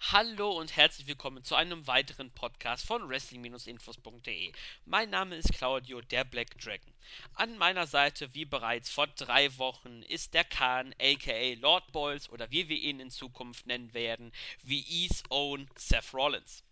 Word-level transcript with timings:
Hallo 0.00 0.52
und 0.52 0.74
herzlich 0.76 1.06
willkommen 1.08 1.42
zu 1.42 1.54
einem 1.54 1.86
weiteren 1.86 2.30
Podcast 2.30 2.86
von 2.86 3.08
Wrestling-Infos.de. 3.08 4.52
Mein 4.86 5.10
Name 5.10 5.36
ist 5.36 5.52
Claudio, 5.52 6.00
der 6.00 6.24
Black 6.24 6.56
Dragon. 6.56 6.94
An 7.34 7.58
meiner 7.58 7.86
Seite, 7.86 8.32
wie 8.32 8.44
bereits 8.44 8.88
vor 8.88 9.08
drei 9.08 9.58
Wochen, 9.58 10.02
ist 10.02 10.34
der 10.34 10.44
Khan, 10.44 10.94
aka 11.00 11.54
Lord 11.60 11.90
Boyles 11.92 12.30
oder 12.30 12.50
wie 12.50 12.68
wir 12.68 12.76
ihn 12.78 13.00
in 13.00 13.10
Zukunft 13.10 13.66
nennen 13.66 13.92
werden, 13.92 14.32
wie 14.62 14.80
E's 14.88 15.24
Own 15.30 15.68
Seth 15.76 16.14
Rollins. 16.14 16.62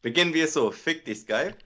Beginnen 0.00 0.32
wir 0.32 0.46
so, 0.48 0.70
fick 0.70 1.04
dich, 1.04 1.18
Skype. 1.18 1.58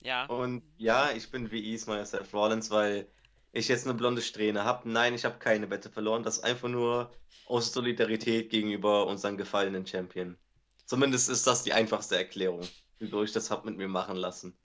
Ja, 0.00 0.24
Und 0.26 0.62
ja, 0.78 1.10
ich 1.10 1.28
bin 1.30 1.50
wie 1.50 1.74
Ismail 1.74 2.06
Seth 2.06 2.32
Rollins, 2.32 2.70
weil 2.70 3.06
ich 3.52 3.68
jetzt 3.68 3.86
eine 3.86 3.94
blonde 3.94 4.22
Strähne 4.22 4.64
habe. 4.64 4.88
Nein, 4.88 5.14
ich 5.14 5.24
habe 5.24 5.38
keine 5.38 5.70
Wette 5.70 5.90
verloren. 5.90 6.22
Das 6.22 6.38
ist 6.38 6.44
einfach 6.44 6.68
nur 6.68 7.12
aus 7.46 7.72
Solidarität 7.72 8.50
gegenüber 8.50 9.06
unseren 9.06 9.36
gefallenen 9.36 9.86
Champion. 9.86 10.38
Zumindest 10.86 11.28
ist 11.28 11.46
das 11.46 11.62
die 11.62 11.72
einfachste 11.72 12.16
Erklärung, 12.16 12.66
wieso 12.98 13.22
ich 13.22 13.32
das 13.32 13.50
hab 13.50 13.64
mit 13.64 13.76
mir 13.76 13.88
machen 13.88 14.16
lassen. 14.16 14.56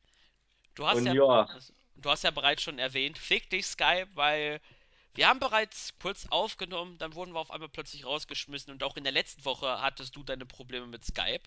du 0.75 0.85
hast 0.85 0.97
Und 0.97 1.07
ja, 1.07 1.13
ja, 1.13 1.59
du 1.95 2.09
hast 2.09 2.23
ja 2.23 2.31
bereits 2.31 2.61
schon 2.63 2.79
erwähnt, 2.79 3.17
fick 3.17 3.49
dich 3.49 3.65
Skype, 3.65 4.09
weil 4.15 4.61
wir 5.15 5.27
haben 5.27 5.39
bereits 5.39 5.93
kurz 5.99 6.27
aufgenommen, 6.29 6.97
dann 6.97 7.15
wurden 7.15 7.33
wir 7.33 7.39
auf 7.39 7.51
einmal 7.51 7.69
plötzlich 7.69 8.05
rausgeschmissen 8.05 8.73
und 8.73 8.83
auch 8.83 8.97
in 8.97 9.03
der 9.03 9.13
letzten 9.13 9.45
Woche 9.45 9.81
hattest 9.81 10.15
du 10.15 10.23
deine 10.23 10.45
Probleme 10.45 10.87
mit 10.87 11.05
Skype. 11.05 11.43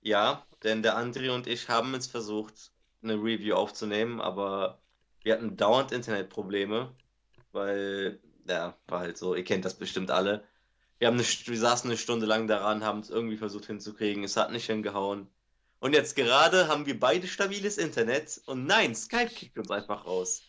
ja, 0.00 0.46
denn 0.62 0.82
der 0.82 0.96
André 0.96 1.30
und 1.30 1.46
ich 1.46 1.68
haben 1.68 1.94
jetzt 1.94 2.10
versucht, 2.10 2.72
eine 3.02 3.14
Review 3.14 3.54
aufzunehmen, 3.54 4.20
aber 4.20 4.80
wir 5.22 5.34
hatten 5.34 5.56
dauernd 5.56 5.92
Internetprobleme, 5.92 6.94
weil, 7.52 8.20
ja, 8.46 8.76
war 8.86 9.00
halt 9.00 9.18
so, 9.18 9.34
ihr 9.34 9.44
kennt 9.44 9.64
das 9.64 9.74
bestimmt 9.74 10.10
alle. 10.10 10.44
Wir 10.98 11.08
haben 11.08 11.14
eine, 11.14 11.24
wir 11.24 11.58
saßen 11.58 11.90
eine 11.90 11.98
Stunde 11.98 12.26
lang 12.26 12.46
daran, 12.46 12.84
haben 12.84 13.00
es 13.00 13.10
irgendwie 13.10 13.36
versucht 13.36 13.66
hinzukriegen. 13.66 14.24
Es 14.24 14.36
hat 14.36 14.50
nicht 14.50 14.66
hingehauen. 14.66 15.28
Und 15.80 15.92
jetzt 15.94 16.16
gerade 16.16 16.66
haben 16.66 16.86
wir 16.86 16.98
beide 16.98 17.28
stabiles 17.28 17.78
Internet. 17.78 18.40
Und 18.46 18.66
nein, 18.66 18.94
Skype 18.94 19.30
kickt 19.30 19.58
uns 19.58 19.70
einfach 19.70 20.06
raus. 20.06 20.42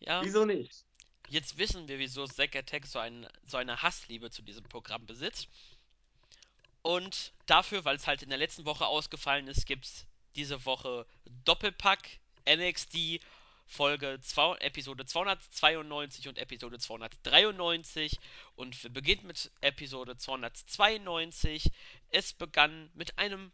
Ja, 0.00 0.22
Wieso 0.22 0.44
nicht? 0.44 0.84
Jetzt 1.28 1.56
wissen 1.56 1.88
wir, 1.88 1.98
wieso 1.98 2.26
Zack 2.26 2.54
Attack 2.54 2.86
so, 2.86 2.98
ein, 2.98 3.26
so 3.46 3.56
eine 3.56 3.80
Hassliebe 3.80 4.30
zu 4.30 4.42
diesem 4.42 4.64
Programm 4.64 5.06
besitzt. 5.06 5.48
Und 6.82 7.32
dafür, 7.46 7.86
weil 7.86 7.96
es 7.96 8.06
halt 8.06 8.22
in 8.22 8.28
der 8.28 8.36
letzten 8.36 8.66
Woche 8.66 8.86
ausgefallen 8.86 9.48
ist, 9.48 9.64
gibt 9.64 9.86
es 9.86 10.06
diese 10.36 10.66
Woche 10.66 11.06
Doppelpack 11.46 12.20
NXT 12.46 13.20
Folge 13.66 14.18
2, 14.20 14.58
Episode 14.58 15.06
292 15.06 16.28
und 16.28 16.38
Episode 16.38 16.78
293. 16.78 18.18
Und 18.56 18.82
wir 18.82 18.90
beginnen 18.92 19.26
mit 19.26 19.50
Episode 19.60 20.16
292. 20.16 21.70
Es 22.10 22.32
begann 22.32 22.90
mit 22.94 23.18
einem 23.18 23.52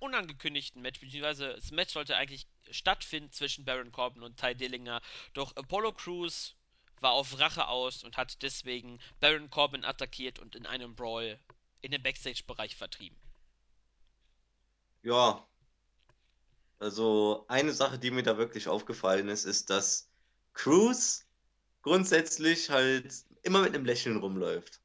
unangekündigten 0.00 0.82
Match, 0.82 1.00
beziehungsweise 1.00 1.54
das 1.54 1.70
Match 1.70 1.92
sollte 1.92 2.16
eigentlich 2.16 2.46
stattfinden 2.70 3.32
zwischen 3.32 3.64
Baron 3.64 3.92
Corbin 3.92 4.22
und 4.22 4.38
Ty 4.38 4.54
Dillinger. 4.54 5.00
Doch 5.34 5.54
Apollo 5.56 5.92
Crews 5.92 6.56
war 7.00 7.12
auf 7.12 7.38
Rache 7.38 7.68
aus 7.68 8.02
und 8.02 8.16
hat 8.16 8.42
deswegen 8.42 8.98
Baron 9.20 9.50
Corbin 9.50 9.84
attackiert 9.84 10.38
und 10.38 10.56
in 10.56 10.66
einem 10.66 10.94
Brawl 10.94 11.38
in 11.80 11.92
den 11.92 12.02
Backstage-Bereich 12.02 12.74
vertrieben. 12.76 13.16
Ja, 15.02 15.47
also 16.78 17.44
eine 17.48 17.72
Sache, 17.72 17.98
die 17.98 18.10
mir 18.10 18.22
da 18.22 18.38
wirklich 18.38 18.68
aufgefallen 18.68 19.28
ist, 19.28 19.44
ist, 19.44 19.70
dass 19.70 20.08
Cruz 20.54 21.26
grundsätzlich 21.82 22.70
halt 22.70 23.12
immer 23.42 23.62
mit 23.62 23.74
einem 23.74 23.84
Lächeln 23.84 24.16
rumläuft. 24.16 24.80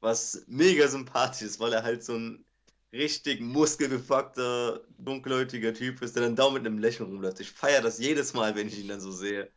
Was 0.00 0.44
mega 0.46 0.88
sympathisch 0.88 1.42
ist, 1.42 1.60
weil 1.60 1.72
er 1.72 1.82
halt 1.82 2.04
so 2.04 2.14
ein 2.14 2.44
richtig 2.92 3.40
muskelbefuckter, 3.40 4.80
dunkelhäutiger 4.98 5.74
Typ 5.74 6.02
ist, 6.02 6.16
der 6.16 6.22
dann 6.22 6.36
dauernd 6.36 6.54
mit 6.54 6.66
einem 6.66 6.78
Lächeln 6.78 7.10
rumläuft. 7.10 7.40
Ich 7.40 7.50
feiere 7.50 7.82
das 7.82 7.98
jedes 7.98 8.32
Mal, 8.34 8.54
wenn 8.56 8.68
ich 8.68 8.78
ihn 8.78 8.88
dann 8.88 9.00
so 9.00 9.12
sehe. 9.12 9.50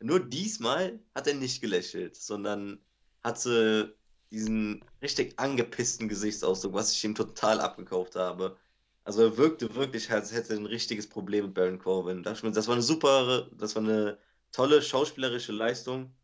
Nur 0.00 0.20
diesmal 0.20 0.98
hat 1.14 1.26
er 1.26 1.34
nicht 1.34 1.60
gelächelt, 1.60 2.16
sondern 2.16 2.80
hatte 3.22 3.96
diesen 4.30 4.84
richtig 5.02 5.38
angepissten 5.38 6.08
Gesichtsausdruck, 6.08 6.72
was 6.72 6.92
ich 6.92 7.04
ihm 7.04 7.14
total 7.14 7.60
abgekauft 7.60 8.16
habe. 8.16 8.56
Also 9.04 9.22
er 9.22 9.36
wirkte 9.36 9.74
wirklich, 9.74 10.10
als 10.10 10.32
hätte 10.32 10.52
er 10.52 10.58
ein 10.58 10.66
richtiges 10.66 11.08
Problem 11.08 11.46
mit 11.46 11.54
Baron 11.54 11.78
Corbin. 11.78 12.22
Das 12.22 12.42
das 12.42 12.66
war 12.66 12.74
eine 12.74 12.82
super, 12.82 13.48
das 13.52 13.74
war 13.74 13.82
eine 13.82 14.18
tolle 14.52 14.82
schauspielerische 14.82 15.52
Leistung. 15.52 16.14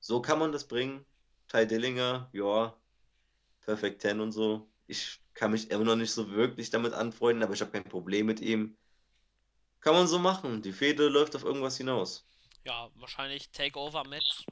So 0.00 0.20
kann 0.20 0.38
man 0.38 0.52
das 0.52 0.68
bringen. 0.68 1.04
Ty 1.48 1.66
Dillinger, 1.66 2.28
ja, 2.32 2.76
Perfect 3.62 4.02
Ten 4.02 4.20
und 4.20 4.32
so. 4.32 4.68
Ich 4.86 5.20
kann 5.34 5.52
mich 5.52 5.70
immer 5.70 5.84
noch 5.84 5.96
nicht 5.96 6.12
so 6.12 6.30
wirklich 6.30 6.70
damit 6.70 6.92
anfreunden, 6.92 7.42
aber 7.42 7.54
ich 7.54 7.60
habe 7.60 7.70
kein 7.70 7.84
Problem 7.84 8.26
mit 8.26 8.40
ihm. 8.40 8.76
Kann 9.80 9.94
man 9.94 10.06
so 10.06 10.18
machen. 10.18 10.62
Die 10.62 10.72
Fehde 10.72 11.08
läuft 11.08 11.36
auf 11.36 11.44
irgendwas 11.44 11.76
hinaus. 11.76 12.26
Ja, 12.64 12.90
wahrscheinlich 12.96 13.50
Takeover-Match 13.50 14.44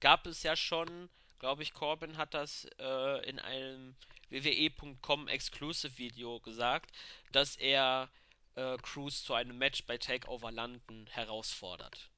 gab 0.00 0.26
es 0.26 0.42
ja 0.42 0.56
schon. 0.56 1.08
Glaube 1.38 1.62
ich, 1.62 1.72
Corbin 1.72 2.18
hat 2.18 2.34
das 2.34 2.66
äh, 2.78 3.28
in 3.28 3.38
einem 3.38 3.94
WWE.com 4.30 5.28
Exclusive-Video 5.28 6.40
gesagt, 6.40 6.92
dass 7.32 7.56
er 7.56 8.08
äh, 8.54 8.76
Cruz 8.78 9.24
zu 9.24 9.34
einem 9.34 9.58
Match 9.58 9.84
bei 9.84 9.98
Takeover 9.98 10.52
London 10.52 11.06
herausfordert. 11.08 12.10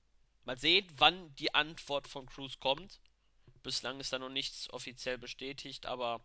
Mal 0.45 0.59
sehen, 0.59 0.87
wann 0.97 1.35
die 1.37 1.55
Antwort 1.55 2.09
von 2.09 2.27
Cruz 2.27 2.59
kommt. 2.59 3.01
Bislang 3.63 4.01
ist 4.01 4.13
da 4.13 4.19
noch 4.19 4.29
nichts 4.29 4.69
offiziell 4.71 5.19
bestätigt, 5.19 5.87
aber 5.87 6.21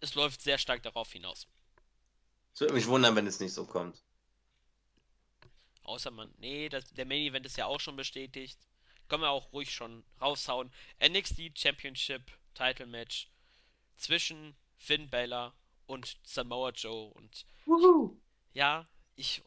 es 0.00 0.14
läuft 0.14 0.42
sehr 0.42 0.58
stark 0.58 0.82
darauf 0.82 1.12
hinaus. 1.12 1.46
Es 2.54 2.60
würde 2.60 2.74
mich 2.74 2.86
wundern, 2.86 3.16
wenn 3.16 3.26
es 3.26 3.40
nicht 3.40 3.52
so 3.52 3.66
kommt. 3.66 4.02
Außer 5.82 6.10
man, 6.10 6.32
nee, 6.38 6.68
das, 6.68 6.84
der 6.94 7.04
Main 7.04 7.22
Event 7.22 7.46
ist 7.46 7.56
ja 7.56 7.66
auch 7.66 7.80
schon 7.80 7.96
bestätigt. 7.96 8.58
Können 9.08 9.22
wir 9.22 9.30
auch 9.30 9.52
ruhig 9.52 9.72
schon 9.72 10.04
raushauen. 10.20 10.72
NXT 11.06 11.56
Championship 11.56 12.22
Title 12.54 12.86
Match 12.86 13.28
zwischen 13.96 14.56
Finn 14.76 15.08
Balor 15.10 15.54
und 15.86 16.16
Samoa 16.22 16.70
Joe. 16.70 17.12
Und 17.12 17.46
Wuhu. 17.64 18.16
ja, 18.52 18.86
ich 19.16 19.42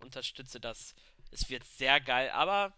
unterstütze 0.00 0.60
das. 0.60 0.94
Es 1.30 1.48
wird 1.48 1.64
sehr 1.64 2.00
geil, 2.00 2.30
aber 2.30 2.72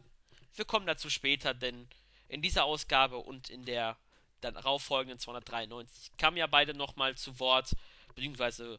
wir 0.55 0.65
kommen 0.65 0.87
dazu 0.87 1.11
später, 1.11 1.55
denn 1.55 1.89
in 2.29 2.43
dieser 2.43 2.65
Ausgabe 2.65 3.19
und 3.19 3.51
in 3.51 3.65
der 3.65 3.97
dann 4.41 4.55
darauffolgenden 4.55 5.19
293 5.19 6.17
kamen 6.17 6.37
ja 6.37 6.47
beide 6.47 6.75
nochmal 6.75 7.17
zu 7.17 7.39
Wort, 7.39 7.75
beziehungsweise 8.15 8.79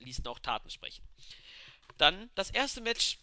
ließen 0.00 0.26
auch 0.26 0.38
Taten 0.38 0.70
sprechen. 0.70 1.04
Dann 1.98 2.30
das 2.34 2.50
erste 2.50 2.80
Match 2.80 3.18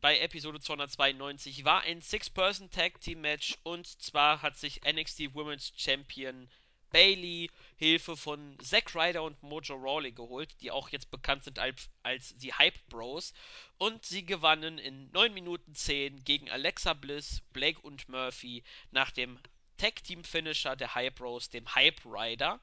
bei 0.00 0.18
Episode 0.18 0.60
292 0.60 1.64
war 1.64 1.82
ein 1.82 2.02
Six-Person 2.02 2.70
Tag 2.70 3.00
Team 3.00 3.20
Match 3.20 3.56
und 3.62 3.86
zwar 3.86 4.42
hat 4.42 4.58
sich 4.58 4.80
NXT 4.84 5.34
Women's 5.34 5.72
Champion 5.76 6.50
Bailey 6.92 7.50
Hilfe 7.76 8.16
von 8.16 8.58
Zack 8.60 8.94
Ryder 8.94 9.22
und 9.22 9.42
Mojo 9.42 9.74
Rawley 9.74 10.12
geholt, 10.12 10.54
die 10.60 10.70
auch 10.70 10.90
jetzt 10.90 11.10
bekannt 11.10 11.44
sind 11.44 11.58
als, 11.58 11.88
als 12.02 12.36
die 12.36 12.52
Hype 12.52 12.78
Bros. 12.88 13.32
Und 13.78 14.04
sie 14.04 14.24
gewannen 14.24 14.78
in 14.78 15.10
9 15.10 15.34
Minuten 15.34 15.74
10 15.74 16.22
gegen 16.24 16.50
Alexa 16.50 16.94
Bliss, 16.94 17.40
Blake 17.52 17.80
und 17.80 18.08
Murphy 18.08 18.62
nach 18.90 19.10
dem 19.10 19.38
Tag 19.78 20.04
Team 20.04 20.22
Finisher 20.22 20.76
der 20.76 20.94
Hype 20.94 21.16
Bros, 21.16 21.50
dem 21.50 21.74
Hype 21.74 22.04
Rider, 22.04 22.60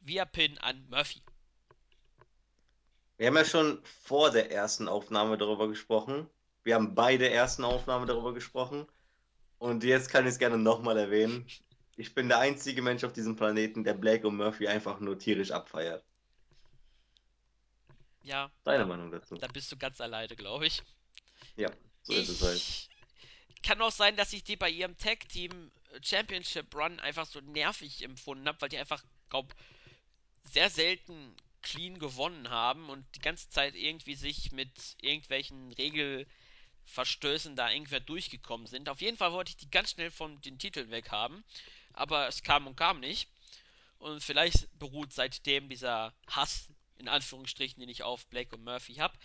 via 0.00 0.24
Pin 0.24 0.58
an 0.58 0.84
Murphy. 0.88 1.20
Wir 3.18 3.28
haben 3.28 3.36
ja 3.36 3.44
schon 3.44 3.80
vor 4.02 4.30
der 4.30 4.50
ersten 4.50 4.88
Aufnahme 4.88 5.38
darüber 5.38 5.68
gesprochen. 5.68 6.28
Wir 6.64 6.74
haben 6.74 6.94
bei 6.94 7.16
der 7.16 7.32
ersten 7.32 7.64
Aufnahme 7.64 8.06
darüber 8.06 8.34
gesprochen. 8.34 8.86
Und 9.58 9.84
jetzt 9.84 10.10
kann 10.10 10.24
ich 10.24 10.32
es 10.32 10.38
gerne 10.38 10.58
nochmal 10.58 10.98
erwähnen. 10.98 11.46
Ich 11.96 12.14
bin 12.14 12.28
der 12.28 12.38
einzige 12.38 12.82
Mensch 12.82 13.04
auf 13.04 13.12
diesem 13.12 13.36
Planeten, 13.36 13.84
der 13.84 13.94
Blake 13.94 14.26
und 14.26 14.36
Murphy 14.36 14.68
einfach 14.68 15.00
nur 15.00 15.18
tierisch 15.18 15.50
abfeiert. 15.50 16.04
Ja, 18.22 18.50
Deine 18.64 18.84
da, 18.84 18.86
Meinung 18.86 19.10
dazu? 19.10 19.36
da 19.38 19.46
bist 19.48 19.70
du 19.72 19.76
ganz 19.76 20.00
alleine, 20.00 20.36
glaube 20.36 20.66
ich. 20.66 20.82
Ja, 21.56 21.70
so 22.02 22.14
ist 22.14 22.28
es 22.28 22.42
halt. 22.42 22.66
Ich 23.48 23.62
kann 23.62 23.80
auch 23.82 23.90
sein, 23.90 24.16
dass 24.16 24.32
ich 24.32 24.44
die 24.44 24.56
bei 24.56 24.70
ihrem 24.70 24.96
Tag 24.96 25.28
Team 25.28 25.70
Championship 26.02 26.74
Run 26.74 27.00
einfach 27.00 27.26
so 27.26 27.40
nervig 27.40 28.02
empfunden 28.02 28.46
habe, 28.46 28.60
weil 28.60 28.68
die 28.68 28.78
einfach, 28.78 29.02
glaub, 29.30 29.54
sehr 30.44 30.70
selten 30.70 31.36
clean 31.62 31.98
gewonnen 31.98 32.50
haben 32.50 32.88
und 32.88 33.04
die 33.16 33.20
ganze 33.20 33.48
Zeit 33.50 33.74
irgendwie 33.74 34.14
sich 34.14 34.52
mit 34.52 34.70
irgendwelchen 35.00 35.72
Regelverstößen 35.72 37.56
da 37.56 37.70
irgendwer 37.72 38.00
durchgekommen 38.00 38.66
sind. 38.66 38.88
Auf 38.88 39.00
jeden 39.00 39.16
Fall 39.16 39.32
wollte 39.32 39.50
ich 39.50 39.56
die 39.56 39.70
ganz 39.70 39.90
schnell 39.90 40.10
von 40.10 40.40
den 40.42 40.58
Titeln 40.58 40.90
weg 40.90 41.10
haben, 41.10 41.42
aber 41.96 42.28
es 42.28 42.42
kam 42.42 42.66
und 42.66 42.76
kam 42.76 43.00
nicht. 43.00 43.28
Und 43.98 44.22
vielleicht 44.22 44.68
beruht 44.78 45.12
seitdem 45.12 45.68
dieser 45.68 46.14
Hass 46.28 46.68
in 46.98 47.08
Anführungsstrichen, 47.08 47.80
den 47.80 47.88
ich 47.88 48.02
auf 48.02 48.26
Blake 48.28 48.54
und 48.54 48.64
Murphy 48.64 48.94
habe. 48.94 49.16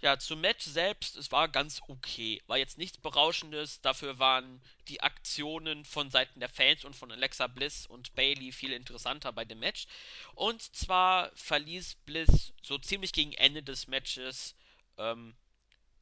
Ja, 0.00 0.18
zum 0.18 0.40
Match 0.40 0.64
selbst, 0.64 1.16
es 1.16 1.30
war 1.30 1.48
ganz 1.48 1.80
okay. 1.88 2.42
War 2.46 2.56
jetzt 2.56 2.78
nichts 2.78 2.98
Berauschendes, 2.98 3.80
dafür 3.80 4.18
waren 4.18 4.62
die 4.88 5.02
Aktionen 5.02 5.84
von 5.84 6.10
Seiten 6.10 6.40
der 6.40 6.48
Fans 6.48 6.84
und 6.84 6.96
von 6.96 7.12
Alexa 7.12 7.46
Bliss 7.46 7.86
und 7.86 8.14
Bailey 8.14 8.52
viel 8.52 8.72
interessanter 8.72 9.32
bei 9.32 9.44
dem 9.44 9.58
Match. 9.58 9.86
Und 10.34 10.62
zwar 10.74 11.30
verließ 11.34 11.96
Bliss 12.06 12.52
so 12.62 12.78
ziemlich 12.78 13.12
gegen 13.12 13.32
Ende 13.32 13.62
des 13.62 13.86
Matches 13.88 14.54
ähm, 14.96 15.36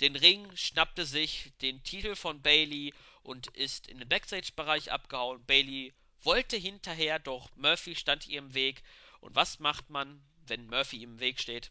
den 0.01 0.15
Ring, 0.15 0.55
schnappte 0.57 1.07
sich 1.07 1.53
den 1.63 1.83
Titel 1.83 2.15
von 2.15 2.43
Bailey 2.43 2.93
und 3.23 3.49
ist 3.49 3.89
in 3.89 3.99
den 3.99 4.09
Backstage-Bereich 4.09 4.93
abgehauen. 4.93 5.45
Bailey 5.47 5.95
wollte 6.23 6.57
hinterher, 6.57 7.19
doch 7.19 7.55
Murphy 7.57 7.95
stand 7.95 8.27
ihr 8.29 8.39
im 8.39 8.55
Weg. 8.55 8.83
Und 9.21 9.35
was 9.35 9.59
macht 9.59 9.91
man, 9.91 10.23
wenn 10.47 10.67
Murphy 10.67 11.03
im 11.03 11.21
Weg 11.21 11.41
steht? 11.41 11.71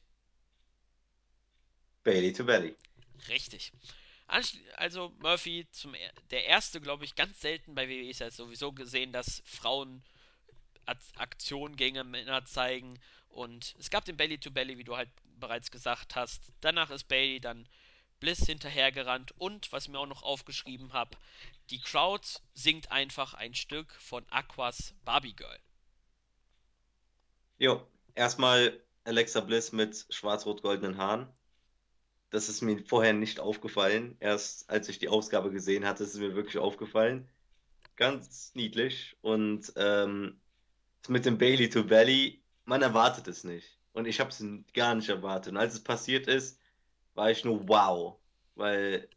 Bailey 2.03 2.33
to 2.33 2.43
Belly. 2.43 2.75
Richtig. 3.27 3.71
Also 4.27 5.13
Murphy 5.19 5.67
zum 5.71 5.95
der 6.31 6.45
erste, 6.45 6.81
glaube 6.81 7.05
ich, 7.05 7.15
ganz 7.15 7.41
selten 7.41 7.75
bei 7.75 7.87
WWE 7.87 8.09
ist 8.09 8.19
ja 8.19 8.31
sowieso 8.31 8.71
gesehen, 8.71 9.11
dass 9.11 9.41
Frauen 9.45 10.03
Aktionen 11.15 11.75
gegen 11.75 12.09
Männer 12.09 12.45
zeigen 12.45 12.99
und 13.29 13.75
es 13.79 13.89
gab 13.89 14.05
den 14.05 14.17
Belly 14.17 14.37
to 14.39 14.51
Belly, 14.51 14.77
wie 14.77 14.83
du 14.83 14.95
halt 14.95 15.09
bereits 15.39 15.71
gesagt 15.71 16.15
hast. 16.15 16.51
Danach 16.61 16.89
ist 16.89 17.07
Bailey 17.07 17.39
dann 17.39 17.67
Bliss 18.19 18.45
hinterhergerannt 18.45 19.33
und 19.39 19.71
was 19.71 19.83
ich 19.85 19.89
mir 19.89 19.99
auch 19.99 20.05
noch 20.07 20.23
aufgeschrieben 20.23 20.93
habe, 20.93 21.17
die 21.69 21.79
Crowd 21.79 22.27
singt 22.53 22.91
einfach 22.91 23.33
ein 23.33 23.53
Stück 23.53 23.91
von 23.93 24.25
Aquas 24.29 24.93
Barbie 25.03 25.35
Girl. 25.35 25.59
Jo, 27.57 27.87
erstmal 28.13 28.81
Alexa 29.05 29.39
Bliss 29.41 29.71
mit 29.71 30.05
schwarz-rot-goldenen 30.09 30.97
Haaren. 30.97 31.27
Das 32.29 32.49
ist 32.49 32.61
mir 32.61 32.83
vorher 32.85 33.13
nicht 33.13 33.39
aufgefallen. 33.39 34.17
Erst 34.19 34.69
als 34.69 34.89
ich 34.89 34.99
die 34.99 35.09
Ausgabe 35.09 35.51
gesehen 35.51 35.85
hatte, 35.85 36.03
ist 36.03 36.15
es 36.15 36.19
mir 36.19 36.35
wirklich 36.35 36.57
aufgefallen. 36.57 37.29
Ganz 37.95 38.53
niedlich. 38.55 39.15
Und 39.21 39.71
ähm, 39.77 40.41
mit 41.07 41.25
dem 41.25 41.37
Bailey 41.37 41.69
to 41.69 41.83
Belly, 41.83 42.43
man 42.65 42.81
erwartet 42.81 43.27
es 43.27 43.43
nicht. 43.43 43.77
Und 43.93 44.05
ich 44.05 44.19
habe 44.19 44.31
es 44.31 44.43
gar 44.73 44.95
nicht 44.95 45.07
erwartet. 45.07 45.53
Und 45.53 45.57
als 45.57 45.75
es 45.75 45.83
passiert 45.83 46.27
ist, 46.27 46.59
war 47.13 47.31
ich 47.31 47.45
nur 47.45 47.67
wow. 47.69 48.17
Weil 48.55 49.07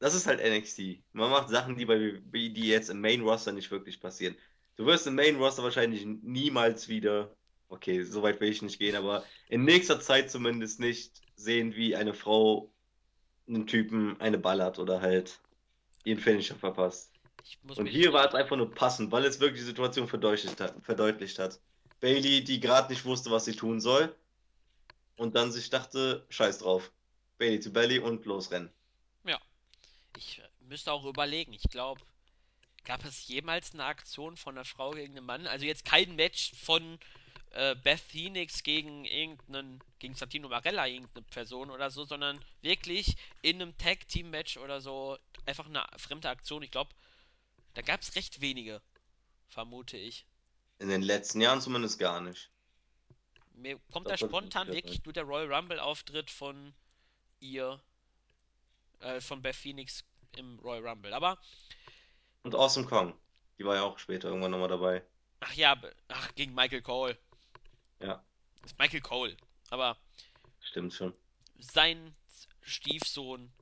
das 0.00 0.14
ist 0.14 0.26
halt 0.26 0.40
NXT. 0.42 1.02
Man 1.12 1.30
macht 1.30 1.50
Sachen, 1.50 1.76
die, 1.76 1.84
bei, 1.84 1.98
die 1.98 2.68
jetzt 2.68 2.90
im 2.90 3.00
Main 3.00 3.20
Roster 3.20 3.52
nicht 3.52 3.70
wirklich 3.70 4.00
passieren. 4.00 4.34
Du 4.76 4.86
wirst 4.86 5.06
im 5.06 5.14
Main 5.14 5.36
Roster 5.36 5.62
wahrscheinlich 5.62 6.04
niemals 6.04 6.88
wieder, 6.88 7.36
okay, 7.68 8.02
so 8.02 8.22
weit 8.22 8.40
will 8.40 8.48
ich 8.48 8.62
nicht 8.62 8.78
gehen, 8.78 8.96
aber 8.96 9.24
in 9.48 9.64
nächster 9.64 10.00
Zeit 10.00 10.30
zumindest 10.30 10.80
nicht 10.80 11.20
sehen, 11.36 11.74
wie 11.76 11.94
eine 11.94 12.14
Frau 12.14 12.72
einen 13.46 13.66
Typen 13.66 14.18
eine 14.20 14.38
ballert 14.38 14.78
oder 14.78 15.02
halt 15.02 15.38
ihren 16.04 16.18
Finisher 16.18 16.56
verpasst. 16.56 17.12
Und 17.76 17.86
hier 17.86 18.12
war 18.12 18.26
es 18.26 18.34
einfach 18.34 18.56
nur 18.56 18.70
passend, 18.70 19.12
weil 19.12 19.24
es 19.24 19.40
wirklich 19.40 19.60
die 19.60 19.66
Situation 19.66 20.08
verdeutlicht 20.08 20.60
hat. 20.60 20.74
Verdeutlicht 20.82 21.38
hat. 21.38 21.60
Bailey, 22.00 22.42
die 22.42 22.60
gerade 22.60 22.90
nicht 22.90 23.04
wusste, 23.04 23.30
was 23.30 23.44
sie 23.44 23.54
tun 23.54 23.80
soll, 23.80 24.14
und 25.16 25.36
dann 25.36 25.52
sich 25.52 25.68
dachte, 25.68 26.24
scheiß 26.30 26.58
drauf. 26.58 26.90
Bailey 27.36 27.60
to 27.60 27.70
Belly 27.70 27.98
und 27.98 28.24
losrennen. 28.24 28.70
Ich 30.16 30.42
müsste 30.60 30.92
auch 30.92 31.04
überlegen. 31.04 31.52
Ich 31.52 31.62
glaube, 31.70 32.00
gab 32.84 33.04
es 33.04 33.26
jemals 33.28 33.74
eine 33.74 33.84
Aktion 33.84 34.36
von 34.36 34.56
einer 34.56 34.64
Frau 34.64 34.92
gegen 34.92 35.16
einen 35.16 35.26
Mann? 35.26 35.46
Also 35.46 35.66
jetzt 35.66 35.84
kein 35.84 36.16
Match 36.16 36.52
von 36.62 36.98
äh, 37.50 37.74
Beth 37.74 38.00
Phoenix 38.00 38.62
gegen 38.62 39.04
irgendeinen, 39.04 39.82
gegen 39.98 40.14
Santino 40.14 40.48
Marella, 40.48 40.86
irgendeine 40.86 41.26
Person 41.26 41.70
oder 41.70 41.90
so, 41.90 42.04
sondern 42.04 42.44
wirklich 42.62 43.16
in 43.42 43.60
einem 43.60 43.76
Tag-Team-Match 43.76 44.56
oder 44.56 44.80
so 44.80 45.18
einfach 45.46 45.66
eine 45.66 45.84
fremde 45.96 46.28
Aktion. 46.28 46.62
Ich 46.62 46.70
glaube, 46.70 46.90
da 47.74 47.82
gab 47.82 48.02
es 48.02 48.14
recht 48.14 48.40
wenige, 48.40 48.80
vermute 49.48 49.96
ich. 49.96 50.26
In 50.78 50.88
den 50.88 51.02
letzten 51.02 51.40
Jahren 51.40 51.60
zumindest 51.60 51.98
gar 51.98 52.20
nicht. 52.20 52.50
Mir 53.52 53.78
kommt 53.90 54.08
da 54.08 54.16
spontan 54.16 54.68
wirklich 54.68 55.04
nur 55.04 55.12
der 55.12 55.24
Royal 55.24 55.52
Rumble-Auftritt 55.52 56.30
von 56.30 56.72
ihr, 57.40 57.82
äh, 59.00 59.20
von 59.20 59.42
Beth 59.42 59.56
Phoenix 59.56 60.04
im 60.36 60.58
Royal 60.60 60.86
Rumble. 60.86 61.12
Aber. 61.12 61.38
Und 62.42 62.54
Awesome 62.54 62.86
Kong. 62.86 63.14
Die 63.58 63.64
war 63.64 63.76
ja 63.76 63.82
auch 63.82 63.98
später 63.98 64.28
irgendwann 64.28 64.52
nochmal 64.52 64.68
dabei. 64.68 65.04
Ach 65.40 65.52
ja, 65.54 65.80
ach, 66.08 66.34
gegen 66.34 66.54
Michael 66.54 66.82
Cole. 66.82 67.18
Ja. 67.98 68.24
Das 68.62 68.72
ist 68.72 68.78
Michael 68.78 69.00
Cole. 69.00 69.36
Aber. 69.70 69.96
Stimmt 70.60 70.94
schon. 70.94 71.14
Sein 71.58 72.14
Stiefsohn 72.62 73.52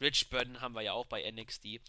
Rich 0.00 0.30
Burden 0.30 0.60
haben 0.60 0.74
wir 0.74 0.82
ja 0.82 0.92
auch 0.92 1.06
bei 1.06 1.28
NXT. 1.30 1.80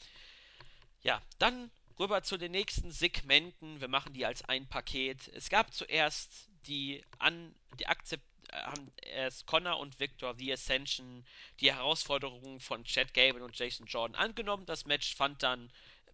Ja, 1.03 1.21
dann 1.39 1.71
rüber 1.99 2.23
zu 2.23 2.37
den 2.37 2.51
nächsten 2.51 2.91
Segmenten. 2.91 3.81
Wir 3.81 3.87
machen 3.87 4.13
die 4.13 4.25
als 4.25 4.43
ein 4.45 4.67
Paket. 4.67 5.27
Es 5.29 5.49
gab 5.49 5.73
zuerst 5.73 6.49
die 6.67 7.03
an 7.19 7.55
die 7.79 7.87
Akzept 7.87 8.23
haben 8.51 8.91
erst 9.01 9.45
Connor 9.45 9.79
und 9.79 9.99
Victor 9.99 10.35
The 10.35 10.53
Ascension 10.53 11.25
die 11.59 11.73
Herausforderungen 11.73 12.59
von 12.59 12.83
Chad 12.83 13.13
Gable 13.13 13.43
und 13.43 13.57
Jason 13.57 13.87
Jordan 13.87 14.15
angenommen. 14.15 14.65
Das 14.65 14.85
Match 14.85 15.15
fand 15.15 15.41
dann 15.43 15.71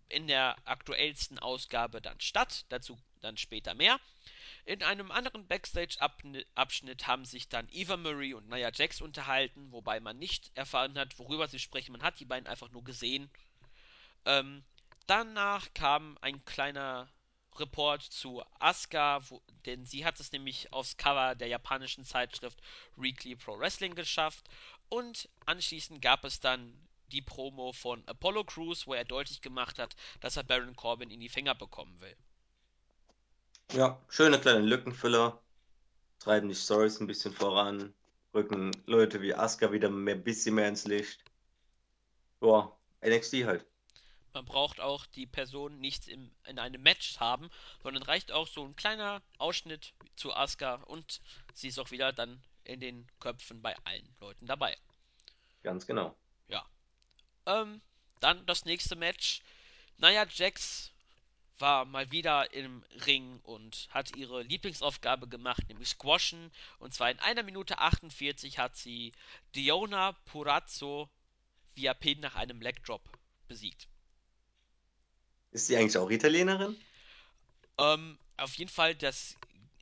in 0.10 0.28
der 0.28 0.56
aktuellsten 0.66 1.40
Ausgabe 1.40 2.02
dann 2.02 2.20
statt. 2.20 2.66
Dazu 2.70 2.98
dann 3.22 3.38
später 3.38 3.74
mehr. 3.74 4.00
In 4.66 4.84
einem 4.84 5.12
anderen 5.12 5.48
Backstage-Abschnitt 5.48 7.08
haben 7.08 7.26
sich 7.26 7.48
dann 7.48 7.68
Eva 7.72 7.98
Marie 7.98 8.34
und 8.34 8.50
Nia 8.50 8.70
Jax 8.74 9.02
unterhalten, 9.02 9.72
wobei 9.72 10.00
man 10.00 10.18
nicht 10.18 10.52
erfahren 10.56 10.98
hat, 10.98 11.18
worüber 11.20 11.48
sie 11.48 11.60
sprechen. 11.60 11.94
Man 11.94 12.04
hat 12.04 12.20
die 12.20 12.26
beiden 12.26 12.48
einfach 12.48 12.70
nur 12.72 12.84
gesehen. 12.84 13.30
Ähm, 14.26 14.64
danach 15.06 15.74
kam 15.74 16.18
ein 16.22 16.44
kleiner 16.44 17.08
Report 17.60 18.02
zu 18.02 18.44
Asuka, 18.60 19.22
wo, 19.30 19.42
denn 19.66 19.86
sie 19.86 20.06
hat 20.06 20.20
es 20.20 20.32
nämlich 20.32 20.72
aufs 20.74 20.98
Cover 20.98 21.36
der 21.36 21.48
japanischen 21.48 22.06
Zeitschrift 22.06 22.60
Weekly 22.96 23.36
Pro 23.36 23.58
Wrestling 23.60 23.96
geschafft. 23.96 24.48
Und 24.90 25.30
anschließend 25.46 26.02
gab 26.02 26.24
es 26.24 26.40
dann 26.40 26.74
die 27.12 27.22
Promo 27.22 27.72
von 27.74 28.04
Apollo 28.08 28.46
Crews, 28.46 28.88
wo 28.88 28.94
er 28.94 29.06
deutlich 29.06 29.42
gemacht 29.42 29.80
hat, 29.80 29.96
dass 30.20 30.38
er 30.38 30.44
Baron 30.44 30.76
Corbin 30.76 31.10
in 31.10 31.20
die 31.20 31.30
Finger 31.30 31.56
bekommen 31.56 32.00
will. 32.02 32.16
Ja, 33.74 34.02
schöne 34.10 34.40
kleine 34.40 34.62
Lückenfüller, 34.62 35.42
treiben 36.20 36.50
die 36.50 36.56
Stories 36.56 37.00
ein 37.00 37.08
bisschen 37.08 37.34
voran, 37.34 37.94
rücken 38.34 38.72
Leute 38.86 39.22
wie 39.22 39.34
Asuka 39.34 39.72
wieder 39.72 39.90
ein 39.90 40.24
bisschen 40.24 40.56
mehr 40.56 40.70
ins 40.70 40.86
Licht. 40.86 41.24
Boah, 42.40 42.78
NXT 43.02 43.46
halt. 43.46 43.66
Man 44.38 44.46
braucht 44.46 44.80
auch 44.80 45.08
die 45.08 45.26
Person 45.26 45.80
nicht 45.80 46.08
im, 46.08 46.30
in 46.46 46.60
einem 46.60 46.84
Match 46.84 47.20
haben, 47.20 47.50
sondern 47.82 48.04
reicht 48.04 48.32
auch 48.32 48.46
so 48.46 48.64
ein 48.64 48.76
kleiner 48.76 49.24
Ausschnitt 49.40 49.94
zu 50.16 50.32
Asuka 50.32 50.76
und 50.76 51.22
sie 51.56 51.70
ist 51.70 51.80
auch 51.80 51.90
wieder 51.90 52.14
dann 52.14 52.40
in 52.64 52.80
den 52.80 53.08
Köpfen 53.20 53.64
bei 53.64 53.76
allen 53.84 54.08
Leuten 54.20 54.46
dabei. 54.46 54.78
Ganz 55.64 55.88
genau. 55.88 56.16
Ja. 56.50 56.64
Ähm, 57.48 57.82
dann 58.20 58.46
das 58.46 58.66
nächste 58.66 58.96
Match. 58.96 59.42
Naja, 59.98 60.28
Jax 60.30 60.92
war 61.58 61.86
mal 61.86 62.12
wieder 62.12 62.54
im 62.54 62.84
Ring 63.08 63.40
und 63.42 63.88
hat 63.90 64.16
ihre 64.16 64.44
Lieblingsaufgabe 64.44 65.28
gemacht, 65.28 65.64
nämlich 65.68 65.90
Squashen. 65.90 66.52
Und 66.78 66.94
zwar 66.94 67.10
in 67.10 67.18
einer 67.18 67.42
Minute 67.42 67.80
48 67.80 68.60
hat 68.60 68.78
sie 68.78 69.14
Diona 69.56 70.12
Purazzo 70.26 71.10
via 71.74 71.96
Pin 71.96 72.20
nach 72.20 72.36
einem 72.36 72.62
Leg 72.62 72.84
Drop 72.84 73.02
besiegt. 73.48 73.88
Ist 75.52 75.68
sie 75.68 75.78
eigentlich 75.78 75.98
auch 75.98 76.10
Italienerin? 76.10 76.76
Ähm, 77.78 78.18
auf 78.38 78.56
jeden 78.56 78.72
Fall, 78.72 78.96
das, 78.96 79.36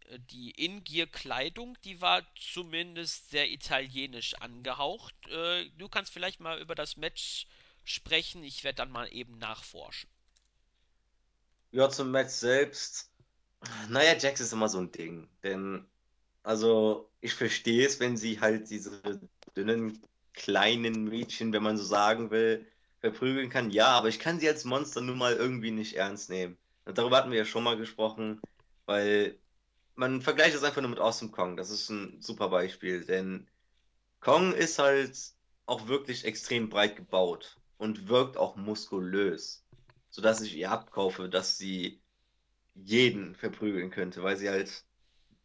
äh, 0.10 0.20
die 0.32 0.52
In-Gear-Kleidung, 0.52 1.78
die 1.84 2.02
war 2.02 2.24
zumindest 2.36 3.30
sehr 3.32 3.50
italienisch 3.52 4.34
angehaucht. 4.36 5.16
Äh, 5.30 5.70
du 5.78 5.90
kannst 5.90 6.12
vielleicht 6.14 6.40
mal 6.40 6.60
über 6.60 6.76
das 6.76 6.98
Match 6.98 7.48
sprechen. 7.84 8.44
Ich 8.44 8.64
werde 8.64 8.78
dann 8.78 8.92
mal 8.92 9.12
eben 9.14 9.38
nachforschen. 9.38 10.10
Ja, 11.72 11.90
zum 11.90 12.12
Match 12.12 12.32
selbst. 12.32 13.12
Naja, 13.90 14.16
Jax 14.18 14.40
ist 14.40 14.54
immer 14.54 14.70
so 14.70 14.80
ein 14.80 14.92
Ding. 14.92 15.28
Denn, 15.44 15.86
also, 16.44 17.12
ich 17.22 17.34
verstehe 17.34 17.86
es, 17.86 18.00
wenn 18.00 18.18
sie 18.18 18.40
halt 18.40 18.70
diese 18.70 19.02
dünnen, 19.56 20.02
kleinen 20.34 21.06
Mädchen, 21.06 21.54
wenn 21.54 21.64
man 21.64 21.78
so 21.78 21.84
sagen 21.84 22.32
will, 22.32 22.66
verprügeln 23.12 23.50
kann. 23.50 23.70
Ja, 23.70 23.90
aber 23.90 24.10
ich 24.10 24.20
kann 24.20 24.40
sie 24.40 24.48
als 24.48 24.66
Monster 24.66 25.00
nun 25.00 25.20
mal 25.20 25.36
irgendwie 25.36 25.70
nicht 25.70 25.96
ernst 25.96 26.30
nehmen. 26.32 26.58
Und 26.86 26.98
darüber 26.98 27.18
hatten 27.18 27.30
wir 27.30 27.38
ja 27.38 27.46
schon 27.46 27.64
mal 27.64 27.78
gesprochen, 27.78 28.42
weil 28.88 29.38
man 29.94 30.22
vergleicht 30.22 30.56
es 30.56 30.64
einfach 30.64 30.82
nur 30.82 30.90
mit 30.90 31.00
Awesome 31.00 31.32
Kong. 31.32 31.56
Das 31.56 31.70
ist 31.70 31.90
ein 31.90 32.20
super 32.20 32.50
Beispiel, 32.50 33.06
denn 33.06 33.48
Kong 34.22 34.54
ist 34.54 34.80
halt 34.80 35.16
auch 35.68 35.88
wirklich 35.88 36.26
extrem 36.26 36.70
breit 36.70 36.96
gebaut 36.96 37.58
und 37.78 38.08
wirkt 38.08 38.38
auch 38.38 38.56
muskulös, 38.56 39.64
sodass 40.10 40.42
ich 40.42 40.56
ihr 40.56 40.72
abkaufe, 40.72 41.30
dass 41.30 41.60
sie 41.60 42.02
jeden 42.74 43.36
verprügeln 43.36 43.92
könnte, 43.92 44.24
weil 44.24 44.38
sie 44.38 44.50
halt, 44.50 44.84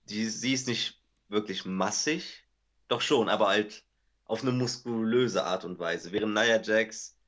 die, 0.09 0.25
sie 0.27 0.55
ist 0.55 0.67
nicht 0.67 1.03
wirklich 1.29 1.67
massig. 1.67 2.47
Doch 2.89 3.03
schon, 3.03 3.29
aber 3.29 3.49
halt 3.49 3.85
auf 4.25 4.43
eine 4.43 4.53
muskulöse 4.53 5.45
Art 5.45 5.65
und 5.65 5.79
Weise. 5.79 6.13
Während 6.13 6.35
Nia 6.35 6.61
Jax, 6.61 7.20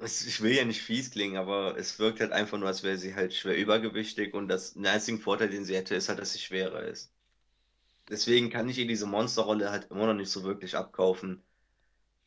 ich 0.00 0.40
will 0.40 0.54
ja 0.54 0.64
nicht 0.64 0.82
fies 0.82 1.10
klingen, 1.10 1.36
aber 1.36 1.76
es 1.76 1.98
wirkt 1.98 2.20
halt 2.20 2.32
einfach 2.32 2.58
nur, 2.58 2.68
als 2.68 2.82
wäre 2.82 2.96
sie 2.96 3.14
halt 3.14 3.34
schwer 3.34 3.56
übergewichtig 3.56 4.34
und 4.34 4.48
das, 4.48 4.76
einzige 4.76 5.18
Vorteil, 5.18 5.50
den 5.50 5.64
sie 5.64 5.76
hätte, 5.76 5.94
ist 5.94 6.08
halt, 6.08 6.18
dass 6.18 6.32
sie 6.32 6.38
schwerer 6.38 6.82
ist. 6.84 7.12
Deswegen 8.08 8.50
kann 8.50 8.68
ich 8.68 8.78
ihr 8.78 8.86
diese 8.86 9.06
Monsterrolle 9.06 9.70
halt 9.70 9.90
immer 9.90 10.06
noch 10.06 10.14
nicht 10.14 10.30
so 10.30 10.42
wirklich 10.42 10.76
abkaufen. 10.76 11.42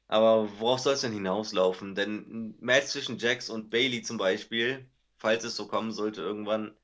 Aber 0.07 0.59
worauf 0.59 0.79
soll 0.79 0.93
es 0.93 1.01
denn 1.01 1.13
hinauslaufen? 1.13 1.95
Denn 1.95 2.17
ein 2.29 2.55
Match 2.59 2.87
zwischen 2.87 3.17
Jax 3.17 3.49
und 3.49 3.69
Bailey 3.69 4.03
zum 4.03 4.17
Beispiel, 4.17 4.87
falls 5.17 5.43
es 5.43 5.55
so 5.55 5.67
kommen 5.67 5.91
sollte 5.91 6.21
irgendwann, 6.21 6.75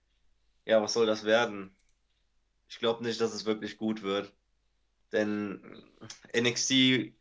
ja, 0.65 0.81
was 0.81 0.93
soll 0.93 1.05
das 1.05 1.23
werden? 1.23 1.75
Ich 2.67 2.79
glaube 2.79 3.03
nicht, 3.03 3.21
dass 3.21 3.33
es 3.33 3.45
wirklich 3.45 3.77
gut 3.77 4.01
wird. 4.03 4.33
Denn 5.11 5.61
NXT 6.35 7.13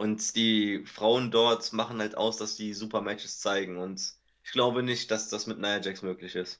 und 0.00 0.34
die 0.34 0.82
Frauen 0.86 1.30
dort 1.30 1.74
machen 1.74 2.00
halt 2.00 2.16
aus, 2.16 2.38
dass 2.38 2.56
die 2.56 2.72
super 2.72 3.02
Matches 3.02 3.38
zeigen. 3.38 3.76
Und 3.76 4.00
ich 4.42 4.50
glaube 4.50 4.82
nicht, 4.82 5.10
dass 5.10 5.28
das 5.28 5.46
mit 5.46 5.58
Nia 5.58 5.78
Jax 5.78 6.00
möglich 6.00 6.36
ist. 6.36 6.58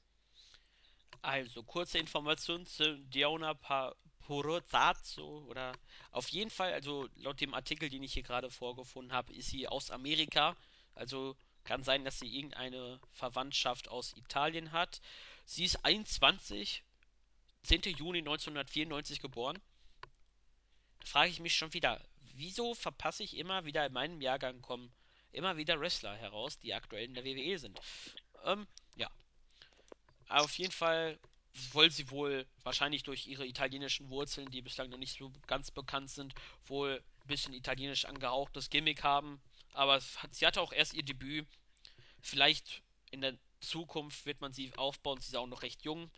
Also, 1.23 1.63
kurze 1.63 1.97
Information 1.97 2.67
zu 2.67 2.99
Diona 2.99 3.55
pa 3.55 3.95
oder 4.29 5.73
auf 6.11 6.29
jeden 6.29 6.51
Fall, 6.51 6.71
also 6.71 7.09
laut 7.15 7.41
dem 7.41 7.55
Artikel, 7.55 7.89
den 7.89 8.03
ich 8.03 8.13
hier 8.13 8.23
gerade 8.23 8.49
vorgefunden 8.51 9.11
habe, 9.11 9.33
ist 9.33 9.49
sie 9.49 9.67
aus 9.67 9.89
Amerika. 9.89 10.55
Also 10.93 11.35
kann 11.63 11.83
sein, 11.83 12.05
dass 12.05 12.19
sie 12.19 12.33
irgendeine 12.33 12.99
Verwandtschaft 13.11 13.89
aus 13.89 14.15
Italien 14.15 14.71
hat. 14.71 15.01
Sie 15.45 15.65
ist 15.65 15.83
21, 15.83 16.83
10. 17.63 17.81
Juni 17.97 18.19
1994 18.19 19.19
geboren. 19.19 19.59
Da 20.99 21.07
frage 21.07 21.31
ich 21.31 21.39
mich 21.39 21.55
schon 21.55 21.73
wieder, 21.73 21.99
wieso 22.35 22.73
verpasse 22.75 23.23
ich 23.23 23.37
immer 23.37 23.65
wieder 23.65 23.85
in 23.85 23.93
meinem 23.93 24.21
Jahrgang 24.21 24.61
kommen 24.61 24.91
immer 25.31 25.57
wieder 25.57 25.79
Wrestler 25.79 26.15
heraus, 26.15 26.59
die 26.59 26.73
aktuell 26.73 27.05
in 27.05 27.13
der 27.13 27.23
WWE 27.23 27.57
sind. 27.57 27.79
Ähm, 28.43 28.67
ja, 28.95 29.09
Auf 30.27 30.57
jeden 30.57 30.71
Fall 30.71 31.19
wollen 31.73 31.91
sie 31.91 32.09
wohl 32.09 32.45
wahrscheinlich 32.63 33.03
durch 33.03 33.27
ihre 33.27 33.45
italienischen 33.45 34.09
Wurzeln, 34.09 34.49
die 34.51 34.61
bislang 34.61 34.89
noch 34.89 34.97
nicht 34.97 35.17
so 35.17 35.31
ganz 35.47 35.71
bekannt 35.71 36.09
sind, 36.09 36.33
wohl 36.65 37.03
ein 37.23 37.27
bisschen 37.27 37.53
italienisch 37.53 38.05
angehauchtes 38.05 38.69
Gimmick 38.69 39.03
haben. 39.03 39.41
Aber 39.73 39.95
hat, 39.95 40.33
sie 40.33 40.45
hatte 40.45 40.61
auch 40.61 40.73
erst 40.73 40.93
ihr 40.93 41.03
Debüt. 41.03 41.47
Vielleicht 42.21 42.81
in 43.11 43.21
der 43.21 43.37
Zukunft 43.59 44.25
wird 44.25 44.41
man 44.41 44.53
sie 44.53 44.73
aufbauen. 44.77 45.19
Sie 45.19 45.27
ist 45.27 45.35
auch 45.35 45.47
noch 45.47 45.61
recht 45.61 45.83
jung. 45.83 46.09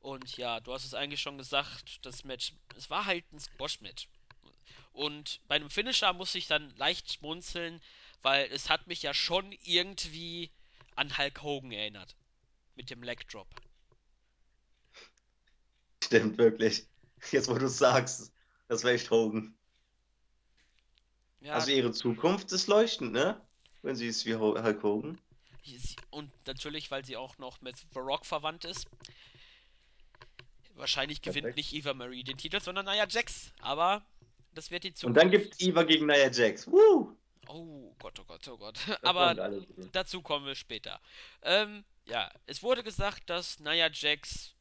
Und 0.00 0.36
ja, 0.36 0.60
du 0.60 0.72
hast 0.72 0.84
es 0.84 0.94
eigentlich 0.94 1.22
schon 1.22 1.38
gesagt, 1.38 2.04
das 2.04 2.24
Match, 2.24 2.54
es 2.76 2.90
war 2.90 3.04
halt 3.06 3.30
ein 3.32 3.40
Squash-Match. 3.40 4.08
Und 4.92 5.40
bei 5.48 5.56
einem 5.56 5.70
Finisher 5.70 6.12
muss 6.12 6.34
ich 6.34 6.46
dann 6.46 6.74
leicht 6.76 7.12
schmunzeln, 7.12 7.80
weil 8.22 8.50
es 8.52 8.68
hat 8.68 8.86
mich 8.86 9.02
ja 9.02 9.14
schon 9.14 9.52
irgendwie 9.64 10.50
an 10.96 11.16
Hulk 11.16 11.42
Hogan 11.42 11.72
erinnert. 11.72 12.14
Mit 12.74 12.90
dem 12.90 13.02
Leg 13.02 13.28
Drop. 13.28 13.48
Stimmt 16.04 16.38
wirklich. 16.38 16.86
Jetzt, 17.30 17.48
wo 17.48 17.54
du 17.54 17.66
es 17.66 17.78
sagst, 17.78 18.32
das 18.68 18.82
wäre 18.84 18.94
echt 18.94 19.10
Hogan. 19.10 19.54
Ja, 21.40 21.54
Also 21.54 21.70
ihre 21.70 21.92
Zukunft 21.92 22.52
ist 22.52 22.66
leuchtend, 22.66 23.12
ne? 23.12 23.40
Wenn 23.82 23.96
sie 23.96 24.06
ist 24.06 24.26
wie 24.26 24.34
Hulk 24.34 24.82
Hogan. 24.82 25.18
Und 26.10 26.30
natürlich, 26.46 26.90
weil 26.90 27.04
sie 27.04 27.16
auch 27.16 27.38
noch 27.38 27.60
mit 27.60 27.76
The 27.92 27.98
Rock 27.98 28.26
verwandt 28.26 28.64
ist. 28.64 28.86
Wahrscheinlich 30.74 31.22
gewinnt 31.22 31.44
Perfekt. 31.44 31.56
nicht 31.56 31.72
Eva 31.74 31.94
Marie 31.94 32.24
den 32.24 32.38
Titel, 32.38 32.60
sondern 32.60 32.86
Nia 32.86 33.06
Jax. 33.06 33.52
Aber 33.60 34.04
das 34.54 34.70
wird 34.70 34.84
die 34.84 34.94
Und 35.04 35.14
dann 35.14 35.30
gibt's 35.30 35.58
Zukunft. 35.58 35.62
Eva 35.62 35.82
gegen 35.84 36.06
Nia 36.06 36.30
Jax. 36.30 36.66
Woo! 36.66 37.16
Oh 37.48 37.94
Gott, 37.98 38.18
oh 38.20 38.24
Gott, 38.24 38.48
oh 38.48 38.56
Gott. 38.56 38.78
Das 38.86 39.02
Aber 39.02 39.34
dazu 39.92 40.22
kommen 40.22 40.46
wir 40.46 40.54
später. 40.54 41.00
Ähm, 41.42 41.84
ja, 42.06 42.30
es 42.46 42.62
wurde 42.62 42.82
gesagt, 42.82 43.28
dass 43.30 43.58
Nia 43.60 43.90
Jax 43.92 44.54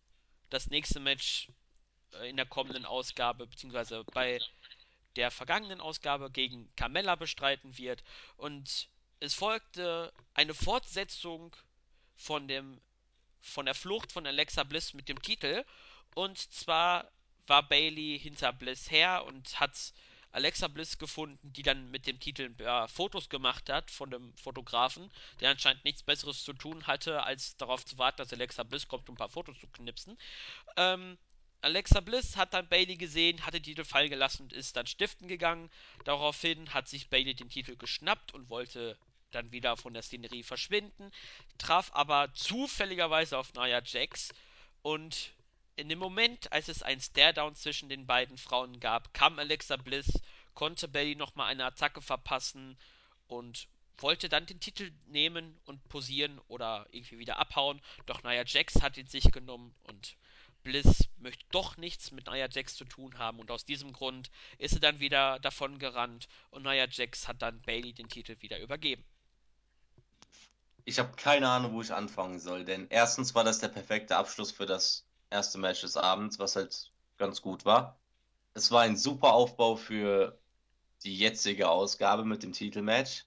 das 0.50 0.70
nächste 0.70 1.00
Match 1.00 1.50
äh, 2.14 2.30
in 2.30 2.38
der 2.38 2.46
kommenden 2.46 2.86
Ausgabe, 2.86 3.48
beziehungsweise 3.48 4.04
bei 4.14 4.40
der 5.16 5.32
vergangenen 5.32 5.82
Ausgabe 5.82 6.32
gegen 6.32 6.74
Carmella 6.76 7.16
bestreiten 7.16 7.78
wird. 7.78 8.04
Und 8.38 8.90
es 9.20 9.34
folgte 9.34 10.14
eine 10.34 10.54
Fortsetzung 10.54 11.56
von 12.16 12.48
dem 12.48 12.82
von 13.44 13.66
der 13.66 13.74
Flucht 13.74 14.12
von 14.12 14.28
Alexa 14.28 14.64
Bliss 14.64 14.94
mit 14.94 15.10
dem 15.10 15.22
Titel. 15.22 15.66
Und 16.14 16.38
zwar 16.38 17.12
war 17.52 17.68
Bailey 17.68 18.18
hinter 18.18 18.54
Bliss 18.54 18.90
her 18.90 19.26
und 19.26 19.60
hat 19.60 19.94
Alexa 20.32 20.70
Bliss 20.70 20.98
gefunden, 20.98 21.52
die 21.52 21.64
dann 21.64 21.92
mit 21.92 22.08
dem 22.08 22.18
Titel 22.18 22.56
ja, 22.62 22.88
Fotos 22.88 23.28
gemacht 23.28 23.70
hat 23.70 23.92
von 23.92 24.10
dem 24.10 24.34
Fotografen, 24.38 25.12
der 25.42 25.52
anscheinend 25.52 25.84
nichts 25.84 26.02
Besseres 26.02 26.46
zu 26.46 26.54
tun 26.54 26.88
hatte, 26.88 27.24
als 27.24 27.58
darauf 27.58 27.86
zu 27.86 27.98
warten, 27.98 28.20
dass 28.20 28.32
Alexa 28.32 28.64
Bliss 28.64 28.88
kommt, 28.88 29.10
um 29.10 29.16
ein 29.16 29.18
paar 29.18 29.28
Fotos 29.28 29.60
zu 29.60 29.68
knipsen. 29.68 30.18
Ähm, 30.78 31.18
Alexa 31.60 32.00
Bliss 32.00 32.38
hat 32.38 32.54
dann 32.54 32.70
Bailey 32.70 32.96
gesehen, 32.96 33.46
hat 33.46 33.54
den 33.54 33.64
Titel 33.64 33.84
fallen 33.84 34.10
gelassen 34.10 34.44
und 34.44 34.54
ist 34.54 34.78
dann 34.78 34.88
stiften 34.88 35.28
gegangen. 35.28 35.70
Daraufhin 36.06 36.74
hat 36.74 36.88
sich 36.88 37.10
Bailey 37.10 37.36
den 37.36 37.50
Titel 37.50 37.76
geschnappt 37.76 38.34
und 38.34 38.50
wollte 38.50 38.98
dann 39.32 39.52
wieder 39.52 39.76
von 39.76 39.94
der 39.94 40.04
Szenerie 40.04 40.44
verschwinden, 40.44 41.12
traf 41.58 41.92
aber 41.94 42.34
zufälligerweise 42.34 43.38
auf 43.38 43.54
Nia 43.54 43.82
Jax 43.84 44.30
und 44.84 45.34
in 45.76 45.90
dem 45.90 46.00
Moment, 46.00 46.52
als 46.52 46.68
es 46.68 46.84
ein 46.84 47.00
Stare-Down 47.00 47.56
zwischen 47.56 47.90
den 47.90 48.06
beiden 48.06 48.38
Frauen 48.38 48.80
gab, 48.80 49.14
kam 49.14 49.40
Alexa 49.40 49.78
Bliss, 49.78 50.22
konnte 50.54 50.88
Bailey 50.88 51.16
nochmal 51.16 51.48
eine 51.48 51.66
Attacke 51.66 52.02
verpassen 52.02 52.78
und 53.28 53.68
wollte 53.98 54.30
dann 54.30 54.46
den 54.46 54.60
Titel 54.60 54.92
nehmen 55.08 55.60
und 55.66 55.88
posieren 55.90 56.40
oder 56.48 56.88
irgendwie 56.92 57.20
wieder 57.20 57.40
abhauen. 57.40 57.82
Doch 58.06 58.24
Nia 58.24 58.44
Jax 58.46 58.82
hat 58.82 58.98
ihn 58.98 59.08
sich 59.08 59.32
genommen 59.32 59.74
und 59.84 60.16
Bliss 60.64 61.08
möchte 61.18 61.46
doch 61.52 61.78
nichts 61.78 62.12
mit 62.12 62.28
Nia 62.28 62.48
Jax 62.50 62.76
zu 62.76 62.86
tun 62.86 63.18
haben 63.18 63.40
und 63.40 63.50
aus 63.50 63.66
diesem 63.66 63.94
Grund 63.94 64.30
ist 64.58 64.74
sie 64.74 64.80
dann 64.80 65.00
wieder 65.00 65.40
davon 65.40 65.80
gerannt 65.80 66.28
und 66.50 66.64
Nia 66.64 66.88
Jax 66.88 67.28
hat 67.28 67.42
dann 67.42 67.62
Bailey 67.62 67.94
den 67.94 68.10
Titel 68.10 68.36
wieder 68.42 68.60
übergeben. 68.60 69.04
Ich 70.84 71.00
habe 71.00 71.16
keine 71.16 71.48
Ahnung, 71.48 71.74
wo 71.74 71.82
ich 71.82 71.94
anfangen 71.94 72.40
soll, 72.40 72.66
denn 72.66 72.88
erstens 72.90 73.36
war 73.36 73.44
das 73.44 73.60
der 73.60 73.68
perfekte 73.68 74.18
Abschluss 74.18 74.52
für 74.52 74.66
das 74.66 75.06
erste 75.32 75.58
Match 75.58 75.82
des 75.82 75.98
Abends, 75.98 76.40
was 76.40 76.56
halt 76.56 76.92
ganz 77.18 77.42
gut 77.42 77.66
war. 77.66 78.00
Es 78.54 78.72
war 78.72 78.82
ein 78.82 78.98
super 78.98 79.34
Aufbau 79.34 79.76
für 79.76 80.38
die 81.04 81.18
jetzige 81.18 81.70
Ausgabe 81.70 82.26
mit 82.26 82.44
dem 82.44 82.54
Titelmatch. 82.54 83.26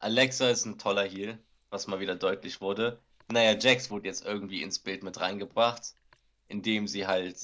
Alexa 0.00 0.48
ist 0.50 0.64
ein 0.64 0.78
toller 0.78 1.04
Heel, 1.04 1.38
was 1.70 1.86
mal 1.86 2.00
wieder 2.00 2.16
deutlich 2.16 2.60
wurde. 2.60 3.00
Naja, 3.28 3.58
Jax 3.58 3.90
wurde 3.90 4.08
jetzt 4.08 4.24
irgendwie 4.24 4.62
ins 4.62 4.78
Bild 4.78 5.02
mit 5.02 5.20
reingebracht, 5.20 5.94
indem 6.48 6.88
sie 6.88 7.06
halt 7.06 7.36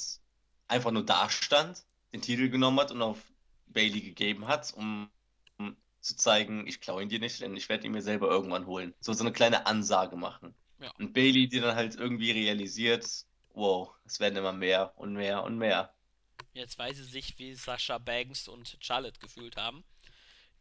einfach 0.68 0.90
nur 0.90 1.04
da 1.04 1.28
stand, 1.28 1.84
den 2.12 2.22
Titel 2.22 2.48
genommen 2.48 2.80
hat 2.80 2.90
und 2.90 3.02
auf 3.02 3.18
Bailey 3.66 4.00
gegeben 4.00 4.46
hat, 4.46 4.72
um, 4.74 5.10
um 5.58 5.76
zu 6.00 6.16
zeigen, 6.16 6.66
ich 6.66 6.80
klaue 6.80 7.02
ihn 7.02 7.08
dir 7.08 7.18
nicht, 7.18 7.40
denn 7.40 7.56
ich 7.56 7.68
werde 7.68 7.86
ihn 7.86 7.92
mir 7.92 8.02
selber 8.02 8.28
irgendwann 8.28 8.66
holen. 8.66 8.94
So, 9.00 9.12
so 9.12 9.24
eine 9.24 9.32
kleine 9.32 9.66
Ansage 9.66 10.16
machen. 10.16 10.54
Ja, 10.78 10.90
Und 10.98 11.12
Bailey, 11.12 11.48
die 11.48 11.60
dann 11.60 11.76
halt 11.76 11.96
irgendwie 11.96 12.30
realisiert, 12.30 13.26
wow, 13.54 13.94
es 14.04 14.20
werden 14.20 14.36
immer 14.36 14.52
mehr 14.52 14.92
und 14.98 15.14
mehr 15.14 15.42
und 15.44 15.56
mehr. 15.58 15.94
jetzt 16.54 16.78
weiß 16.78 16.96
sie 16.96 17.04
sich, 17.04 17.38
wie 17.38 17.54
Sascha 17.54 17.98
Banks 17.98 18.48
und 18.48 18.76
Charlotte 18.80 19.20
gefühlt 19.20 19.56
haben, 19.56 19.84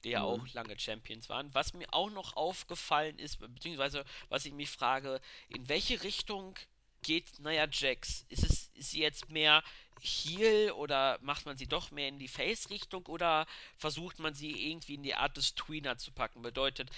die 0.03 0.11
ja 0.11 0.23
auch 0.23 0.45
Mhm. 0.45 0.51
lange 0.53 0.79
Champions 0.79 1.29
waren. 1.29 1.53
Was 1.55 1.73
mir 1.73 1.93
auch 1.93 2.09
noch 2.11 2.35
aufgefallen 2.37 3.19
ist, 3.19 3.39
beziehungsweise 3.39 4.05
was 4.29 4.45
ich 4.45 4.53
mich 4.53 4.69
frage, 4.71 5.21
in 5.49 5.69
welche 5.69 6.03
Richtung 6.03 6.57
geht 7.03 7.39
Nia 7.39 7.67
Jax? 7.71 8.25
Ist 8.29 8.43
es 8.45 8.69
ist 8.75 8.91
sie 8.91 9.01
jetzt 9.01 9.29
mehr 9.29 9.63
Heel 9.99 10.71
oder 10.73 11.19
macht 11.21 11.45
man 11.45 11.57
sie 11.57 11.67
doch 11.67 11.91
mehr 11.91 12.09
in 12.09 12.19
die 12.19 12.27
Face-Richtung 12.29 13.05
oder 13.07 13.47
versucht 13.77 14.19
man 14.19 14.33
sie 14.35 14.69
irgendwie 14.71 14.95
in 14.95 15.03
die 15.03 15.15
Art 15.15 15.37
des 15.37 15.55
Tweener 15.55 15.97
zu 15.97 16.11
packen? 16.13 16.41
Bedeutet 16.43 16.91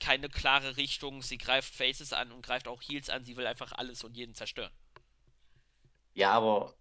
keine 0.00 0.28
klare 0.30 0.76
Richtung, 0.78 1.22
sie 1.22 1.38
greift 1.38 1.74
Faces 1.74 2.12
an 2.14 2.32
und 2.32 2.42
greift 2.46 2.68
auch 2.68 2.82
Heels 2.82 3.10
an, 3.10 3.24
sie 3.24 3.36
will 3.36 3.46
einfach 3.46 3.72
alles 3.72 4.04
und 4.04 4.16
jeden 4.16 4.34
zerstören. 4.34 4.72
Ja, 6.16 6.32
aber 6.32 6.74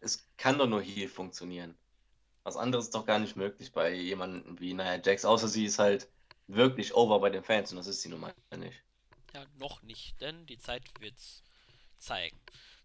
es 0.00 0.28
kann 0.36 0.56
doch 0.56 0.68
nur 0.68 0.80
Heel 0.80 1.08
funktionieren. 1.08 1.76
Was 2.44 2.56
anderes 2.56 2.86
ist 2.86 2.94
doch 2.94 3.04
gar 3.04 3.18
nicht 3.18 3.34
möglich 3.34 3.72
bei 3.72 3.92
jemandem 3.92 4.58
wie 4.60 4.72
Nia 4.72 5.00
Jax, 5.04 5.24
außer 5.24 5.48
sie 5.48 5.64
ist 5.64 5.80
halt 5.80 6.08
wirklich 6.46 6.94
over 6.94 7.18
bei 7.18 7.30
den 7.30 7.42
Fans 7.42 7.72
und 7.72 7.78
das 7.78 7.88
ist 7.88 8.00
sie 8.00 8.08
nun 8.08 8.20
mal 8.20 8.34
nicht. 8.56 8.80
Ja, 9.34 9.44
noch 9.58 9.82
nicht, 9.82 10.20
denn 10.20 10.46
die 10.46 10.58
Zeit 10.58 10.84
wird's 11.00 11.42
zeigen. 11.98 12.38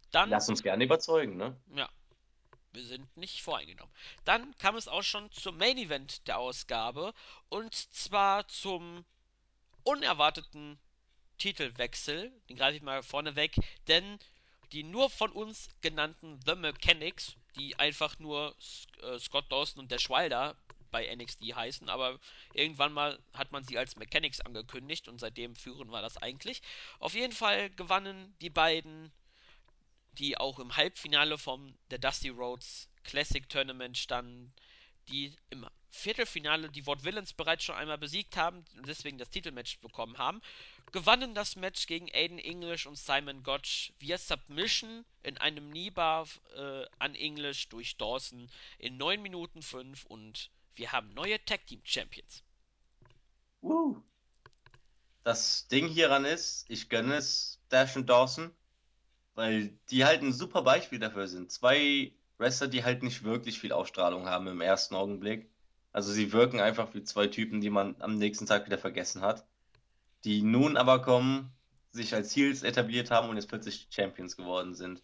Dann, 0.09 0.31
Lass 0.31 0.49
uns 0.49 0.63
gerne 0.63 0.83
überzeugen, 0.83 1.37
ne? 1.37 1.55
ja, 1.75 1.87
wir 2.73 2.83
sind 2.83 3.15
nicht 3.15 3.43
voreingenommen. 3.43 3.93
Dann 4.25 4.57
kam 4.57 4.75
es 4.75 4.87
auch 4.87 5.03
schon 5.03 5.31
zum 5.31 5.57
Main 5.57 5.77
Event 5.77 6.27
der 6.27 6.39
Ausgabe 6.39 7.13
und 7.49 7.75
zwar 7.75 8.47
zum 8.47 9.05
unerwarteten 9.83 10.79
Titelwechsel. 11.37 12.31
Den 12.49 12.57
greife 12.57 12.77
ich 12.77 12.81
mal 12.81 13.03
vorne 13.03 13.35
weg, 13.35 13.55
denn 13.87 14.19
die 14.75 14.83
nur 14.83 15.09
von 15.09 15.31
uns 15.31 15.69
genannten 15.79 16.37
The 16.45 16.55
Mechanics, 16.55 17.37
die 17.55 17.79
einfach 17.79 18.19
nur 18.19 18.53
äh, 19.01 19.17
Scott 19.19 19.49
Dawson 19.49 19.79
und 19.79 19.89
der 19.89 19.99
Schwalder 19.99 20.57
bei 20.91 21.13
NXT 21.15 21.55
heißen, 21.55 21.89
aber 21.89 22.19
irgendwann 22.53 22.91
mal 22.91 23.17
hat 23.33 23.53
man 23.53 23.63
sie 23.63 23.77
als 23.77 23.95
Mechanics 23.95 24.41
angekündigt 24.41 25.07
und 25.07 25.19
seitdem 25.19 25.55
führen 25.55 25.89
wir 25.89 26.01
das 26.01 26.17
eigentlich. 26.17 26.61
Auf 26.99 27.13
jeden 27.13 27.31
Fall 27.31 27.69
gewannen 27.69 28.35
die 28.41 28.49
beiden, 28.49 29.13
die 30.13 30.37
auch 30.37 30.59
im 30.59 30.75
Halbfinale 30.75 31.37
vom 31.37 31.77
der 31.89 31.99
Dusty 31.99 32.29
Rhodes 32.29 32.89
Classic 33.03 33.47
Tournament 33.47 33.97
standen, 33.97 34.53
die 35.07 35.35
im 35.51 35.65
Viertelfinale 35.95 36.69
die 36.69 36.85
Ward 36.85 37.03
Villains 37.03 37.33
bereits 37.33 37.63
schon 37.63 37.75
einmal 37.75 37.97
besiegt 37.97 38.37
haben 38.37 38.65
und 38.77 38.87
deswegen 38.87 39.17
das 39.17 39.29
Titelmatch 39.29 39.79
bekommen 39.79 40.17
haben, 40.17 40.41
gewannen 40.91 41.33
das 41.33 41.55
Match 41.55 41.87
gegen 41.87 42.09
Aiden 42.13 42.37
English 42.37 42.85
und 42.85 42.97
Simon 42.97 43.43
Gotch 43.43 43.93
via 43.99 44.17
Submission 44.17 45.05
in 45.23 45.37
einem 45.37 45.71
Kneebar 45.71 46.27
äh, 46.55 46.85
an 46.99 47.15
English 47.15 47.69
durch 47.69 47.97
Dawson 47.97 48.49
in 48.77 48.97
9 48.97 49.21
Minuten 49.21 49.61
5 49.61 50.05
und 50.05 50.51
wir 50.75 50.91
haben 50.91 51.13
neue 51.13 51.43
Tag 51.45 51.65
Team 51.65 51.81
Champions. 51.83 52.43
Uh. 53.61 53.95
Das 55.23 55.67
Ding 55.69 55.87
hieran 55.87 56.23
ist, 56.23 56.65
ich 56.69 56.87
gönne 56.87 57.15
es 57.15 57.59
Dash 57.69 57.95
und 57.95 58.07
Dawson, 58.07 58.51
weil 59.33 59.69
die 59.89 60.05
halt 60.05 60.21
ein 60.21 60.33
super 60.33 60.61
Beispiel 60.61 60.99
dafür 60.99 61.27
sind. 61.27 61.51
Zwei 61.51 62.13
Wrestler, 62.37 62.67
die 62.67 62.83
halt 62.83 63.01
nicht 63.01 63.23
wirklich 63.23 63.59
viel 63.59 63.71
Ausstrahlung 63.71 64.27
haben 64.27 64.47
im 64.47 64.61
ersten 64.61 64.93
Augenblick. 64.93 65.49
Also 65.95 66.11
sie 66.11 66.33
wirken 66.33 66.59
einfach 66.59 66.93
wie 66.93 67.03
zwei 67.03 67.27
Typen, 67.27 67.61
die 67.61 67.69
man 67.69 67.95
am 67.99 68.17
nächsten 68.17 68.45
Tag 68.45 68.65
wieder 68.65 68.77
vergessen 68.77 69.21
hat. 69.21 69.45
Die 70.25 70.41
nun 70.41 70.75
aber 70.75 71.01
kommen, 71.01 71.53
sich 71.93 72.13
als 72.13 72.35
Heels 72.35 72.63
etabliert 72.63 73.11
haben 73.11 73.29
und 73.29 73.37
jetzt 73.37 73.47
plötzlich 73.47 73.87
Champions 73.91 74.35
geworden 74.35 74.75
sind. 74.75 75.01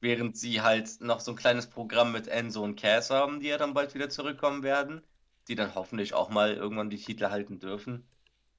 Während 0.00 0.36
sie 0.36 0.60
halt 0.60 1.00
noch 1.00 1.20
so 1.20 1.30
ein 1.30 1.36
kleines 1.36 1.68
Programm 1.68 2.10
mit 2.10 2.26
Enzo 2.26 2.64
und 2.64 2.74
Cass 2.74 3.10
haben, 3.10 3.38
die 3.38 3.46
ja 3.46 3.58
dann 3.58 3.74
bald 3.74 3.94
wieder 3.94 4.10
zurückkommen 4.10 4.64
werden, 4.64 5.02
die 5.46 5.54
dann 5.54 5.76
hoffentlich 5.76 6.14
auch 6.14 6.30
mal 6.30 6.52
irgendwann 6.52 6.90
die 6.90 6.98
Titel 6.98 7.30
halten 7.30 7.60
dürfen. 7.60 8.04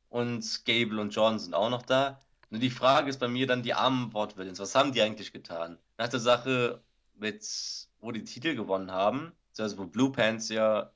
Und 0.07 0.63
Gable 0.63 1.01
und 1.01 1.13
Jordan 1.13 1.39
sind 1.39 1.53
auch 1.53 1.69
noch 1.69 1.81
da. 1.81 2.21
Nur 2.51 2.61
die 2.61 2.69
Frage 2.69 3.09
ist 3.09 3.19
bei 3.19 3.27
mir 3.27 3.47
dann 3.47 3.63
die 3.63 3.73
armen 3.73 4.13
Wortwillens. 4.13 4.59
Was 4.59 4.75
haben 4.75 4.93
die 4.93 5.01
eigentlich 5.01 5.33
getan? 5.33 5.77
Nach 5.97 6.07
der 6.07 6.21
Sache 6.21 6.81
mit, 7.15 7.45
wo 7.99 8.13
die 8.13 8.23
Titel 8.23 8.55
gewonnen 8.55 8.91
haben, 8.91 9.33
also 9.57 9.77
wo 9.77 9.85
Blue 9.87 10.13
Pants 10.13 10.47
ja 10.47 10.93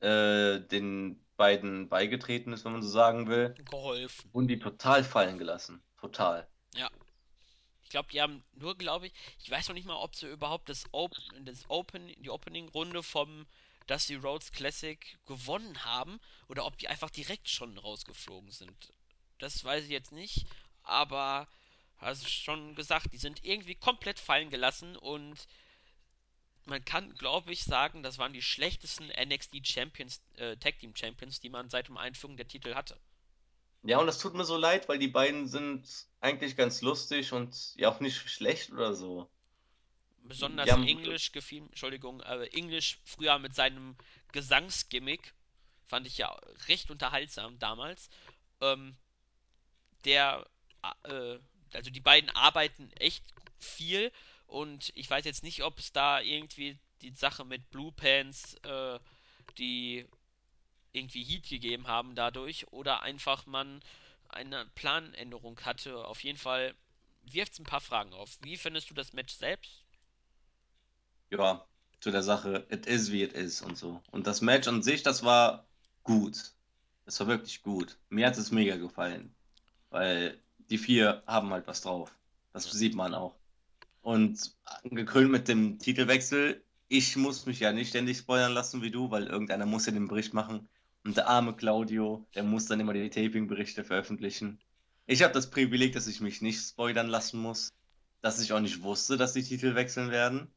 äh, 0.00 0.60
den 0.60 1.20
beiden 1.36 1.88
beigetreten 1.88 2.52
ist, 2.52 2.64
wenn 2.64 2.72
man 2.72 2.82
so 2.82 2.88
sagen 2.88 3.28
will, 3.28 3.54
Geholfen. 3.70 4.32
wurden 4.32 4.48
die 4.48 4.58
total 4.58 5.04
fallen 5.04 5.38
gelassen. 5.38 5.82
Total. 5.98 6.46
Ja. 6.74 6.90
Ich 7.82 7.90
glaube, 7.90 8.08
die 8.12 8.20
haben 8.20 8.44
nur, 8.52 8.76
glaube 8.76 9.06
ich, 9.06 9.12
ich 9.42 9.50
weiß 9.50 9.68
noch 9.68 9.74
nicht 9.74 9.86
mal, 9.86 9.96
ob 9.96 10.14
sie 10.14 10.28
überhaupt 10.28 10.68
das, 10.68 10.84
Open, 10.92 11.44
das 11.44 11.64
Open, 11.68 12.08
die 12.18 12.30
Opening-Runde 12.30 13.02
vom 13.02 13.46
Dusty 13.86 14.14
Rhodes 14.14 14.52
Classic 14.52 15.18
gewonnen 15.26 15.84
haben 15.84 16.20
oder 16.48 16.64
ob 16.66 16.78
die 16.78 16.88
einfach 16.88 17.10
direkt 17.10 17.48
schon 17.48 17.76
rausgeflogen 17.76 18.52
sind. 18.52 18.92
Das 19.38 19.64
weiß 19.64 19.84
ich 19.84 19.90
jetzt 19.90 20.12
nicht, 20.12 20.46
aber 20.82 21.48
hast 21.96 22.28
schon 22.30 22.74
gesagt, 22.74 23.12
die 23.12 23.18
sind 23.18 23.44
irgendwie 23.44 23.74
komplett 23.74 24.18
fallen 24.18 24.50
gelassen 24.50 24.96
und 24.96 25.46
man 26.66 26.84
kann, 26.84 27.14
glaube 27.14 27.52
ich, 27.52 27.64
sagen, 27.64 28.02
das 28.02 28.18
waren 28.18 28.32
die 28.32 28.42
schlechtesten 28.42 29.08
NXT 29.08 29.66
Champions, 29.66 30.22
äh, 30.36 30.56
Tag 30.56 30.78
Team 30.78 30.94
Champions, 30.94 31.40
die 31.40 31.48
man 31.48 31.68
seit 31.68 31.88
dem 31.88 31.96
Einführung 31.96 32.36
der 32.36 32.48
Titel 32.48 32.74
hatte. 32.74 32.98
Ja, 33.82 33.98
und 33.98 34.06
das 34.06 34.18
tut 34.18 34.34
mir 34.34 34.44
so 34.44 34.56
leid, 34.56 34.88
weil 34.88 34.98
die 34.98 35.08
beiden 35.08 35.48
sind 35.48 36.06
eigentlich 36.20 36.56
ganz 36.56 36.82
lustig 36.82 37.32
und 37.32 37.74
ja 37.76 37.90
auch 37.90 38.00
nicht 38.00 38.28
schlecht 38.28 38.70
oder 38.72 38.94
so. 38.94 39.28
Besonders 40.22 40.70
haben, 40.70 40.86
English 40.86 41.32
gefiel, 41.32 41.62
Entschuldigung, 41.62 42.20
äh, 42.20 42.46
English 42.48 42.98
früher 43.04 43.38
mit 43.38 43.54
seinem 43.54 43.96
Gesangsgimmick 44.32 45.32
fand 45.86 46.06
ich 46.06 46.18
ja 46.18 46.28
recht 46.68 46.90
unterhaltsam 46.90 47.58
damals. 47.58 48.10
Ähm, 48.60 48.96
der, 50.04 50.46
äh, 51.04 51.38
also 51.72 51.90
die 51.90 52.00
beiden 52.00 52.30
arbeiten 52.30 52.92
echt 52.92 53.24
viel 53.58 54.12
und 54.50 54.92
ich 54.96 55.08
weiß 55.10 55.24
jetzt 55.26 55.42
nicht, 55.44 55.62
ob 55.64 55.78
es 55.78 55.92
da 55.92 56.20
irgendwie 56.20 56.78
die 57.02 57.12
Sache 57.12 57.44
mit 57.44 57.70
Blue 57.70 57.92
Pants, 57.92 58.54
äh, 58.64 58.98
die 59.58 60.06
irgendwie 60.92 61.24
Heat 61.24 61.48
gegeben 61.48 61.88
haben 61.88 62.14
dadurch 62.16 62.68
oder 62.72 63.02
einfach 63.02 63.46
man 63.46 63.82
eine 64.28 64.66
Planänderung 64.76 65.60
hatte. 65.62 66.06
Auf 66.06 66.24
jeden 66.24 66.38
Fall 66.38 66.74
wirft 67.22 67.54
es 67.54 67.60
ein 67.60 67.64
paar 67.66 67.80
Fragen 67.82 68.12
auf. 68.14 68.38
Wie 68.42 68.56
findest 68.58 68.90
du 68.90 68.94
das 68.94 69.12
Match 69.14 69.34
selbst? 69.34 69.84
ja, 71.30 71.66
zu 72.00 72.10
der 72.10 72.22
Sache, 72.22 72.66
it 72.70 72.86
is 72.86 73.10
wie 73.12 73.22
it 73.22 73.32
is 73.34 73.62
und 73.62 73.76
so. 73.76 74.02
Und 74.10 74.26
das 74.26 74.40
Match 74.42 74.68
an 74.68 74.82
sich, 74.82 75.02
das 75.02 75.22
war 75.24 75.68
gut. 76.04 76.54
Das 77.04 77.20
war 77.20 77.26
wirklich 77.28 77.62
gut. 77.62 77.98
Mir 78.08 78.26
hat 78.26 78.38
es 78.38 78.50
mega 78.52 78.76
gefallen, 78.76 79.34
weil 79.90 80.42
die 80.70 80.78
vier 80.78 81.24
haben 81.28 81.50
halt 81.52 81.68
was 81.68 81.82
drauf. 81.82 82.16
Das 82.52 82.70
sieht 82.70 82.96
man 82.96 83.14
auch. 83.14 83.39
Und 84.02 84.54
gekrönt 84.84 85.30
mit 85.30 85.48
dem 85.48 85.78
Titelwechsel, 85.78 86.62
ich 86.88 87.16
muss 87.16 87.46
mich 87.46 87.60
ja 87.60 87.72
nicht 87.72 87.90
ständig 87.90 88.18
spoilern 88.18 88.52
lassen 88.52 88.82
wie 88.82 88.90
du, 88.90 89.10
weil 89.10 89.26
irgendeiner 89.26 89.66
muss 89.66 89.86
ja 89.86 89.92
den 89.92 90.08
Bericht 90.08 90.34
machen. 90.34 90.68
Und 91.04 91.16
der 91.16 91.28
arme 91.28 91.54
Claudio, 91.54 92.26
der 92.34 92.42
muss 92.42 92.66
dann 92.66 92.80
immer 92.80 92.92
die 92.92 93.08
Taping-Berichte 93.08 93.84
veröffentlichen. 93.84 94.58
Ich 95.06 95.22
habe 95.22 95.32
das 95.32 95.50
Privileg, 95.50 95.92
dass 95.92 96.06
ich 96.06 96.20
mich 96.20 96.42
nicht 96.42 96.60
spoilern 96.60 97.08
lassen 97.08 97.40
muss, 97.40 97.72
dass 98.22 98.40
ich 98.40 98.52
auch 98.52 98.60
nicht 98.60 98.82
wusste, 98.82 99.16
dass 99.16 99.32
die 99.32 99.42
Titel 99.42 99.74
wechseln 99.74 100.10
werden. 100.10 100.48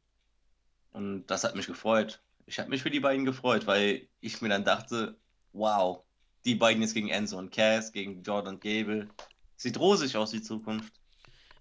Und 0.92 1.26
das 1.26 1.44
hat 1.44 1.56
mich 1.56 1.66
gefreut. 1.66 2.22
Ich 2.46 2.58
habe 2.58 2.70
mich 2.70 2.82
für 2.82 2.90
die 2.90 3.00
beiden 3.00 3.24
gefreut, 3.24 3.66
weil 3.66 4.06
ich 4.20 4.42
mir 4.42 4.48
dann 4.48 4.64
dachte, 4.64 5.16
wow, 5.52 6.04
die 6.44 6.54
beiden 6.54 6.82
jetzt 6.82 6.94
gegen 6.94 7.08
Enzo 7.08 7.38
und 7.38 7.52
Cass, 7.52 7.92
gegen 7.92 8.22
Jordan 8.22 8.60
Gable. 8.60 9.08
Sieht 9.56 9.78
rosig 9.78 10.16
aus, 10.16 10.30
die 10.30 10.42
Zukunft. 10.42 10.92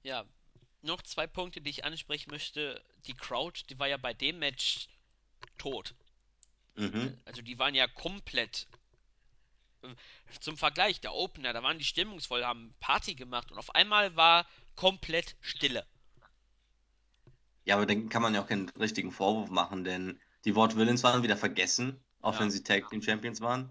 ja, 0.03 0.25
noch 0.83 1.01
zwei 1.01 1.27
Punkte, 1.27 1.61
die 1.61 1.69
ich 1.69 1.85
ansprechen 1.85 2.31
möchte. 2.31 2.83
Die 3.07 3.13
Crowd, 3.13 3.61
die 3.69 3.79
war 3.79 3.87
ja 3.87 3.97
bei 3.97 4.13
dem 4.13 4.39
Match 4.39 4.87
tot. 5.57 5.93
Mhm. 6.75 7.17
Also 7.25 7.41
die 7.41 7.59
waren 7.59 7.75
ja 7.75 7.87
komplett 7.87 8.67
zum 10.39 10.57
Vergleich, 10.57 11.01
der 11.01 11.13
Opener, 11.13 11.53
da 11.53 11.63
waren 11.63 11.77
die 11.77 11.83
stimmungsvoll, 11.83 12.43
haben 12.45 12.73
Party 12.79 13.15
gemacht 13.15 13.51
und 13.51 13.57
auf 13.57 13.75
einmal 13.75 14.15
war 14.15 14.47
komplett 14.75 15.35
Stille. 15.41 15.85
Ja, 17.65 17.75
aber 17.75 17.85
dann 17.85 18.09
kann 18.09 18.21
man 18.21 18.33
ja 18.33 18.41
auch 18.41 18.47
keinen 18.47 18.69
richtigen 18.69 19.11
Vorwurf 19.11 19.49
machen, 19.49 19.83
denn 19.83 20.19
die 20.45 20.55
Ward 20.55 20.75
Villains 20.75 21.03
waren 21.03 21.23
wieder 21.23 21.37
vergessen, 21.37 21.99
auch 22.21 22.33
Ja, 22.33 22.39
wenn 22.41 22.51
sie 22.51 22.63
Tag 22.63 22.89
Team 22.89 23.01
Champions 23.01 23.41
waren. 23.41 23.69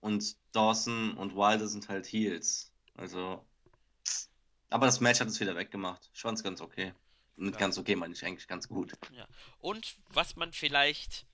Und 0.00 0.36
Dawson 0.52 1.14
und 1.14 1.34
Wilder 1.36 1.68
sind 1.68 1.88
halt 1.88 2.06
Heels. 2.06 2.72
Also, 2.94 3.44
aber 4.72 4.86
das 4.86 5.00
Match 5.00 5.20
hat 5.20 5.28
es 5.28 5.40
wieder 5.40 5.56
weggemacht. 5.56 6.10
Ich 6.14 6.22
ganz 6.22 6.60
okay. 6.60 6.94
Mit 7.36 7.54
ja, 7.54 7.60
ganz 7.60 7.78
okay 7.78 7.96
meine 7.96 8.14
ich 8.14 8.24
eigentlich 8.24 8.48
ganz 8.48 8.68
gut. 8.68 8.92
ja. 9.12 9.26
Und 9.58 9.96
was 10.08 10.36
man 10.36 10.52
vielleicht 10.52 11.26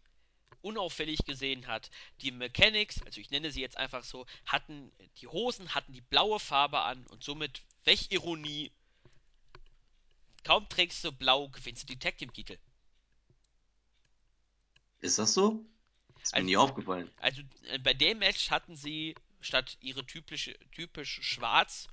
unauffällig 0.60 1.24
gesehen 1.24 1.66
hat, 1.66 1.90
die 2.20 2.30
Mechanics, 2.30 3.02
also 3.02 3.20
ich 3.20 3.30
nenne 3.30 3.50
sie 3.50 3.60
jetzt 3.60 3.76
einfach 3.76 4.04
so, 4.04 4.26
hatten 4.46 4.92
die 5.20 5.28
Hosen, 5.28 5.74
hatten 5.74 5.92
die 5.92 6.00
blaue 6.00 6.40
Farbe 6.40 6.80
an 6.80 7.06
und 7.06 7.22
somit, 7.22 7.62
welch 7.84 8.08
Ironie, 8.10 8.72
kaum 10.44 10.68
trägst 10.68 11.04
du 11.04 11.12
blau, 11.12 11.48
gewinnst 11.48 11.84
du 11.84 11.86
die 11.86 11.98
Tag 11.98 12.18
Team 12.18 12.32
Titel. 12.32 12.58
Ist 15.00 15.18
das 15.18 15.34
so? 15.34 15.64
Ist 16.22 16.32
mir 16.32 16.38
Also 16.38 16.46
nie 16.46 16.56
aufgefallen. 16.56 17.10
Also 17.18 17.42
äh, 17.68 17.78
bei 17.78 17.94
dem 17.94 18.18
Match 18.18 18.50
hatten 18.50 18.76
sie 18.76 19.14
statt 19.40 19.76
ihre 19.80 20.04
typische 20.04 20.58
typisch 20.72 21.20
schwarz, 21.22 21.86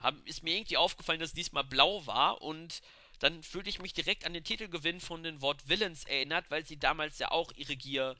haben, 0.00 0.22
ist 0.26 0.42
mir 0.42 0.56
irgendwie 0.56 0.76
aufgefallen, 0.76 1.20
dass 1.20 1.30
es 1.30 1.34
diesmal 1.34 1.64
blau 1.64 2.06
war 2.06 2.42
und 2.42 2.80
dann 3.20 3.42
fühlte 3.42 3.68
ich 3.68 3.80
mich 3.80 3.92
direkt 3.92 4.24
an 4.24 4.32
den 4.32 4.44
Titelgewinn 4.44 5.00
von 5.00 5.22
den 5.22 5.42
Wort 5.42 5.68
Villains 5.68 6.04
erinnert, 6.04 6.50
weil 6.50 6.66
sie 6.66 6.78
damals 6.78 7.18
ja 7.18 7.30
auch 7.30 7.52
ihre 7.52 7.76
Gear 7.76 8.16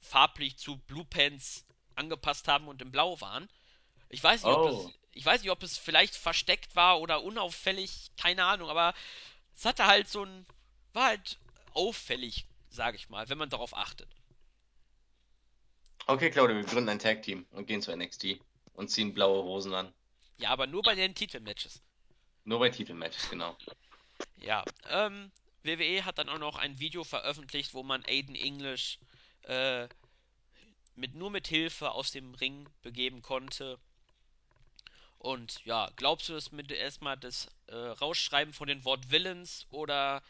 farblich 0.00 0.56
zu 0.56 0.78
Blue 0.78 1.04
Pants 1.04 1.64
angepasst 1.96 2.48
haben 2.48 2.68
und 2.68 2.80
in 2.82 2.92
blau 2.92 3.20
waren. 3.20 3.48
Ich 4.08 4.22
weiß 4.22 4.44
nicht, 4.44 4.54
ob 4.54 4.66
es 4.66 4.76
Oh, 4.76 4.92
ich 5.12 5.26
weiß 5.26 5.42
nicht, 5.42 5.50
ob 5.50 5.62
es 5.64 5.76
vielleicht 5.78 6.14
versteckt 6.14 6.76
war 6.76 7.00
oder 7.00 7.22
unauffällig, 7.24 8.12
keine 8.16 8.44
Ahnung, 8.44 8.70
aber 8.70 8.94
es 9.56 9.64
hatte 9.64 9.86
halt 9.86 10.08
so 10.08 10.24
ein 10.24 10.46
war 10.92 11.06
halt 11.06 11.38
auffällig, 11.74 12.46
sage 12.70 12.96
ich 12.96 13.08
mal, 13.08 13.28
wenn 13.28 13.38
man 13.38 13.50
darauf 13.50 13.76
achtet. 13.76 14.08
okay, 16.06 16.30
Claudia, 16.30 16.56
wir 16.56 16.64
gründen 16.64 16.88
ein 16.88 16.98
Tag 16.98 17.22
Team 17.22 17.46
und 17.52 17.66
gehen 17.66 17.82
zu 17.82 17.94
NXT 17.96 18.40
und 18.72 18.88
ziehen 18.88 19.14
blaue 19.14 19.44
Hosen 19.44 19.74
an. 19.74 19.92
Ja, 20.38 20.50
aber 20.50 20.66
nur 20.66 20.82
bei 20.82 20.94
den 20.94 21.14
Titelmatches. 21.14 21.82
Nur 22.44 22.60
bei 22.60 22.70
Titelmatches, 22.70 23.28
genau. 23.28 23.56
Ja, 24.40 24.64
ähm, 24.88 25.30
WWE 25.62 26.04
hat 26.04 26.18
dann 26.18 26.28
auch 26.28 26.38
noch 26.38 26.56
ein 26.56 26.78
Video 26.78 27.04
veröffentlicht, 27.04 27.74
wo 27.74 27.82
man 27.82 28.04
Aiden 28.06 28.36
English 28.36 28.98
äh, 29.42 29.88
mit, 30.94 31.14
nur 31.14 31.30
mit 31.30 31.48
Hilfe 31.48 31.90
aus 31.90 32.12
dem 32.12 32.34
Ring 32.34 32.68
begeben 32.82 33.22
konnte. 33.22 33.78
Und 35.18 35.64
ja, 35.64 35.90
glaubst 35.96 36.28
du, 36.28 36.34
dass 36.34 36.52
mit 36.52 36.70
erstmal 36.70 37.16
das 37.16 37.48
äh, 37.66 37.74
Rausschreiben 37.74 38.54
von 38.54 38.68
den 38.68 38.84
Wort 38.84 39.10
Villains 39.10 39.66
oder 39.70 40.22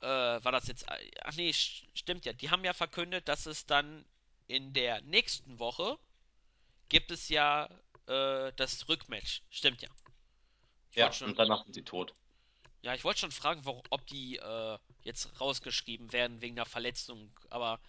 äh, 0.00 0.06
war 0.06 0.52
das 0.52 0.66
jetzt. 0.68 0.86
Ach 1.22 1.34
nee, 1.36 1.52
stimmt 1.52 2.24
ja. 2.24 2.32
Die 2.32 2.50
haben 2.50 2.64
ja 2.64 2.72
verkündet, 2.72 3.28
dass 3.28 3.46
es 3.46 3.66
dann 3.66 4.04
in 4.46 4.72
der 4.72 5.02
nächsten 5.02 5.58
Woche 5.58 5.98
gibt 6.88 7.10
es 7.10 7.28
ja 7.28 7.68
äh, 8.06 8.52
das 8.56 8.88
Rückmatch. 8.88 9.42
Stimmt 9.50 9.82
ja. 9.82 9.88
Ich 10.90 10.96
Ja, 10.96 11.12
schon. 11.12 11.28
und 11.30 11.38
danach 11.38 11.64
sind 11.64 11.74
sie 11.74 11.84
tot. 11.84 12.14
Ja, 12.82 12.94
ich 12.94 13.04
wollte 13.04 13.20
schon 13.20 13.32
fragen, 13.32 13.64
wo, 13.64 13.82
ob 13.90 14.06
die 14.06 14.36
äh, 14.36 14.78
jetzt 15.02 15.40
rausgeschrieben 15.40 16.12
werden 16.12 16.40
wegen 16.40 16.56
einer 16.56 16.66
Verletzung, 16.66 17.30
aber 17.50 17.80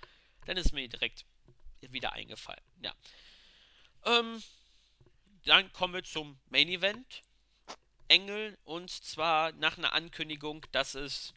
dann 0.45 0.57
ist 0.57 0.73
mir 0.73 0.87
direkt 0.89 1.25
wieder 1.81 2.13
eingefallen. 2.13 2.63
Ja. 2.81 2.93
Ähm, 4.05 4.41
dann 5.45 5.71
kommen 5.73 5.93
wir 5.93 6.03
zum 6.03 6.39
Main 6.49 6.69
Event. 6.69 7.23
Engel 8.09 8.57
und 8.63 8.89
zwar 8.89 9.51
nach 9.53 9.77
einer 9.77 9.93
Ankündigung, 9.93 10.65
dass 10.71 10.95
es 10.95 11.33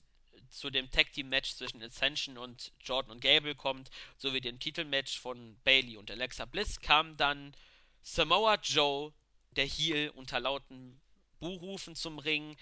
zu 0.50 0.70
dem 0.70 0.90
Tag 0.90 1.12
Team 1.12 1.28
Match 1.28 1.54
zwischen 1.54 1.82
Ascension 1.82 2.38
und 2.38 2.72
Jordan 2.80 3.12
und 3.12 3.20
Gable 3.20 3.54
kommt, 3.54 3.90
sowie 4.16 4.40
dem 4.40 4.58
Titelmatch 4.58 5.18
von 5.18 5.56
Bailey 5.64 5.96
und 5.96 6.10
Alexa 6.10 6.44
Bliss, 6.44 6.80
kam 6.80 7.16
dann 7.16 7.54
Samoa 8.02 8.56
Joe, 8.62 9.12
der 9.52 9.66
Heel, 9.66 10.10
unter 10.10 10.40
lauten 10.40 11.00
Buhrufen 11.38 11.94
zum 11.94 12.18
Ring. 12.18 12.56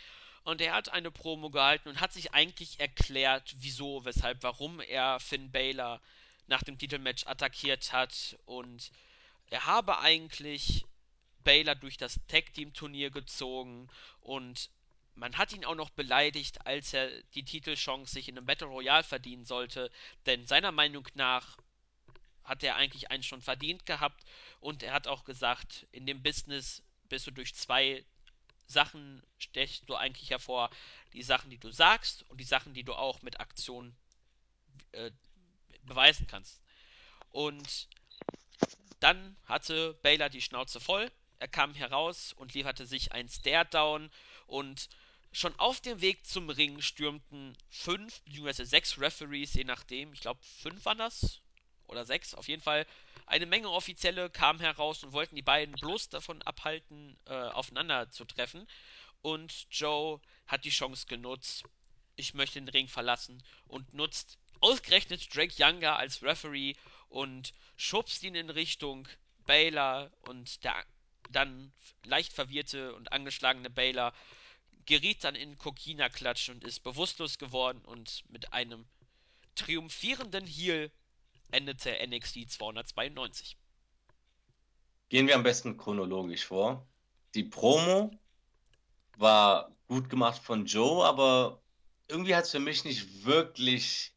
Und 0.44 0.60
er 0.60 0.74
hat 0.74 0.88
eine 0.90 1.10
Promo 1.10 1.50
gehalten 1.50 1.88
und 1.88 2.00
hat 2.00 2.12
sich 2.12 2.32
eigentlich 2.32 2.80
erklärt, 2.80 3.54
wieso, 3.58 4.04
weshalb, 4.04 4.42
warum 4.42 4.80
er 4.80 5.20
Finn 5.20 5.50
Balor 5.50 6.00
nach 6.46 6.62
dem 6.62 6.78
Titelmatch 6.78 7.26
attackiert 7.26 7.92
hat. 7.92 8.38
Und 8.46 8.90
er 9.50 9.66
habe 9.66 9.98
eigentlich 9.98 10.84
Baylor 11.44 11.74
durch 11.74 11.96
das 11.96 12.20
Tag 12.28 12.52
Team 12.52 12.72
Turnier 12.74 13.10
gezogen 13.10 13.88
und 14.20 14.70
man 15.14 15.36
hat 15.36 15.52
ihn 15.52 15.64
auch 15.64 15.74
noch 15.74 15.90
beleidigt, 15.90 16.66
als 16.66 16.92
er 16.92 17.10
die 17.34 17.44
Titelchance 17.44 18.12
sich 18.12 18.28
in 18.28 18.36
einem 18.36 18.46
Battle 18.46 18.68
Royale 18.68 19.02
verdienen 19.02 19.44
sollte, 19.44 19.90
denn 20.26 20.46
seiner 20.46 20.72
Meinung 20.72 21.08
nach 21.14 21.58
hat 22.48 22.62
er 22.64 22.76
eigentlich 22.76 23.10
einen 23.10 23.22
schon 23.22 23.42
verdient 23.42 23.86
gehabt 23.86 24.24
und 24.60 24.82
er 24.82 24.92
hat 24.94 25.06
auch 25.08 25.24
gesagt, 25.24 25.86
in 25.92 26.06
dem 26.06 26.22
Business 26.22 26.82
bist 27.08 27.26
du 27.26 27.30
durch 27.32 27.54
zwei 27.54 28.04
Sachen 28.66 29.22
stechst 29.38 29.88
du 29.88 29.96
eigentlich 29.96 30.30
hervor, 30.30 30.70
die 31.12 31.22
Sachen, 31.22 31.50
die 31.50 31.58
du 31.58 31.70
sagst 31.72 32.24
und 32.30 32.38
die 32.38 32.44
Sachen, 32.44 32.74
die 32.74 32.84
du 32.84 32.94
auch 32.94 33.22
mit 33.22 33.40
Aktion 33.40 33.96
äh, 34.92 35.10
beweisen 35.84 36.26
kannst. 36.26 36.62
Und 37.30 37.88
Dann 39.00 39.36
hatte 39.44 39.94
Baylor 40.02 40.28
die 40.28 40.40
Schnauze 40.40 40.78
voll. 40.78 41.10
Er 41.40 41.48
kam 41.48 41.74
heraus 41.74 42.32
und 42.32 42.54
lieferte 42.54 42.86
sich 42.86 43.10
ein 43.12 43.28
Stare-Down. 43.28 44.08
Und 44.46 44.88
schon 45.32 45.58
auf 45.58 45.80
dem 45.80 46.00
Weg 46.00 46.24
zum 46.26 46.48
Ring 46.50 46.80
stürmten 46.80 47.56
fünf 47.70 48.20
bzw. 48.22 48.64
sechs 48.64 48.98
Referees, 49.00 49.54
je 49.54 49.64
nachdem. 49.64 50.12
Ich 50.12 50.20
glaube, 50.20 50.40
fünf 50.42 50.84
waren 50.84 50.98
das. 50.98 51.40
Oder 51.88 52.04
sechs, 52.04 52.34
auf 52.34 52.48
jeden 52.48 52.62
Fall. 52.62 52.86
Eine 53.26 53.46
Menge 53.46 53.70
Offizielle 53.70 54.30
kamen 54.30 54.60
heraus 54.60 55.02
und 55.02 55.12
wollten 55.12 55.36
die 55.36 55.42
beiden 55.42 55.74
bloß 55.74 56.10
davon 56.10 56.40
abhalten, 56.42 57.18
äh, 57.26 57.32
aufeinander 57.32 58.10
zu 58.10 58.24
treffen. 58.24 58.68
Und 59.22 59.66
Joe 59.70 60.20
hat 60.46 60.64
die 60.64 60.70
Chance 60.70 61.06
genutzt. 61.06 61.64
Ich 62.16 62.34
möchte 62.34 62.60
den 62.60 62.68
Ring 62.68 62.88
verlassen 62.88 63.42
und 63.66 63.92
nutzt 63.94 64.38
ausgerechnet 64.60 65.34
Drake 65.34 65.54
Younger 65.56 65.96
als 65.96 66.22
Referee 66.22 66.74
und 67.08 67.52
schubst 67.76 68.22
ihn 68.22 68.34
in 68.34 68.50
Richtung 68.50 69.08
Baylor 69.46 70.10
und 70.22 70.64
der 70.64 70.84
dann 71.30 71.72
leicht 72.04 72.32
verwirrte 72.32 72.94
und 72.94 73.12
angeschlagene 73.12 73.70
Baylor 73.70 74.12
geriet 74.86 75.24
dann 75.24 75.34
in 75.34 75.58
Kokina-Klatsch 75.58 76.48
und 76.48 76.64
ist 76.64 76.80
bewusstlos 76.80 77.38
geworden 77.38 77.84
und 77.84 78.24
mit 78.30 78.52
einem 78.52 78.86
triumphierenden 79.54 80.46
Heel 80.46 80.90
endete 81.50 81.98
NXT 81.98 82.46
292. 82.46 83.56
Gehen 85.10 85.26
wir 85.26 85.34
am 85.36 85.42
besten 85.42 85.76
chronologisch 85.76 86.46
vor. 86.46 86.88
Die 87.34 87.44
Promo 87.44 88.10
war 89.16 89.76
gut 89.86 90.08
gemacht 90.10 90.42
von 90.42 90.64
Joe, 90.66 91.04
aber 91.04 91.62
irgendwie 92.08 92.34
hat 92.36 92.44
es 92.44 92.52
für 92.52 92.60
mich 92.60 92.84
nicht 92.84 93.24
wirklich 93.24 94.14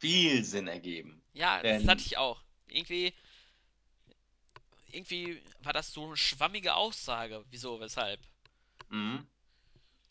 viel 0.00 0.42
Sinn 0.44 0.66
ergeben. 0.68 1.22
Ja, 1.32 1.64
das 1.64 1.86
hatte 1.86 2.04
ich 2.04 2.18
auch. 2.18 2.42
Irgendwie, 2.68 3.14
irgendwie 4.92 5.42
war 5.62 5.72
das 5.72 5.92
so 5.92 6.04
eine 6.06 6.16
schwammige 6.16 6.74
Aussage. 6.74 7.44
Wieso, 7.50 7.80
weshalb? 7.80 8.20
mh, 8.88 9.24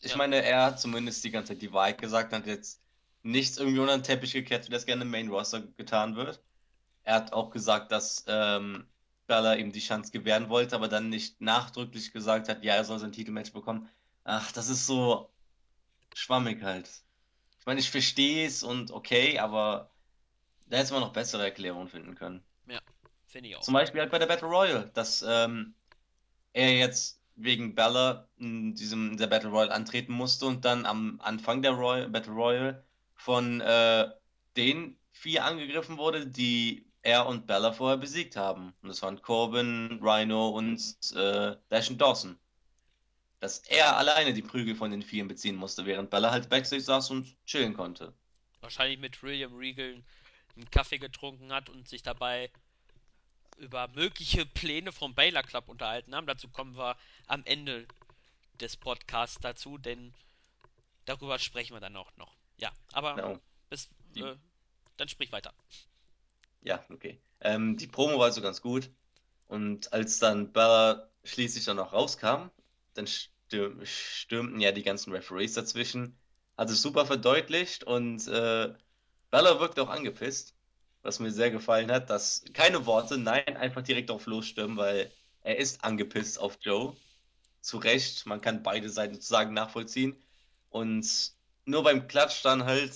ich 0.02 0.14
Ja, 0.14 0.16
meine, 0.16 0.42
er 0.44 0.64
hat 0.66 0.80
zumindest 0.80 1.24
die 1.24 1.30
ganze 1.32 1.54
Zeit 1.54 1.62
die 1.62 1.72
Wahrheit 1.72 2.00
gesagt, 2.00 2.32
hat 2.34 2.46
jetzt 2.46 2.82
nichts 3.22 3.58
irgendwie 3.58 3.80
unter 3.80 3.96
den 3.96 4.02
Teppich 4.02 4.32
gekehrt, 4.32 4.66
wie 4.66 4.72
das 4.72 4.86
gerne 4.86 5.02
im 5.02 5.10
Main 5.10 5.28
Roster 5.28 5.60
getan 5.76 6.16
wird. 6.16 6.40
Er 7.04 7.14
hat 7.14 7.32
auch 7.32 7.50
gesagt, 7.50 7.92
dass 7.92 8.24
ähm, 8.28 8.86
Bella 9.26 9.54
ihm 9.54 9.72
die 9.72 9.80
Chance 9.80 10.12
gewähren 10.12 10.48
wollte, 10.48 10.74
aber 10.74 10.88
dann 10.88 11.08
nicht 11.08 11.40
nachdrücklich 11.40 12.12
gesagt 12.12 12.48
hat, 12.48 12.64
ja, 12.64 12.74
er 12.74 12.84
soll 12.84 12.98
sein 12.98 13.12
Titelmatch 13.12 13.52
bekommen. 13.52 13.88
Ach, 14.24 14.52
das 14.52 14.68
ist 14.68 14.86
so 14.86 15.30
schwammig 16.14 16.62
halt. 16.62 16.88
Ich 17.58 17.66
meine, 17.66 17.80
ich 17.80 17.90
verstehe 17.90 18.46
es 18.46 18.62
und 18.62 18.90
okay, 18.90 19.38
aber 19.38 19.90
da 20.66 20.78
hätte 20.78 20.92
man 20.92 21.02
noch 21.02 21.12
bessere 21.12 21.44
Erklärungen 21.44 21.88
finden 21.88 22.14
können. 22.14 22.42
ja, 22.66 22.80
finde 23.26 23.50
ich 23.50 23.56
auch. 23.56 23.60
Zum 23.60 23.74
Beispiel 23.74 24.00
halt 24.00 24.10
bei 24.10 24.18
der 24.18 24.26
Battle 24.26 24.48
Royale, 24.48 24.90
dass 24.94 25.24
ähm, 25.26 25.74
er 26.52 26.76
jetzt 26.76 27.20
wegen 27.36 27.74
Bella 27.74 28.28
in 28.38 28.74
diesem 28.74 29.16
der 29.16 29.26
Battle 29.26 29.50
Royale 29.50 29.72
antreten 29.72 30.12
musste 30.12 30.46
und 30.46 30.64
dann 30.64 30.86
am 30.86 31.20
Anfang 31.22 31.62
der 31.62 31.72
Royal, 31.72 32.08
Battle 32.08 32.32
Royale 32.32 32.84
von 33.20 33.60
äh, 33.60 34.10
den 34.56 34.96
vier 35.12 35.44
angegriffen 35.44 35.98
wurde, 35.98 36.26
die 36.26 36.86
er 37.02 37.26
und 37.26 37.46
Bella 37.46 37.72
vorher 37.72 37.98
besiegt 37.98 38.36
haben. 38.36 38.74
Und 38.82 38.88
das 38.88 39.02
waren 39.02 39.20
Corbin, 39.20 40.00
Rhino 40.02 40.48
und 40.48 40.80
äh, 41.14 41.56
Dash 41.68 41.90
und 41.90 42.00
Dawson. 42.00 42.38
Dass 43.40 43.58
er 43.60 43.96
alleine 43.96 44.32
die 44.32 44.42
Prügel 44.42 44.74
von 44.74 44.90
den 44.90 45.02
Vieren 45.02 45.28
beziehen 45.28 45.56
musste, 45.56 45.86
während 45.86 46.10
Bella 46.10 46.30
halt 46.30 46.48
Backstage 46.48 46.82
saß 46.82 47.10
und 47.10 47.36
chillen 47.46 47.74
konnte. 47.74 48.14
Wahrscheinlich 48.60 48.98
mit 48.98 49.22
William 49.22 49.54
Regal 49.56 50.02
einen 50.56 50.70
Kaffee 50.70 50.98
getrunken 50.98 51.52
hat 51.52 51.68
und 51.68 51.88
sich 51.88 52.02
dabei 52.02 52.50
über 53.56 53.88
mögliche 53.88 54.46
Pläne 54.46 54.92
vom 54.92 55.14
Baylor 55.14 55.42
Club 55.42 55.68
unterhalten 55.68 56.14
haben. 56.14 56.26
Dazu 56.26 56.48
kommen 56.48 56.76
wir 56.76 56.96
am 57.26 57.42
Ende 57.44 57.86
des 58.60 58.76
Podcasts 58.76 59.38
dazu, 59.40 59.78
denn 59.78 60.14
darüber 61.04 61.38
sprechen 61.38 61.74
wir 61.74 61.80
dann 61.80 61.96
auch 61.96 62.14
noch. 62.16 62.39
Ja, 62.60 62.72
aber 62.92 63.14
Genau. 63.16 63.40
bis, 63.68 63.88
Die, 64.14 64.20
äh, 64.20 64.36
dann 64.96 65.08
sprich 65.08 65.32
weiter. 65.32 65.54
ja, 66.62 66.84
okay. 66.90 67.20
Ähm, 67.40 67.76
die 67.76 67.86
Promo 67.86 68.18
war 68.18 68.26
also 68.26 68.40
ganz 68.42 68.60
gut. 68.62 68.90
Und 69.48 69.92
als 69.92 70.18
dann 70.18 70.52
Bella 70.52 71.10
schließlich 71.24 71.64
dann 71.64 71.76
noch 71.76 71.92
rauskam, 71.92 72.50
dann 72.94 73.06
stür 73.06 73.74
stürmten 73.86 74.60
ja 74.60 74.72
die 74.72 74.82
ganzen 74.82 75.12
Referees 75.12 75.54
dazwischen. 75.54 76.18
Hat 76.56 76.70
es 76.70 76.82
super 76.82 77.06
verdeutlicht 77.06 77.84
und 77.84 78.26
äh, 78.28 78.74
Bella 79.30 79.60
wirkt 79.60 79.78
auch 79.80 79.88
angepisst, 79.90 80.54
was 81.02 81.20
mir 81.20 81.32
sehr 81.32 81.50
gefallen 81.50 81.90
hat, 81.92 82.10
dass 82.10 82.44
keine 82.54 82.86
Worte, 82.86 83.18
nein, 83.18 83.56
einfach 83.56 83.82
direkt 83.82 84.10
auf 84.10 84.26
losstürmen, 84.26 84.76
weil 84.76 85.12
er 85.42 85.58
ist 85.58 85.84
angepisst 85.84 86.38
auf 86.40 86.58
Joe. 86.62 86.96
Zu 87.60 87.78
Recht, 87.78 88.26
man 88.26 88.40
kann 88.40 88.62
beide 88.62 88.88
Seiten 88.90 89.14
sozusagen 89.14 89.54
nachvollziehen. 89.54 90.16
Und 90.70 91.32
nur 91.64 91.82
beim 91.82 92.08
Klatsch 92.08 92.44
dann 92.44 92.64
halt 92.64 92.92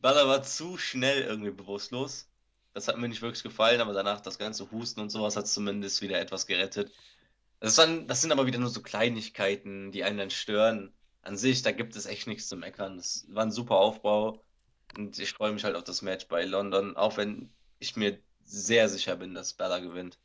war 0.00 0.42
zu 0.42 0.78
schnell 0.78 1.22
irgendwie 1.22 1.50
bewusstlos. 1.50 2.28
Das 2.74 2.88
hat 2.88 2.98
mir 2.98 3.08
nicht 3.08 3.22
wirklich 3.22 3.42
gefallen, 3.42 3.80
aber 3.80 3.92
danach 3.92 4.20
das 4.20 4.38
ganze 4.38 4.70
Husten 4.70 5.00
und 5.00 5.10
sowas 5.10 5.36
hat 5.36 5.46
zumindest 5.46 6.02
wieder 6.02 6.18
etwas 6.18 6.46
gerettet. 6.46 6.90
Das, 7.60 7.78
waren, 7.78 8.08
das 8.08 8.20
sind 8.20 8.32
aber 8.32 8.46
wieder 8.46 8.58
nur 8.58 8.70
so 8.70 8.82
Kleinigkeiten, 8.82 9.92
die 9.92 10.04
einen 10.04 10.18
dann 10.18 10.30
stören. 10.30 10.92
An 11.22 11.36
sich, 11.36 11.62
da 11.62 11.70
gibt 11.70 11.94
es 11.94 12.06
echt 12.06 12.26
nichts 12.26 12.48
zu 12.48 12.56
meckern. 12.56 12.96
Das 12.96 13.26
war 13.28 13.44
ein 13.44 13.52
super 13.52 13.76
Aufbau 13.76 14.42
und 14.96 15.18
ich 15.18 15.32
freue 15.32 15.52
mich 15.52 15.62
halt 15.64 15.76
auf 15.76 15.84
das 15.84 16.02
Match 16.02 16.26
bei 16.26 16.44
London, 16.44 16.96
auch 16.96 17.16
wenn 17.16 17.52
ich 17.78 17.94
mir 17.94 18.18
sehr 18.44 18.88
sicher 18.88 19.16
bin, 19.16 19.34
dass 19.34 19.52
Bella 19.52 19.78
gewinnt. 19.78 20.18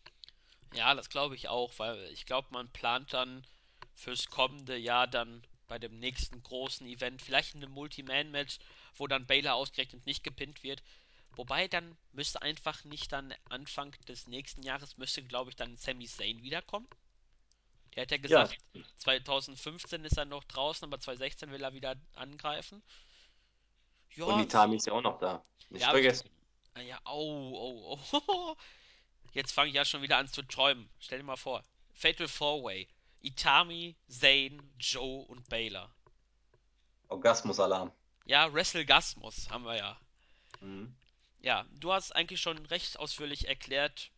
Ja, 0.74 0.96
das 0.96 1.10
glaube 1.10 1.36
ich 1.36 1.50
auch, 1.50 1.72
weil 1.78 1.98
ich 2.12 2.26
glaube, 2.26 2.48
man 2.52 2.70
plant 2.72 3.14
dann 3.14 3.46
fürs 3.94 4.28
kommende 4.28 4.76
Jahr 4.76 5.08
dann 5.08 5.46
bei 5.68 5.80
dem 5.80 6.00
nächsten 6.00 6.42
großen 6.44 6.88
Event 6.88 7.22
vielleicht 7.22 7.56
in 7.56 7.64
einem 7.64 7.74
Multi-Man-Match, 7.74 8.60
wo 8.96 9.08
dann 9.08 9.26
Baylor 9.28 9.56
ausgerechnet 9.56 10.06
nicht 10.06 10.24
gepinnt 10.24 10.64
wird. 10.64 10.84
Wobei 11.36 11.68
dann 11.68 11.98
müsste 12.14 12.42
einfach 12.42 12.84
nicht 12.86 13.12
dann 13.12 13.34
Anfang 13.50 13.94
des 14.08 14.28
nächsten 14.28 14.64
Jahres 14.64 14.98
müsste, 14.98 15.24
glaube 15.24 15.52
ich, 15.52 15.56
dann 15.56 15.78
Sami 15.78 16.08
Zayn 16.08 16.44
wiederkommen. 16.44 16.88
Der 17.96 18.04
hat 18.04 18.12
ja 18.12 18.18
Ja, 18.28 18.56
gesagt, 18.56 18.58
2015 19.00 20.06
ist 20.06 20.18
er 20.18 20.24
noch 20.26 20.46
draußen, 20.46 20.86
aber 20.88 21.00
2016 21.02 21.52
will 21.52 21.64
er 21.64 21.74
wieder 21.74 21.96
angreifen. 22.14 22.82
und 24.24 24.38
Ja, 24.38 24.40
Itami 24.40 24.76
ist 24.76 24.86
ja 24.88 24.94
auch 24.94 25.02
noch 25.02 25.18
da. 25.18 25.44
Nicht 25.70 25.88
ja, 25.88 25.90
aber 25.90 26.00
ich. 26.00 26.08
vergessen. 26.08 26.30
Ja, 26.78 27.00
au, 27.06 27.56
au, 27.58 28.00
au. 28.14 28.58
Jetzt 29.34 29.54
fange 29.54 29.70
ich 29.70 29.76
ja 29.76 29.86
schon 29.86 30.02
wieder 30.02 30.18
an 30.18 30.28
zu 30.30 30.44
träumen. 30.44 30.90
Stell 31.00 31.20
dir 31.20 31.26
mal 31.26 31.38
vor. 31.38 31.64
Fatal 31.94 32.28
Four 32.28 32.64
Way. 32.64 32.88
Itami, 33.28 33.96
Zayn, 34.08 34.62
Joe 34.80 35.26
und 35.26 35.48
Baylor. 35.50 35.94
Orgasmusalarm. 37.10 37.92
Ja, 38.26 38.54
WrestleGasmus 38.54 39.50
haben 39.50 39.66
wir 39.66 39.76
ja. 39.76 40.00
Mhm. 40.62 40.96
Ja, 41.42 41.66
du 41.80 41.92
hast 41.92 42.16
eigentlich 42.16 42.42
schon 42.42 42.66
recht 42.66 42.98
ausführlich 42.98 43.48
erklärt. 43.48 44.12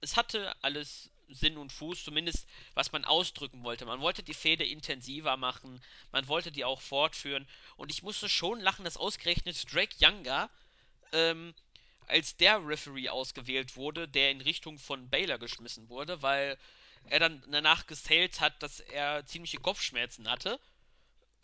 Es 0.00 0.16
hatte 0.16 0.54
alles 0.62 1.10
Sinn 1.28 1.56
und 1.56 1.72
Fuß, 1.72 2.04
zumindest 2.04 2.46
was 2.74 2.92
man 2.92 3.04
ausdrücken 3.04 3.62
wollte. 3.62 3.86
Man 3.86 4.00
wollte 4.00 4.22
die 4.22 4.34
Fehde 4.34 4.64
intensiver 4.64 5.36
machen, 5.36 5.80
man 6.12 6.28
wollte 6.28 6.52
die 6.52 6.64
auch 6.64 6.80
fortführen. 6.80 7.48
Und 7.76 7.90
ich 7.90 8.02
musste 8.02 8.28
schon 8.28 8.60
lachen, 8.60 8.84
dass 8.84 8.96
ausgerechnet 8.96 9.72
Drake 9.72 9.96
Younger 9.98 10.50
ähm, 11.12 11.54
als 12.06 12.36
der 12.36 12.66
Referee 12.66 13.08
ausgewählt 13.08 13.76
wurde, 13.76 14.08
der 14.08 14.30
in 14.30 14.40
Richtung 14.40 14.78
von 14.78 15.08
Baylor 15.08 15.38
geschmissen 15.38 15.88
wurde, 15.88 16.22
weil 16.22 16.58
er 17.08 17.20
dann 17.20 17.42
danach 17.50 17.86
gezählt 17.86 18.40
hat, 18.40 18.62
dass 18.62 18.80
er 18.80 19.24
ziemliche 19.26 19.58
Kopfschmerzen 19.58 20.30
hatte. 20.30 20.60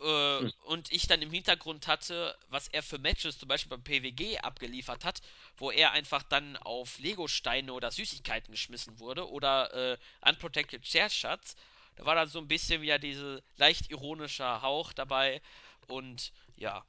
Äh, 0.01 0.39
Hm. 0.39 0.49
und 0.65 0.91
ich 0.91 1.07
dann 1.07 1.21
im 1.21 1.31
Hintergrund 1.31 1.87
hatte, 1.87 2.35
was 2.49 2.67
er 2.67 2.83
für 2.83 2.99
Matches 2.99 3.37
zum 3.39 3.47
Beispiel 3.47 3.69
beim 3.69 3.83
PWG 3.83 4.39
abgeliefert 4.39 5.05
hat, 5.05 5.21
wo 5.57 5.71
er 5.71 5.91
einfach 5.91 6.23
dann 6.23 6.57
auf 6.57 6.99
Lego-Steine 6.99 7.73
oder 7.73 7.91
Süßigkeiten 7.91 8.51
geschmissen 8.51 8.99
wurde 8.99 9.29
oder 9.29 9.73
äh, 9.93 9.97
Unprotected 10.27 10.83
Chair 10.83 11.09
Shots. 11.09 11.55
Da 11.95 12.05
war 12.05 12.15
dann 12.15 12.27
so 12.29 12.39
ein 12.39 12.47
bisschen 12.47 12.81
wieder 12.81 12.99
diese 12.99 13.43
leicht 13.57 13.89
ironischer 13.91 14.61
Hauch 14.61 14.93
dabei 14.93 15.41
und 15.87 16.33
ja, 16.55 16.85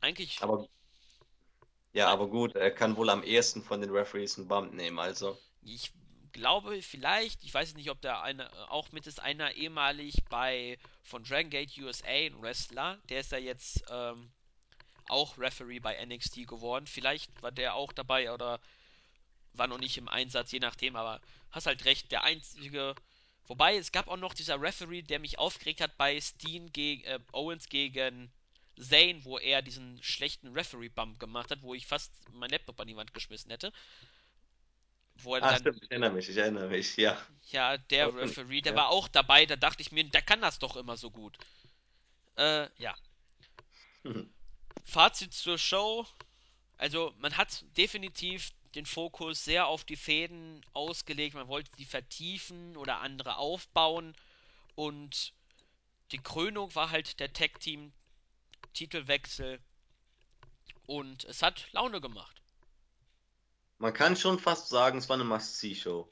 eigentlich 0.00 0.40
Aber 0.40 0.66
ja, 1.92 2.06
aber 2.10 2.28
gut, 2.28 2.54
er 2.54 2.70
kann 2.70 2.96
wohl 2.96 3.10
am 3.10 3.24
ehesten 3.24 3.60
von 3.60 3.80
den 3.80 3.90
Referees 3.90 4.38
einen 4.38 4.46
Bump 4.46 4.72
nehmen, 4.72 5.00
also. 5.00 5.36
Ich 5.62 5.92
glaube 6.36 6.82
vielleicht, 6.82 7.42
ich 7.44 7.52
weiß 7.52 7.74
nicht, 7.74 7.90
ob 7.90 8.00
der 8.00 8.22
eine 8.22 8.50
auch 8.70 8.92
mit 8.92 9.06
ist, 9.06 9.20
einer 9.20 9.52
ehemalig 9.52 10.14
bei 10.28 10.78
von 11.02 11.24
Dragon 11.24 11.50
Gate 11.50 11.76
USA, 11.78 12.06
ein 12.06 12.40
Wrestler, 12.40 12.98
der 13.08 13.20
ist 13.20 13.32
ja 13.32 13.38
jetzt 13.38 13.84
ähm, 13.90 14.30
auch 15.08 15.38
Referee 15.38 15.80
bei 15.80 16.04
NXT 16.04 16.46
geworden. 16.46 16.86
Vielleicht 16.86 17.42
war 17.42 17.52
der 17.52 17.74
auch 17.74 17.92
dabei 17.92 18.32
oder 18.32 18.60
war 19.54 19.66
noch 19.66 19.78
nicht 19.78 19.96
im 19.96 20.08
Einsatz, 20.08 20.52
je 20.52 20.58
nachdem, 20.58 20.96
aber 20.96 21.20
hast 21.50 21.66
halt 21.66 21.84
recht, 21.84 22.12
der 22.12 22.24
einzige. 22.24 22.94
Wobei, 23.46 23.76
es 23.76 23.92
gab 23.92 24.08
auch 24.08 24.16
noch 24.16 24.34
dieser 24.34 24.60
Referee, 24.60 25.02
der 25.02 25.20
mich 25.20 25.38
aufgeregt 25.38 25.80
hat 25.80 25.96
bei 25.96 26.20
Steen 26.20 26.72
gegen 26.72 27.04
äh, 27.04 27.20
Owens 27.32 27.68
gegen 27.68 28.30
Zane, 28.78 29.24
wo 29.24 29.38
er 29.38 29.62
diesen 29.62 30.02
schlechten 30.02 30.52
Referee-Bump 30.52 31.18
gemacht 31.18 31.50
hat, 31.50 31.62
wo 31.62 31.72
ich 31.72 31.86
fast 31.86 32.12
mein 32.32 32.50
Laptop 32.50 32.78
an 32.80 32.88
die 32.88 32.96
Wand 32.96 33.14
geschmissen 33.14 33.50
hätte. 33.50 33.72
Wo 35.22 35.34
er 35.34 35.42
Ah, 35.42 35.52
dann 35.52 35.60
stimmt, 35.60 35.82
ich 35.82 35.90
erinnere 35.90 36.12
mich, 36.12 36.28
ich 36.28 36.36
erinnere 36.36 36.68
mich, 36.68 36.96
ja. 36.96 37.18
Ja, 37.50 37.76
der 37.78 38.06
schon, 38.06 38.18
Referee, 38.18 38.60
der 38.60 38.72
ja. 38.72 38.78
war 38.78 38.88
auch 38.90 39.08
dabei, 39.08 39.46
da 39.46 39.56
dachte 39.56 39.82
ich 39.82 39.90
mir, 39.92 40.04
der 40.04 40.22
kann 40.22 40.40
das 40.40 40.58
doch 40.58 40.76
immer 40.76 40.96
so 40.96 41.10
gut. 41.10 41.38
Äh, 42.36 42.68
ja. 42.78 42.94
Mhm. 44.02 44.32
Fazit 44.84 45.32
zur 45.32 45.58
Show. 45.58 46.06
Also, 46.76 47.14
man 47.18 47.36
hat 47.36 47.64
definitiv 47.76 48.50
den 48.74 48.86
Fokus 48.86 49.44
sehr 49.44 49.66
auf 49.66 49.84
die 49.84 49.96
Fäden 49.96 50.64
ausgelegt. 50.74 51.34
Man 51.34 51.48
wollte 51.48 51.70
die 51.78 51.86
vertiefen 51.86 52.76
oder 52.76 53.00
andere 53.00 53.38
aufbauen. 53.38 54.14
Und 54.74 55.32
die 56.12 56.22
Krönung 56.22 56.74
war 56.74 56.90
halt 56.90 57.18
der 57.20 57.32
Tag-Team-Titelwechsel. 57.32 59.60
Und 60.86 61.24
es 61.24 61.42
hat 61.42 61.72
Laune 61.72 62.02
gemacht. 62.02 62.42
Man 63.78 63.92
kann 63.92 64.16
schon 64.16 64.38
fast 64.38 64.68
sagen, 64.68 64.98
es 64.98 65.08
war 65.08 65.14
eine 65.14 65.24
Must-See-Show. 65.24 66.08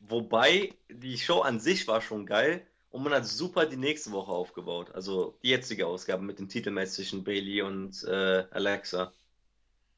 Wobei, 0.00 0.74
die 0.88 1.18
Show 1.18 1.40
an 1.40 1.60
sich 1.60 1.86
war 1.88 2.00
schon 2.00 2.26
geil 2.26 2.66
und 2.90 3.02
man 3.02 3.12
hat 3.12 3.26
super 3.26 3.66
die 3.66 3.76
nächste 3.76 4.12
Woche 4.12 4.32
aufgebaut. 4.32 4.90
Also 4.92 5.38
die 5.42 5.48
jetzige 5.48 5.86
Ausgabe 5.86 6.22
mit 6.22 6.38
dem 6.38 6.48
Titelmatch 6.48 6.92
zwischen 6.92 7.24
Bailey 7.24 7.62
und 7.62 8.02
äh, 8.04 8.46
Alexa. 8.50 9.12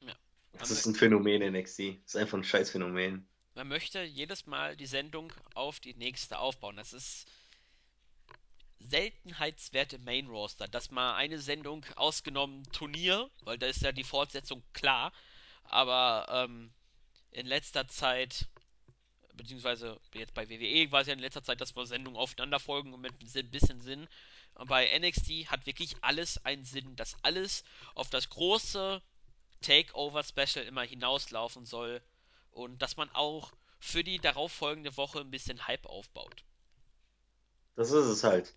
Ja. 0.00 0.14
Das 0.58 0.70
ist 0.70 0.86
ein 0.86 0.94
Phänomen 0.94 1.42
in 1.42 1.52
NXT. 1.54 2.00
Das 2.04 2.14
ist 2.14 2.16
einfach 2.16 2.38
ein 2.38 2.44
scheiß 2.44 2.70
Phänomen. 2.70 3.26
man 3.54 3.68
möchte 3.68 4.02
jedes 4.02 4.46
Mal 4.46 4.76
die 4.76 4.86
Sendung 4.86 5.32
auf 5.54 5.80
die 5.80 5.94
nächste 5.94 6.38
aufbauen. 6.38 6.76
Das 6.76 6.92
ist 6.92 7.26
Seltenheitswert 8.80 9.92
im 9.92 10.04
Main 10.04 10.28
Roster, 10.28 10.68
dass 10.68 10.90
mal 10.90 11.16
eine 11.16 11.38
Sendung 11.38 11.84
ausgenommen 11.96 12.64
Turnier, 12.72 13.30
weil 13.42 13.58
da 13.58 13.66
ist 13.66 13.82
ja 13.82 13.92
die 13.92 14.04
Fortsetzung 14.04 14.62
klar, 14.72 15.12
aber 15.70 16.26
ähm, 16.30 16.70
in 17.30 17.46
letzter 17.46 17.86
Zeit, 17.88 18.46
beziehungsweise 19.34 20.00
jetzt 20.14 20.34
bei 20.34 20.48
WWE 20.48 20.90
war 20.90 21.02
es 21.02 21.06
ja 21.06 21.12
in 21.12 21.18
letzter 21.18 21.42
Zeit, 21.42 21.60
dass 21.60 21.76
wir 21.76 21.86
Sendungen 21.86 22.18
aufeinander 22.18 22.58
folgen 22.58 22.92
und 22.92 23.00
mit 23.00 23.12
ein 23.12 23.50
bisschen 23.50 23.80
Sinn. 23.80 24.08
Und 24.54 24.68
bei 24.68 24.98
NXT 24.98 25.50
hat 25.50 25.66
wirklich 25.66 25.96
alles 26.00 26.44
einen 26.44 26.64
Sinn, 26.64 26.96
dass 26.96 27.16
alles 27.22 27.64
auf 27.94 28.10
das 28.10 28.28
große 28.28 29.00
Takeover-Special 29.60 30.64
immer 30.64 30.82
hinauslaufen 30.82 31.64
soll 31.66 32.02
und 32.50 32.82
dass 32.82 32.96
man 32.96 33.10
auch 33.12 33.52
für 33.78 34.02
die 34.02 34.18
darauffolgende 34.18 34.96
Woche 34.96 35.20
ein 35.20 35.30
bisschen 35.30 35.66
Hype 35.66 35.86
aufbaut. 35.86 36.44
Das 37.76 37.92
ist 37.92 38.06
es 38.06 38.24
halt. 38.24 38.54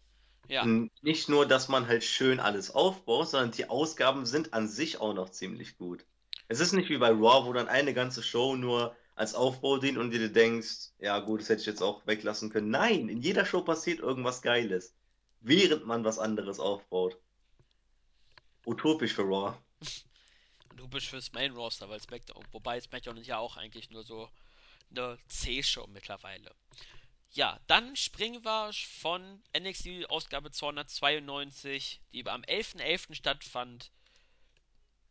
Ja, 0.47 0.65
nicht 0.65 1.29
nur, 1.29 1.45
dass 1.45 1.67
man 1.69 1.87
halt 1.87 2.03
schön 2.03 2.39
alles 2.39 2.71
aufbaut, 2.71 3.29
sondern 3.29 3.51
die 3.51 3.69
Ausgaben 3.69 4.25
sind 4.25 4.53
an 4.53 4.67
sich 4.67 4.99
auch 4.99 5.13
noch 5.13 5.29
ziemlich 5.29 5.77
gut. 5.77 6.03
Es 6.51 6.59
ist 6.59 6.73
nicht 6.73 6.89
wie 6.89 6.97
bei 6.97 7.11
Raw, 7.11 7.45
wo 7.45 7.53
dann 7.53 7.69
eine 7.69 7.93
ganze 7.93 8.21
Show 8.21 8.57
nur 8.57 8.93
als 9.15 9.35
Aufbau 9.35 9.77
dient 9.77 9.97
und 9.97 10.11
dir 10.11 10.27
denkst, 10.27 10.89
ja 10.99 11.19
gut, 11.19 11.39
das 11.39 11.47
hätte 11.47 11.61
ich 11.61 11.67
jetzt 11.67 11.81
auch 11.81 12.05
weglassen 12.05 12.49
können. 12.49 12.69
Nein, 12.69 13.07
in 13.07 13.21
jeder 13.21 13.45
Show 13.45 13.61
passiert 13.61 13.99
irgendwas 13.99 14.41
Geiles, 14.41 14.93
während 15.39 15.85
man 15.85 16.03
was 16.03 16.19
anderes 16.19 16.59
aufbaut. 16.59 17.17
Utopisch 18.65 19.13
für 19.13 19.23
Raw. 19.23 19.57
bist 20.89 21.07
fürs 21.07 21.31
Main 21.31 21.53
Roster, 21.53 21.87
weil 21.87 22.01
SmackDown, 22.01 22.43
wobei 22.51 22.81
SmackDown 22.81 23.15
ist 23.15 23.27
ja 23.27 23.37
auch 23.37 23.55
eigentlich 23.55 23.89
nur 23.89 24.03
so 24.03 24.29
eine 24.89 25.17
C-Show 25.29 25.87
mittlerweile. 25.87 26.53
Ja, 27.29 27.61
dann 27.67 27.95
springen 27.95 28.43
wir 28.43 28.71
von 28.73 29.41
NXT 29.57 30.09
Ausgabe 30.09 30.51
292, 30.51 32.01
die 32.11 32.27
am 32.27 32.41
11.11. 32.41 33.15
stattfand, 33.15 33.89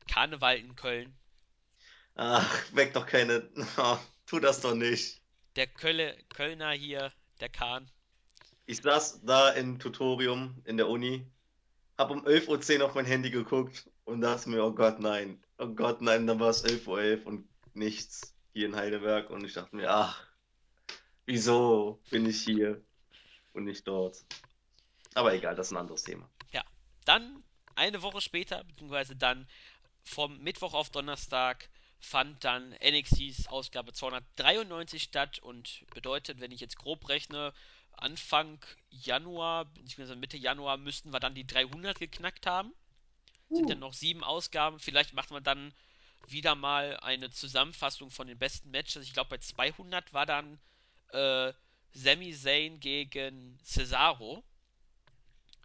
Karneval 0.07 0.59
in 0.59 0.76
Köln. 0.76 1.16
Ach, 2.14 2.75
weg 2.75 2.92
doch 2.92 3.07
keine. 3.07 3.49
Oh, 3.77 3.99
tu 4.27 4.38
das 4.40 4.61
doch 4.61 4.75
nicht. 4.75 5.20
Der 5.57 5.66
Kölle, 5.66 6.16
Kölner 6.35 6.70
hier, 6.73 7.12
der 7.40 7.49
Kahn, 7.49 7.90
Ich 8.66 8.83
saß 8.83 9.20
da 9.25 9.51
im 9.51 9.79
Tutorium 9.79 10.62
in 10.64 10.77
der 10.77 10.88
Uni, 10.88 11.27
hab 11.99 12.11
um 12.11 12.25
11.10 12.25 12.79
Uhr 12.79 12.87
auf 12.87 12.94
mein 12.94 13.05
Handy 13.07 13.31
geguckt 13.31 13.90
und 14.05 14.20
dachte 14.20 14.49
mir, 14.49 14.64
oh 14.64 14.73
Gott, 14.73 15.01
nein. 15.01 15.42
Oh 15.59 15.66
Gott, 15.68 16.01
nein, 16.03 16.27
dann 16.27 16.38
war 16.40 16.51
es 16.51 16.64
11.11 16.64 17.20
Uhr 17.20 17.27
und 17.27 17.49
nichts 17.75 18.35
hier 18.53 18.66
in 18.66 18.77
Heidelberg. 18.77 19.31
Und 19.31 19.44
ich 19.44 19.53
dachte 19.55 19.75
mir, 19.77 19.90
ach, 19.90 20.25
wieso 21.27 22.01
bin 22.11 22.27
ich 22.27 22.42
hier 22.42 22.81
und 23.53 23.64
nicht 23.64 23.87
dort? 23.87 24.25
Aber 25.14 25.35
egal, 25.35 25.55
das 25.57 25.66
ist 25.68 25.73
ein 25.73 25.79
anderes 25.79 26.03
Thema. 26.05 26.31
ja. 26.53 26.62
Dann 27.05 27.42
eine 27.75 28.03
Woche 28.03 28.20
später, 28.20 28.62
beziehungsweise 28.64 29.16
dann 29.16 29.49
vom 30.05 30.38
Mittwoch 30.38 30.75
auf 30.75 30.90
Donnerstag 30.90 31.68
fand 32.01 32.43
dann 32.45 32.75
NXTs 32.83 33.49
Ausgabe 33.49 33.93
293 33.93 35.03
statt 35.03 35.39
und 35.39 35.85
bedeutet, 35.93 36.41
wenn 36.41 36.51
ich 36.51 36.61
jetzt 36.61 36.79
grob 36.79 37.09
rechne, 37.09 37.53
Anfang 37.93 38.59
Januar, 38.89 39.67
beziehungsweise 39.67 40.17
Mitte 40.17 40.39
Januar 40.39 40.79
müssten 40.79 41.13
wir 41.13 41.21
dann 41.21 41.35
die 41.35 41.47
300 41.47 41.99
geknackt 41.99 42.47
haben. 42.47 42.73
Sind 43.51 43.69
ja 43.69 43.75
noch 43.75 43.93
sieben 43.93 44.25
Ausgaben. 44.25 44.79
Vielleicht 44.79 45.13
macht 45.13 45.31
man 45.31 45.43
dann 45.43 45.75
wieder 46.29 46.55
mal 46.55 46.99
eine 47.01 47.31
Zusammenfassung 47.31 48.11
von 48.11 48.27
den 48.27 48.39
besten 48.39 48.71
Matches. 48.71 49.05
Ich 49.05 49.13
glaube, 49.13 49.31
bei 49.31 49.39
200 49.39 50.13
war 50.13 50.25
dann 50.25 50.59
äh, 51.09 51.53
Sami 51.93 52.33
Zayn 52.33 52.81
gegen 52.81 53.59
Cesaro 53.63 54.45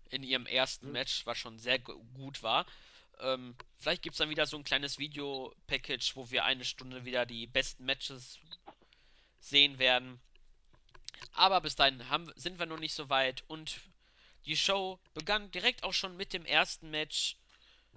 in 0.10 0.24
ihrem 0.24 0.46
ersten 0.46 0.92
Match, 0.92 1.26
was 1.26 1.38
schon 1.38 1.60
sehr 1.60 1.80
gut 1.80 2.42
war. 2.42 2.66
Ähm, 3.20 3.56
vielleicht 3.86 4.02
gibt 4.02 4.16
es 4.16 4.18
dann 4.18 4.32
wieder 4.32 4.48
so 4.48 4.58
ein 4.58 4.64
kleines 4.64 4.98
Video-Package, 4.98 6.16
wo 6.16 6.32
wir 6.32 6.44
eine 6.44 6.66
Stunde 6.66 7.06
wieder 7.06 7.28
die 7.28 7.46
besten 7.46 7.86
Matches 7.86 8.40
sehen 9.40 9.78
werden. 9.78 10.20
Aber 11.34 11.62
bis 11.62 11.76
dahin 11.76 12.10
haben, 12.10 12.34
sind 12.36 12.58
wir 12.58 12.66
noch 12.66 12.80
nicht 12.80 12.96
so 12.96 13.10
weit 13.10 13.44
und 13.48 13.80
die 14.48 14.58
Show 14.58 15.00
begann 15.14 15.52
direkt 15.52 15.84
auch 15.84 15.94
schon 15.94 16.18
mit 16.18 16.34
dem 16.34 16.46
ersten 16.46 16.90
Match 16.90 17.38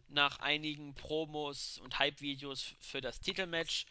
nach 0.08 0.40
einigen 0.40 0.94
Promos 0.94 1.78
und 1.78 1.98
Hype-Videos 1.98 2.74
für 2.80 3.00
das 3.00 3.20
Titelmatch, 3.20 3.86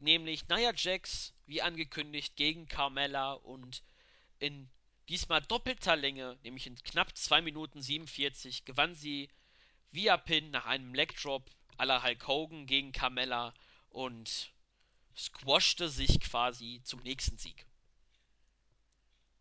nämlich 0.00 0.48
Nia 0.48 0.72
Jax, 0.74 1.34
wie 1.44 1.60
angekündigt, 1.60 2.36
gegen 2.36 2.68
Carmella 2.68 3.34
und 3.34 3.82
in 4.38 4.70
diesmal 5.10 5.42
doppelter 5.42 5.94
Länge, 5.94 6.38
nämlich 6.42 6.66
in 6.66 6.76
knapp 6.76 7.14
2 7.14 7.42
Minuten 7.42 7.82
47, 7.82 8.64
gewann 8.64 8.94
sie 8.94 9.28
via 9.90 10.16
Pin 10.16 10.50
nach 10.50 10.66
einem 10.66 10.94
Leg 10.94 11.16
Drop 11.20 11.50
à 11.78 11.84
la 11.84 12.02
Hulk 12.02 12.26
Hogan 12.26 12.66
gegen 12.66 12.92
Carmella 12.92 13.54
und 13.90 14.52
squashte 15.16 15.88
sich 15.88 16.20
quasi 16.20 16.80
zum 16.84 17.00
nächsten 17.00 17.36
Sieg. 17.38 17.66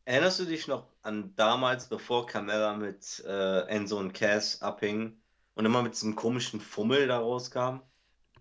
Erinnerst 0.05 0.39
du 0.39 0.45
dich 0.45 0.67
noch 0.67 0.87
an 1.01 1.35
damals, 1.35 1.89
bevor 1.89 2.27
Carmella 2.27 2.77
mit 2.77 3.21
äh, 3.25 3.67
Enzo 3.67 3.99
und 3.99 4.13
Cass 4.13 4.61
abhing 4.61 5.21
und 5.53 5.65
immer 5.65 5.81
mit 5.81 5.93
diesem 5.93 6.15
komischen 6.15 6.61
Fummel 6.61 7.07
da 7.07 7.19
rauskam? 7.19 7.81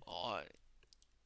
Oh, 0.07 0.39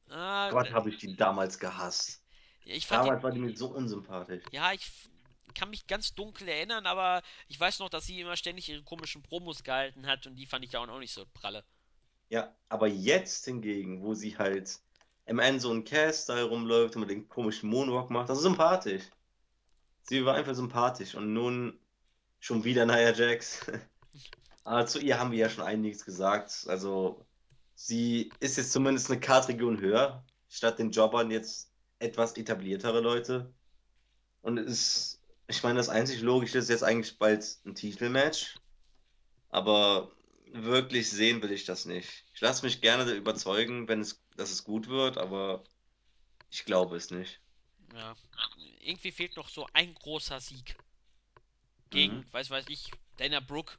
ah, 0.09 0.49
Gott, 0.49 0.71
habe 0.71 0.89
ich 0.89 0.97
die 0.97 1.15
damals 1.15 1.59
gehasst. 1.59 2.23
ich 2.65 2.87
fand 2.87 3.03
die, 3.03 3.07
Damals 3.09 3.23
war 3.23 3.31
die 3.31 3.39
mir 3.39 3.55
so 3.55 3.67
unsympathisch. 3.67 4.43
ja, 4.51 4.73
ich 4.73 4.89
kann 5.53 5.69
mich 5.69 5.87
ganz 5.87 6.13
dunkel 6.13 6.47
erinnern, 6.47 6.85
aber 6.85 7.21
ich 7.47 7.59
weiß 7.59 7.79
noch, 7.79 7.89
dass 7.89 8.05
sie 8.05 8.19
immer 8.19 8.37
ständig 8.37 8.69
ihre 8.69 8.83
komischen 8.83 9.21
Promos 9.23 9.63
gehalten 9.63 10.07
hat 10.07 10.27
und 10.27 10.35
die 10.35 10.45
fand 10.45 10.65
ich 10.65 10.75
auch 10.77 10.99
nicht 10.99 11.13
so 11.13 11.25
pralle. 11.33 11.63
Ja, 12.29 12.55
aber 12.69 12.87
jetzt 12.87 13.45
hingegen, 13.45 14.01
wo 14.03 14.13
sie 14.13 14.37
halt 14.37 14.79
im 15.25 15.39
Enzo 15.39 15.69
und 15.69 15.83
Cass-Style 15.83 16.45
rumläuft 16.45 16.95
und 16.95 17.01
mit 17.01 17.09
dem 17.09 17.27
komischen 17.27 17.69
Moonwalk 17.69 18.09
macht, 18.09 18.29
das 18.29 18.37
ist 18.37 18.43
sympathisch. 18.43 19.03
Sie 20.03 20.25
war 20.25 20.35
einfach 20.35 20.55
sympathisch 20.55 21.15
und 21.15 21.33
nun 21.33 21.79
schon 22.39 22.63
wieder 22.63 22.85
Nia 22.85 23.13
Jax. 23.13 23.65
Aber 24.63 24.85
zu 24.85 24.99
ihr 24.99 25.19
haben 25.19 25.31
wir 25.31 25.39
ja 25.39 25.49
schon 25.49 25.63
einiges 25.63 26.05
gesagt. 26.05 26.65
Also, 26.67 27.25
sie 27.75 28.31
ist 28.39 28.57
jetzt 28.57 28.71
zumindest 28.71 29.09
eine 29.09 29.19
Kartregion 29.19 29.79
höher, 29.79 30.23
statt 30.49 30.79
den 30.79 30.91
Jobbern 30.91 31.31
jetzt 31.31 31.71
etwas 31.99 32.37
etabliertere 32.37 32.99
Leute. 32.99 33.53
Und 34.41 34.57
es 34.57 34.69
ist, 34.71 35.20
ich 35.51 35.63
meine, 35.63 35.77
das 35.77 35.89
einzig 35.89 36.21
Logische 36.21 36.57
ist 36.59 36.69
jetzt 36.69 36.83
eigentlich 36.83 37.17
bald 37.19 37.45
ein 37.65 37.75
Titelmatch. 37.75 38.61
Aber 39.49 40.11
wirklich 40.53 41.09
sehen 41.11 41.41
will 41.43 41.51
ich 41.51 41.65
das 41.65 41.85
nicht. 41.85 42.25
Ich 42.33 42.41
lasse 42.41 42.65
mich 42.65 42.81
gerne 42.81 43.11
überzeugen, 43.13 43.87
wenn 43.87 44.01
es, 44.01 44.23
dass 44.37 44.51
es 44.51 44.63
gut 44.63 44.87
wird, 44.89 45.17
aber 45.17 45.63
ich 46.51 46.65
glaube 46.65 46.97
es 46.97 47.11
nicht. 47.11 47.41
Ja, 47.93 48.15
irgendwie 48.79 49.11
fehlt 49.11 49.35
noch 49.35 49.49
so 49.49 49.67
ein 49.73 49.93
großer 49.93 50.39
Sieg 50.41 50.75
Mhm. 51.91 52.21
gegen, 52.21 52.31
weiß 52.33 52.49
weiß 52.49 52.69
ich, 52.69 52.91
Dana 53.17 53.39
Brooke 53.39 53.77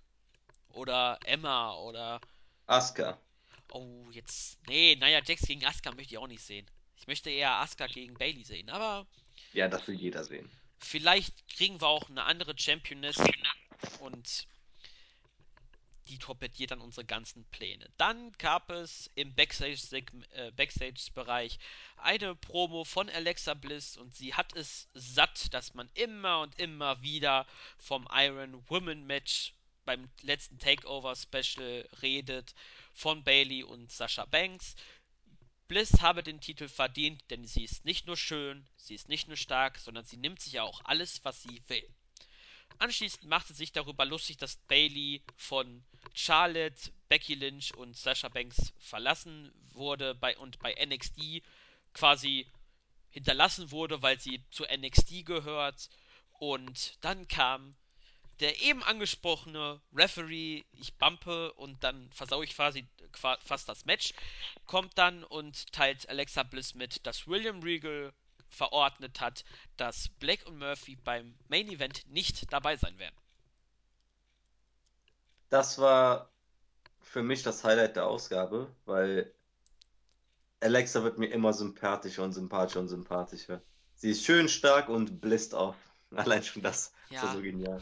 oder 0.71 1.21
Emma 1.25 1.75
oder 1.77 2.23
Asuka. 2.67 3.19
oh, 3.71 4.09
jetzt 4.13 4.59
nee, 4.67 4.97
naja, 4.97 5.21
Jax 5.25 5.43
gegen 5.43 5.65
Asuka 5.65 5.93
möchte 5.93 6.15
ich 6.15 6.19
auch 6.19 6.27
nicht 6.27 6.43
sehen. 6.43 6.67
Ich 6.97 7.07
möchte 7.07 7.31
eher 7.31 7.53
Asuka 7.57 7.87
gegen 7.89 8.17
Bailey 8.17 8.45
sehen, 8.45 8.71
aber 8.71 9.07
Ja, 9.53 9.67
das 9.69 9.87
will 9.89 9.95
jeder 9.95 10.25
sehen. 10.25 10.51
Vielleicht 10.85 11.49
kriegen 11.49 11.81
wir 11.81 11.89
auch 11.89 12.09
eine 12.09 12.25
andere 12.25 12.55
Championess 12.59 13.17
und 14.01 14.47
die 16.09 16.19
torpediert 16.19 16.73
dann 16.73 16.81
unsere 16.81 17.07
ganzen 17.07 17.45
Pläne. 17.47 17.89
Dann 17.97 18.33
gab 18.33 18.71
es 18.71 19.11
im 19.15 19.35
Backstage-Bereich 19.35 20.23
äh, 20.33 20.51
Backstage 20.53 21.59
eine 21.97 22.35
Promo 22.35 22.85
von 22.85 23.09
Alexa 23.09 23.55
Bliss 23.55 23.97
und 23.97 24.15
sie 24.15 24.35
hat 24.35 24.55
es 24.57 24.89
satt, 24.95 25.55
dass 25.55 25.75
man 25.75 25.89
immer 25.95 26.41
und 26.41 26.59
immer 26.59 27.01
wieder 27.03 27.47
vom 27.79 28.09
Iron 28.13 28.69
Woman 28.69 29.07
Match 29.07 29.55
beim 29.85 30.11
letzten 30.23 30.59
Takeover 30.59 31.17
Special 31.17 31.89
redet, 32.03 32.55
von 32.95 33.25
Bailey 33.25 33.63
und 33.63 33.91
Sasha 33.91 34.25
Banks. 34.27 34.77
Bliss 35.73 36.03
habe 36.03 36.23
den 36.23 36.39
Titel 36.39 36.69
verdient, 36.69 37.23
denn 37.31 37.47
sie 37.47 37.65
ist 37.65 37.87
nicht 37.87 38.07
nur 38.07 38.19
schön, 38.19 38.69
sie 38.77 38.95
ist 38.95 39.09
nicht 39.09 39.27
nur 39.27 39.39
stark, 39.39 39.79
sondern 39.79 40.05
sie 40.05 40.19
nimmt 40.19 40.39
sich 40.39 40.61
auch 40.61 40.83
alles, 40.85 41.25
was 41.25 41.43
sie 41.43 41.63
will. 41.67 41.89
Anschließend 42.77 43.25
machte 43.25 43.55
sich 43.55 43.73
darüber 43.73 44.05
lustig, 44.05 44.37
dass 44.37 44.57
Bailey 44.69 45.23
von 45.35 45.83
Charlotte, 46.13 46.93
Becky 47.09 47.37
Lynch 47.37 47.75
und 47.75 47.97
Sasha 47.97 48.29
Banks 48.29 48.75
verlassen 48.81 49.51
wurde 49.73 50.15
bei, 50.15 50.37
und 50.37 50.59
bei 50.59 50.75
NXT 50.75 51.43
quasi 51.95 52.47
hinterlassen 53.09 53.71
wurde, 53.71 54.03
weil 54.03 54.21
sie 54.21 54.45
zu 54.51 54.65
NXT 54.65 55.25
gehört. 55.25 55.89
Und 56.33 57.03
dann 57.03 57.29
kam 57.29 57.75
der 58.43 58.61
eben 58.61 58.83
angesprochene 58.83 59.81
Referee, 59.95 60.65
ich 60.73 60.95
bumpe 60.99 61.53
und 61.55 61.83
dann 61.85 62.11
versau 62.13 62.43
ich 62.43 62.55
quasi 62.55 62.87
fast 63.13 63.69
das 63.69 63.85
Match, 63.85 64.13
kommt 64.67 64.99
dann 64.99 65.23
und 65.23 65.73
teilt 65.73 66.09
Alexa 66.09 66.43
Bliss 66.43 66.75
mit, 66.75 67.07
dass 67.07 67.29
William 67.29 67.63
Regal 67.63 68.13
verordnet 68.49 69.21
hat, 69.21 69.45
dass 69.77 70.09
Blake 70.19 70.45
und 70.47 70.59
Murphy 70.59 70.97
beim 70.97 71.37
Main 71.49 71.69
Event 71.69 72.03
nicht 72.09 72.53
dabei 72.53 72.77
sein 72.77 72.99
werden. 72.99 73.15
Das 75.49 75.79
war 75.79 76.31
für 77.01 77.23
mich 77.23 77.45
das 77.45 77.63
Highlight 77.63 77.95
der 77.97 78.07
Ausgabe, 78.07 78.75
weil 78.87 79.33
Alexa 80.61 81.05
wird 81.05 81.19
mir 81.19 81.29
immer 81.29 81.53
sympathischer 81.53 82.25
und 82.25 82.33
sympathischer 82.33 82.81
und 82.81 82.89
sympathischer. 82.89 83.63
Sie 83.95 84.11
ist 84.11 84.25
schön 84.25 84.49
stark 84.49 84.89
und 84.89 85.21
bläst 85.21 85.55
auf. 85.55 85.77
Allein 86.11 86.43
schon 86.43 86.63
das 86.63 86.93
ist 87.11 87.23
ja 87.23 87.23
Ja, 87.23 87.33
so 87.33 87.41
genial. 87.41 87.81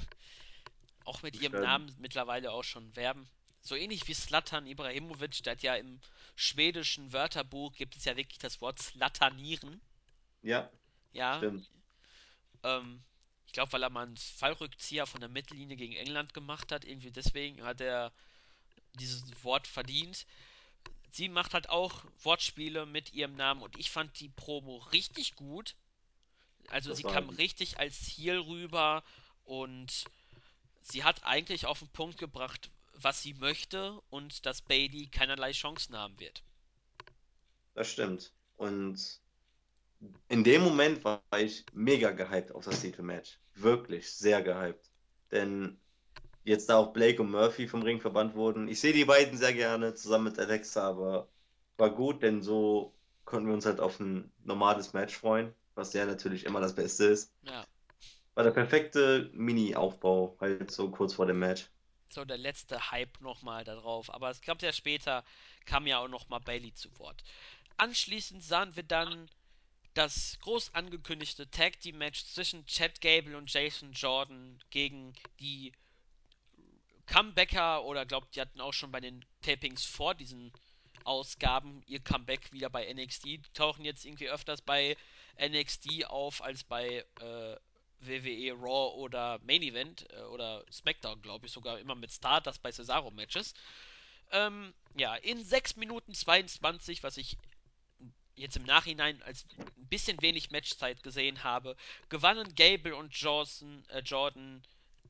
Auch 1.10 1.22
mit 1.22 1.36
ihrem 1.36 1.58
Beschreiben. 1.58 1.60
Namen 1.60 1.94
mittlerweile 1.98 2.52
auch 2.52 2.64
schon 2.64 2.94
werben. 2.96 3.28
So 3.62 3.76
ähnlich 3.76 4.08
wie 4.08 4.14
Slatan 4.14 4.66
Ibrahimovic, 4.66 5.42
der 5.44 5.52
hat 5.52 5.62
ja 5.62 5.76
im 5.76 6.00
schwedischen 6.36 7.12
Wörterbuch 7.12 7.74
gibt 7.74 7.96
es 7.96 8.04
ja 8.06 8.16
wirklich 8.16 8.38
das 8.38 8.60
Wort 8.62 8.80
Slatanieren. 8.80 9.80
Ja, 10.42 10.70
Ja, 11.12 11.46
stimmt. 11.46 11.70
ähm, 12.62 13.02
ich 13.46 13.52
glaube, 13.52 13.72
weil 13.72 13.82
er 13.82 13.90
mal 13.90 14.06
einen 14.06 14.16
Fallrückzieher 14.16 15.06
von 15.06 15.20
der 15.20 15.28
Mittellinie 15.28 15.76
gegen 15.76 15.94
England 15.94 16.34
gemacht 16.34 16.72
hat, 16.72 16.84
irgendwie 16.84 17.10
deswegen 17.10 17.62
hat 17.64 17.80
er 17.80 18.12
dieses 18.94 19.24
Wort 19.44 19.66
verdient. 19.68 20.26
Sie 21.12 21.28
macht 21.28 21.54
halt 21.54 21.68
auch 21.70 22.04
Wortspiele 22.22 22.86
mit 22.86 23.12
ihrem 23.14 23.36
Namen 23.36 23.62
und 23.62 23.78
ich 23.78 23.90
fand 23.90 24.20
die 24.20 24.30
Promo 24.30 24.78
richtig 24.92 25.36
gut. 25.36 25.76
Also 26.68 26.92
sie 26.92 27.02
Das 27.02 27.04
war 27.04 27.14
kam 27.14 27.28
sie. 27.28 27.38
richtig 27.38 27.78
als 27.80 27.98
Heel 28.16 28.38
rüber 28.38 29.04
und 29.44 30.08
sie 30.80 31.04
hat 31.04 31.24
eigentlich 31.24 31.66
auf 31.66 31.78
den 31.78 31.88
Punkt 31.88 32.18
gebracht, 32.18 32.70
was 32.94 33.22
sie 33.22 33.34
möchte 33.34 34.00
und 34.10 34.46
dass 34.46 34.62
Bailey 34.62 35.06
keinerlei 35.06 35.52
Chancen 35.52 35.96
haben 35.96 36.18
wird. 36.20 36.42
Das 37.74 37.90
stimmt. 37.90 38.32
Und 38.56 39.20
in 40.28 40.44
dem 40.44 40.62
Moment 40.62 41.04
war 41.04 41.22
ich 41.38 41.64
mega 41.72 42.10
gehypt 42.10 42.52
auf 42.52 42.64
das 42.64 42.80
Titelmatch. 42.80 43.38
Wirklich 43.54 44.10
sehr 44.12 44.42
gehypt. 44.42 44.90
Denn 45.30 45.78
jetzt 46.44 46.68
da 46.68 46.76
auch 46.76 46.92
Blake 46.92 47.22
und 47.22 47.30
Murphy 47.30 47.68
vom 47.68 47.82
Ring 47.82 48.00
verbannt 48.00 48.34
wurden. 48.34 48.68
Ich 48.68 48.80
sehe 48.80 48.92
die 48.92 49.04
beiden 49.04 49.38
sehr 49.38 49.52
gerne 49.52 49.94
zusammen 49.94 50.24
mit 50.24 50.38
Alexa, 50.38 50.88
aber 50.88 51.28
war 51.76 51.90
gut, 51.90 52.22
denn 52.22 52.42
so 52.42 52.94
konnten 53.24 53.46
wir 53.48 53.54
uns 53.54 53.66
halt 53.66 53.80
auf 53.80 54.00
ein 54.00 54.32
normales 54.44 54.92
Match 54.92 55.16
freuen, 55.16 55.54
was 55.74 55.92
ja 55.92 56.04
natürlich 56.04 56.44
immer 56.44 56.60
das 56.60 56.74
Beste 56.74 57.04
ist. 57.04 57.32
Ja, 57.42 57.64
War 58.40 58.44
der 58.44 58.52
perfekte 58.52 59.28
Mini-Aufbau, 59.34 60.34
halt 60.40 60.70
so 60.70 60.90
kurz 60.90 61.12
vor 61.12 61.26
dem 61.26 61.40
Match. 61.40 61.68
so 62.08 62.24
der 62.24 62.38
letzte 62.38 62.90
Hype 62.90 63.20
nochmal 63.20 63.64
darauf. 63.64 64.08
Aber 64.14 64.30
es 64.30 64.40
gab 64.40 64.62
ja 64.62 64.72
später, 64.72 65.24
kam 65.66 65.86
ja 65.86 65.98
auch 65.98 66.08
nochmal 66.08 66.40
Bailey 66.40 66.72
zu 66.72 66.88
Wort. 66.98 67.22
Anschließend 67.76 68.42
sahen 68.42 68.74
wir 68.76 68.82
dann 68.82 69.28
das 69.92 70.38
groß 70.40 70.74
angekündigte 70.74 71.50
Tag 71.50 71.80
Team 71.80 71.98
Match 71.98 72.24
zwischen 72.24 72.64
Chad 72.64 73.02
Gable 73.02 73.36
und 73.36 73.52
Jason 73.52 73.92
Jordan 73.92 74.58
gegen 74.70 75.12
die 75.38 75.74
Comebacker 77.04 77.84
oder 77.84 78.06
glaubt, 78.06 78.34
die 78.36 78.40
hatten 78.40 78.62
auch 78.62 78.72
schon 78.72 78.90
bei 78.90 79.00
den 79.00 79.22
Tapings 79.42 79.84
vor 79.84 80.14
diesen 80.14 80.50
Ausgaben 81.04 81.82
ihr 81.86 82.00
Comeback 82.00 82.50
wieder 82.54 82.70
bei 82.70 82.90
NXT. 82.90 83.24
Die 83.24 83.42
tauchen 83.52 83.84
jetzt 83.84 84.06
irgendwie 84.06 84.30
öfters 84.30 84.62
bei 84.62 84.96
NXT 85.38 86.06
auf 86.06 86.42
als 86.42 86.64
bei 86.64 87.04
äh, 87.20 87.56
WWE 88.00 88.52
Raw 88.52 88.94
oder 88.96 89.38
Main 89.42 89.62
Event 89.62 90.06
äh, 90.12 90.22
oder 90.22 90.64
SmackDown, 90.70 91.20
glaube 91.22 91.46
ich, 91.46 91.52
sogar 91.52 91.78
immer 91.78 91.94
mit 91.94 92.10
Stardust 92.10 92.62
bei 92.62 92.70
Cesaro-Matches. 92.72 93.54
Ähm, 94.32 94.72
ja, 94.96 95.14
in 95.16 95.44
6 95.44 95.76
Minuten 95.76 96.14
22, 96.14 97.02
was 97.02 97.16
ich 97.16 97.36
jetzt 98.34 98.56
im 98.56 98.62
Nachhinein 98.64 99.22
als 99.22 99.44
ein 99.58 99.86
bisschen 99.88 100.20
wenig 100.22 100.50
Matchzeit 100.50 101.02
gesehen 101.02 101.44
habe, 101.44 101.76
gewannen 102.08 102.54
Gable 102.54 102.96
und 102.96 103.14
Jordan, 103.14 103.84
äh, 103.88 104.00
Jordan 104.00 104.62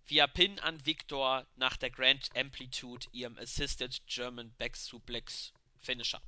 via 0.06 0.26
Pin 0.26 0.58
an 0.60 0.84
Victor 0.84 1.46
nach 1.56 1.76
der 1.76 1.90
Grand 1.90 2.28
Amplitude 2.34 3.06
ihrem 3.12 3.38
Assisted 3.38 4.00
German 4.06 4.52
Back 4.58 4.76
Suplex 4.76 5.52
Finisher. 5.78 6.20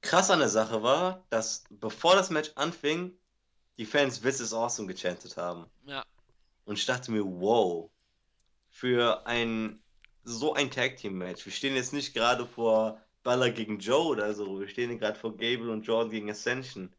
Krass 0.00 0.30
an 0.30 0.40
der 0.40 0.48
Sache 0.48 0.82
war, 0.82 1.24
dass 1.30 1.64
bevor 1.70 2.16
das 2.16 2.30
Match 2.30 2.50
anfing, 2.56 3.16
die 3.78 3.86
Fans 3.86 4.20
This 4.20 4.40
is 4.40 4.52
awesome 4.52 4.86
gechantet 4.86 5.36
haben. 5.36 5.66
Ja, 5.84 6.04
Und 6.64 6.78
ich 6.78 6.86
dachte 6.86 7.10
mir, 7.10 7.24
wow, 7.24 7.90
für 8.68 9.26
ein 9.26 9.82
so 10.24 10.54
ein 10.54 10.70
Tag 10.70 10.96
Team 10.96 11.18
Match. 11.18 11.44
Wir 11.44 11.52
stehen 11.52 11.74
jetzt 11.74 11.92
nicht 11.92 12.14
gerade 12.14 12.46
vor 12.46 13.00
Balor 13.22 13.50
gegen 13.50 13.78
Joe 13.78 14.06
oder 14.06 14.34
so. 14.34 14.60
Wir 14.60 14.68
stehen 14.68 14.98
gerade 14.98 15.18
vor 15.18 15.36
Gable 15.36 15.70
und 15.70 15.82
Jordan 15.82 16.10
gegen 16.10 16.30
Ascension. 16.30 16.94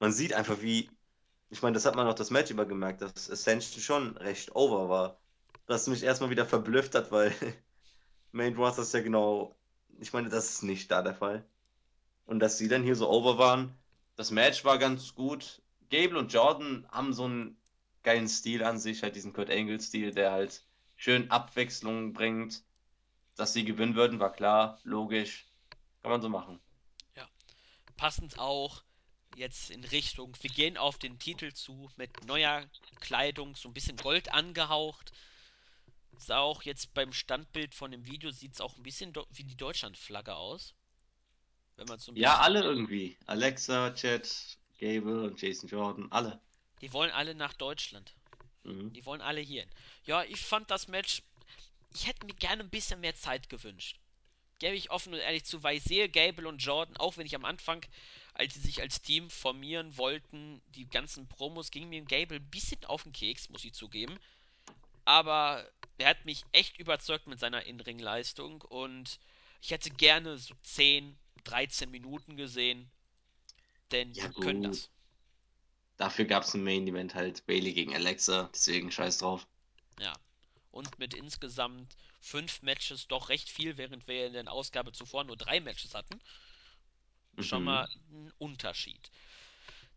Man 0.00 0.12
sieht 0.12 0.32
einfach, 0.32 0.60
wie, 0.60 0.90
ich 1.50 1.62
meine, 1.62 1.74
das 1.74 1.86
hat 1.86 1.94
man 1.94 2.06
auch 2.06 2.14
das 2.14 2.30
Match 2.30 2.50
über 2.50 2.66
gemerkt, 2.66 3.02
dass 3.02 3.30
Ascension 3.30 3.82
schon 3.82 4.16
recht 4.18 4.54
over 4.54 4.88
war. 4.88 5.18
Was 5.66 5.86
mich 5.86 6.02
erstmal 6.02 6.30
wieder 6.30 6.46
verblüfft 6.46 6.94
hat, 6.94 7.10
weil 7.10 7.32
Main 8.32 8.56
Roster 8.56 8.82
ist 8.82 8.94
ja 8.94 9.00
genau, 9.00 9.56
ich 9.98 10.12
meine, 10.12 10.28
das 10.28 10.50
ist 10.50 10.62
nicht 10.62 10.90
da 10.90 11.02
der 11.02 11.14
Fall. 11.14 11.44
Und 12.26 12.40
dass 12.40 12.58
sie 12.58 12.68
dann 12.68 12.82
hier 12.82 12.96
so 12.96 13.08
over 13.08 13.38
waren, 13.38 13.74
das 14.16 14.30
Match 14.30 14.64
war 14.64 14.78
ganz 14.78 15.14
gut. 15.14 15.62
Gable 15.90 16.18
und 16.18 16.32
Jordan 16.32 16.86
haben 16.90 17.12
so 17.12 17.24
einen 17.24 17.56
geilen 18.02 18.28
Stil 18.28 18.62
an 18.62 18.78
sich, 18.78 19.02
halt 19.02 19.16
diesen 19.16 19.32
Kurt 19.32 19.50
Angle-Stil, 19.50 20.12
der 20.12 20.32
halt 20.32 20.64
schön 20.96 21.30
Abwechslung 21.30 22.12
bringt. 22.12 22.62
Dass 23.36 23.52
sie 23.52 23.64
gewinnen 23.64 23.94
würden, 23.94 24.18
war 24.18 24.32
klar, 24.32 24.80
logisch. 24.82 25.46
Kann 26.02 26.10
man 26.10 26.22
so 26.22 26.28
machen. 26.28 26.60
Ja. 27.14 27.28
Passend 27.96 28.38
auch 28.38 28.82
jetzt 29.36 29.70
in 29.70 29.84
Richtung, 29.84 30.36
wir 30.40 30.50
gehen 30.50 30.76
auf 30.76 30.98
den 30.98 31.18
Titel 31.18 31.52
zu 31.52 31.90
mit 31.96 32.26
neuer 32.26 32.64
Kleidung, 33.00 33.54
so 33.54 33.68
ein 33.68 33.74
bisschen 33.74 33.96
Gold 33.96 34.32
angehaucht. 34.32 35.12
Ist 36.16 36.32
auch 36.32 36.62
jetzt 36.62 36.92
beim 36.94 37.12
Standbild 37.12 37.74
von 37.74 37.92
dem 37.92 38.04
Video 38.04 38.32
sieht 38.32 38.54
es 38.54 38.60
auch 38.60 38.76
ein 38.76 38.82
bisschen 38.82 39.12
wie 39.30 39.44
die 39.44 39.56
Deutschlandflagge 39.56 40.34
aus. 40.34 40.74
Wenn 41.76 41.86
man 41.86 42.00
so 42.00 42.10
ein 42.10 42.16
Ja, 42.16 42.38
alle 42.38 42.62
irgendwie. 42.62 43.16
Alexa, 43.26 43.92
Chat, 43.92 44.57
Gable 44.78 45.24
und 45.24 45.40
Jason 45.40 45.68
Jordan, 45.68 46.10
alle. 46.10 46.40
Die 46.80 46.92
wollen 46.92 47.10
alle 47.10 47.34
nach 47.34 47.52
Deutschland. 47.52 48.14
Mhm. 48.64 48.92
Die 48.92 49.04
wollen 49.04 49.20
alle 49.20 49.40
hier 49.40 49.62
hin. 49.62 49.70
Ja, 50.04 50.24
ich 50.24 50.40
fand 50.40 50.70
das 50.70 50.88
Match. 50.88 51.22
Ich 51.94 52.06
hätte 52.06 52.26
mir 52.26 52.34
gerne 52.34 52.62
ein 52.62 52.70
bisschen 52.70 53.00
mehr 53.00 53.14
Zeit 53.14 53.48
gewünscht. 53.48 53.98
Gebe 54.58 54.74
ich 54.76 54.90
offen 54.90 55.14
und 55.14 55.20
ehrlich 55.20 55.44
zu, 55.44 55.62
weil 55.62 55.76
ich 55.76 55.84
sehe 55.84 56.08
Gable 56.08 56.48
und 56.48 56.62
Jordan, 56.62 56.96
auch 56.96 57.16
wenn 57.16 57.26
ich 57.26 57.36
am 57.36 57.44
Anfang, 57.44 57.84
als 58.34 58.54
sie 58.54 58.60
sich 58.60 58.80
als 58.80 59.02
Team 59.02 59.30
formieren 59.30 59.96
wollten, 59.96 60.60
die 60.74 60.88
ganzen 60.88 61.28
Promos 61.28 61.70
gingen 61.70 61.88
mir 61.88 62.02
Gable 62.02 62.38
ein 62.38 62.50
bisschen 62.50 62.84
auf 62.84 63.04
den 63.04 63.12
Keks, 63.12 63.50
muss 63.50 63.64
ich 63.64 63.72
zugeben. 63.72 64.18
Aber 65.04 65.68
er 65.96 66.10
hat 66.10 66.24
mich 66.24 66.44
echt 66.52 66.78
überzeugt 66.78 67.26
mit 67.26 67.38
seiner 67.40 67.64
In-Ring-Leistung 67.66 68.60
und 68.62 69.18
ich 69.62 69.70
hätte 69.70 69.90
gerne 69.90 70.38
so 70.38 70.54
10, 70.62 71.16
13 71.44 71.90
Minuten 71.90 72.36
gesehen, 72.36 72.90
denn 73.92 74.16
Ja, 74.16 74.28
können 74.40 74.62
gut. 74.62 74.62
das. 74.62 74.90
Dafür 75.98 76.24
gab 76.24 76.44
es 76.44 76.54
ein 76.54 76.64
Main 76.64 76.88
Event 76.88 77.14
halt 77.14 77.44
Bailey 77.44 77.74
gegen 77.74 77.94
Alexa, 77.94 78.48
deswegen 78.54 78.90
scheiß 78.90 79.18
drauf. 79.18 79.46
Ja. 79.98 80.18
Und 80.70 80.98
mit 80.98 81.12
insgesamt 81.14 81.96
fünf 82.20 82.62
Matches 82.62 83.06
doch 83.08 83.28
recht 83.28 83.50
viel, 83.50 83.76
während 83.76 84.06
wir 84.08 84.26
in 84.26 84.32
der 84.32 84.50
Ausgabe 84.50 84.92
zuvor 84.92 85.24
nur 85.24 85.36
drei 85.36 85.60
Matches 85.60 85.94
hatten. 85.94 86.20
Schon 87.40 87.62
Mhm. 87.62 87.64
mal 87.64 87.88
ein 88.10 88.32
Unterschied. 88.38 89.10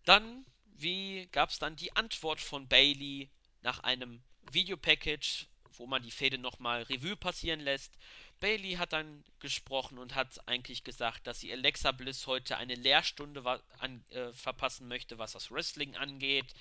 Dann, 0.05 0.45
wie 0.65 1.27
gab 1.31 1.49
es 1.49 1.59
dann 1.59 1.75
die 1.75 1.95
Antwort 1.95 2.41
von 2.41 2.67
Bailey 2.67 3.29
nach 3.61 3.79
einem 3.81 4.23
Videopackage, 4.51 5.47
wo 5.73 5.87
man 5.87 6.03
die 6.03 6.11
Fäde 6.11 6.37
nochmal 6.37 6.83
Revue 6.83 7.15
passieren 7.17 7.59
lässt. 7.61 7.93
Bailey 8.41 8.73
hat 8.73 8.91
dann 8.91 9.23
gesprochen 9.39 9.97
und 9.97 10.15
hat 10.15 10.45
eigentlich 10.47 10.83
gesagt, 10.83 11.25
dass 11.27 11.39
sie 11.39 11.53
Alexa 11.53 11.93
Bliss 11.93 12.27
heute 12.27 12.57
eine 12.57 12.75
Lehrstunde 12.75 13.45
an, 13.77 14.03
äh, 14.09 14.33
verpassen 14.33 14.87
möchte, 14.87 15.17
was 15.17 15.31
das 15.31 15.51
Wrestling 15.51 15.95
angeht. 15.95 16.53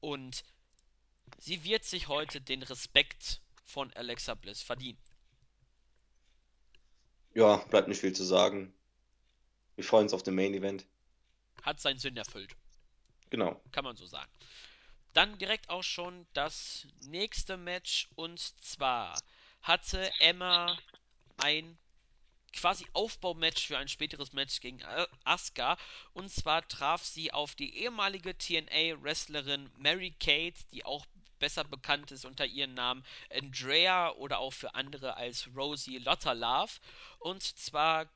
Und 0.00 0.44
sie 1.38 1.62
wird 1.62 1.84
sich 1.84 2.08
heute 2.08 2.40
den 2.40 2.62
Respekt 2.62 3.40
von 3.64 3.92
Alexa 3.92 4.34
Bliss 4.34 4.62
verdienen. 4.62 4.98
Ja, 7.34 7.58
bleibt 7.68 7.88
nicht 7.88 8.00
viel 8.00 8.14
zu 8.14 8.24
sagen. 8.24 8.72
Wir 9.76 9.84
freuen 9.84 10.04
uns 10.04 10.14
auf 10.14 10.22
den 10.22 10.34
Main 10.34 10.54
Event. 10.54 10.86
Hat 11.62 11.80
seinen 11.80 11.98
Sinn 11.98 12.16
erfüllt. 12.16 12.56
Genau. 13.28 13.60
Kann 13.72 13.84
man 13.84 13.96
so 13.96 14.06
sagen. 14.06 14.32
Dann 15.12 15.36
direkt 15.38 15.68
auch 15.68 15.82
schon 15.82 16.26
das 16.32 16.86
nächste 17.02 17.58
Match 17.58 18.08
und 18.14 18.40
zwar 18.64 19.18
hatte 19.62 20.10
Emma 20.20 20.78
ein 21.38 21.78
quasi 22.52 22.86
Aufbaumatch 22.92 23.66
für 23.66 23.78
ein 23.78 23.88
späteres 23.88 24.32
Match 24.32 24.60
gegen 24.60 24.82
Asuka 25.24 25.76
und 26.14 26.30
zwar 26.30 26.66
traf 26.68 27.04
sie 27.04 27.32
auf 27.32 27.54
die 27.54 27.76
ehemalige 27.76 28.36
TNA 28.36 29.02
Wrestlerin 29.02 29.70
Mary 29.76 30.14
Kate, 30.18 30.56
die 30.72 30.84
auch 30.84 31.04
besser 31.38 31.64
bekannt 31.64 32.10
ist 32.12 32.24
unter 32.24 32.46
ihrem 32.46 32.74
Namen 32.74 33.04
Andrea 33.30 34.12
oder 34.12 34.38
auch 34.38 34.52
für 34.52 34.74
andere 34.74 35.16
als 35.16 35.48
Rosie 35.54 35.98
Lotterlove 35.98 36.80
und 37.18 37.42
zwar 37.42 38.08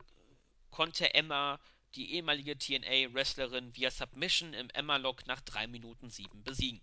konnte 0.71 1.13
Emma 1.15 1.61
die 1.95 2.15
ehemalige 2.15 2.57
TNA 2.57 3.13
Wrestlerin 3.13 3.75
via 3.75 3.91
Submission 3.91 4.55
im 4.55 4.71
Emma 4.71 4.97
Lock 4.97 5.27
nach 5.27 5.41
3 5.41 5.67
Minuten 5.67 6.09
7 6.09 6.43
besiegen. 6.45 6.81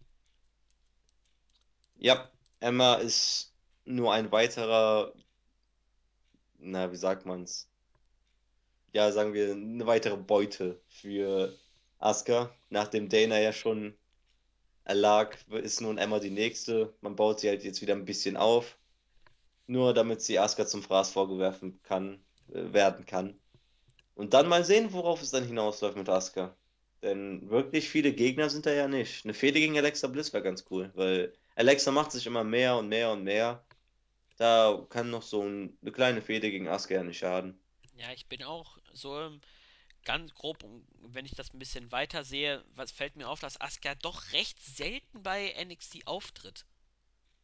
Ja, 1.96 2.30
Emma 2.60 2.96
ist 2.96 3.54
nur 3.86 4.14
ein 4.14 4.32
weiterer, 4.32 5.14
na, 6.58 6.92
wie 6.92 6.98
sagt 6.98 7.26
man's? 7.26 7.70
Ja, 8.94 9.12
sagen 9.12 9.34
wir, 9.34 9.52
eine 9.52 9.86
weitere 9.86 10.18
Beute 10.18 10.80
für 10.88 11.58
Asuka. 12.00 12.52
Nachdem 12.70 13.10
Dana 13.10 13.40
ja 13.40 13.54
schon 13.54 13.96
erlag, 14.84 15.38
ist 15.50 15.82
nun 15.82 15.98
Emma 15.98 16.20
die 16.20 16.30
nächste. 16.30 16.94
Man 17.02 17.16
baut 17.16 17.40
sie 17.40 17.50
halt 17.50 17.64
jetzt 17.64 17.82
wieder 17.82 17.94
ein 17.96 18.06
bisschen 18.06 18.38
auf. 18.38 18.78
Nur 19.68 19.94
damit 19.94 20.22
sie 20.22 20.40
Asuka 20.40 20.66
zum 20.66 20.84
Fraß 20.84 21.12
vorgewerfen 21.12 21.82
kann, 21.84 22.24
äh, 22.54 22.74
werden 22.74 23.06
kann. 23.06 23.38
Und 24.16 24.34
dann 24.34 24.48
mal 24.48 24.64
sehen, 24.64 24.94
worauf 24.94 25.22
es 25.22 25.32
dann 25.32 25.46
hinausläuft 25.46 25.98
mit 25.98 26.10
Asuka. 26.10 26.56
Denn 27.04 27.50
wirklich 27.50 27.90
viele 27.90 28.14
Gegner 28.14 28.50
sind 28.50 28.66
da 28.66 28.72
ja 28.74 28.88
nicht. 28.88 29.26
Eine 29.26 29.34
Fehde 29.34 29.60
gegen 29.60 29.78
Alexa 29.78 30.08
Bliss 30.08 30.34
wäre 30.34 30.44
ganz 30.44 30.66
cool, 30.72 30.92
weil 30.96 31.34
Alexa 31.56 31.92
macht 31.92 32.12
sich 32.12 32.26
immer 32.26 32.44
mehr 32.44 32.78
und 32.78 32.90
mehr 32.90 33.12
und 33.12 33.24
mehr. 33.24 33.64
Da 34.38 34.86
kann 34.90 35.10
noch 35.10 35.24
so 35.24 35.44
ein, 35.44 35.78
eine 35.82 35.92
kleine 35.92 36.22
Fehde 36.22 36.50
gegen 36.52 36.68
Asuka 36.68 36.96
ja 36.96 37.04
nicht 37.04 37.18
schaden. 37.20 37.60
Ja, 37.96 38.12
ich 38.14 38.28
bin 38.28 38.44
auch 38.44 38.78
so 38.94 39.32
ganz 40.06 40.34
grob, 40.34 40.64
wenn 41.02 41.26
ich 41.26 41.36
das 41.36 41.54
ein 41.54 41.60
bisschen 41.60 41.92
weiter 41.92 42.24
sehe, 42.24 42.64
was 42.76 42.92
fällt 42.92 43.16
mir 43.16 43.28
auf, 43.28 43.40
dass 43.40 43.60
Asuka 43.60 43.96
doch 43.96 44.32
recht 44.32 44.60
selten 44.64 45.24
bei 45.24 45.54
NXT 45.66 46.08
auftritt. 46.08 46.66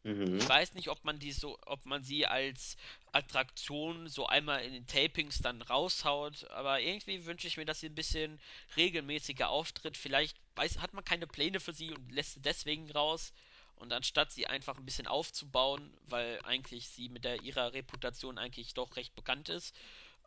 Mhm. 0.03 0.37
Ich 0.37 0.47
weiß 0.47 0.73
nicht, 0.73 0.89
ob 0.89 1.03
man 1.05 1.19
die 1.19 1.31
so, 1.31 1.57
ob 1.65 1.85
man 1.85 2.03
sie 2.03 2.25
als 2.27 2.77
Attraktion 3.11 4.07
so 4.07 4.27
einmal 4.27 4.63
in 4.63 4.73
den 4.73 4.87
Tapings 4.87 5.39
dann 5.39 5.61
raushaut, 5.61 6.49
aber 6.51 6.81
irgendwie 6.81 7.25
wünsche 7.25 7.47
ich 7.47 7.57
mir, 7.57 7.65
dass 7.65 7.79
sie 7.79 7.87
ein 7.87 7.95
bisschen 7.95 8.39
regelmäßiger 8.75 9.49
auftritt. 9.49 9.97
Vielleicht 9.97 10.37
weiß, 10.55 10.79
hat 10.79 10.93
man 10.93 11.05
keine 11.05 11.27
Pläne 11.27 11.59
für 11.59 11.73
sie 11.73 11.91
und 11.91 12.11
lässt 12.11 12.33
sie 12.33 12.41
deswegen 12.41 12.91
raus. 12.91 13.33
Und 13.75 13.91
anstatt 13.91 14.31
sie 14.31 14.47
einfach 14.47 14.77
ein 14.77 14.85
bisschen 14.85 15.07
aufzubauen, 15.07 15.95
weil 16.07 16.39
eigentlich 16.43 16.89
sie 16.89 17.09
mit 17.09 17.25
der, 17.25 17.41
ihrer 17.41 17.73
Reputation 17.73 18.37
eigentlich 18.37 18.73
doch 18.73 18.95
recht 18.95 19.15
bekannt 19.15 19.49
ist, 19.49 19.75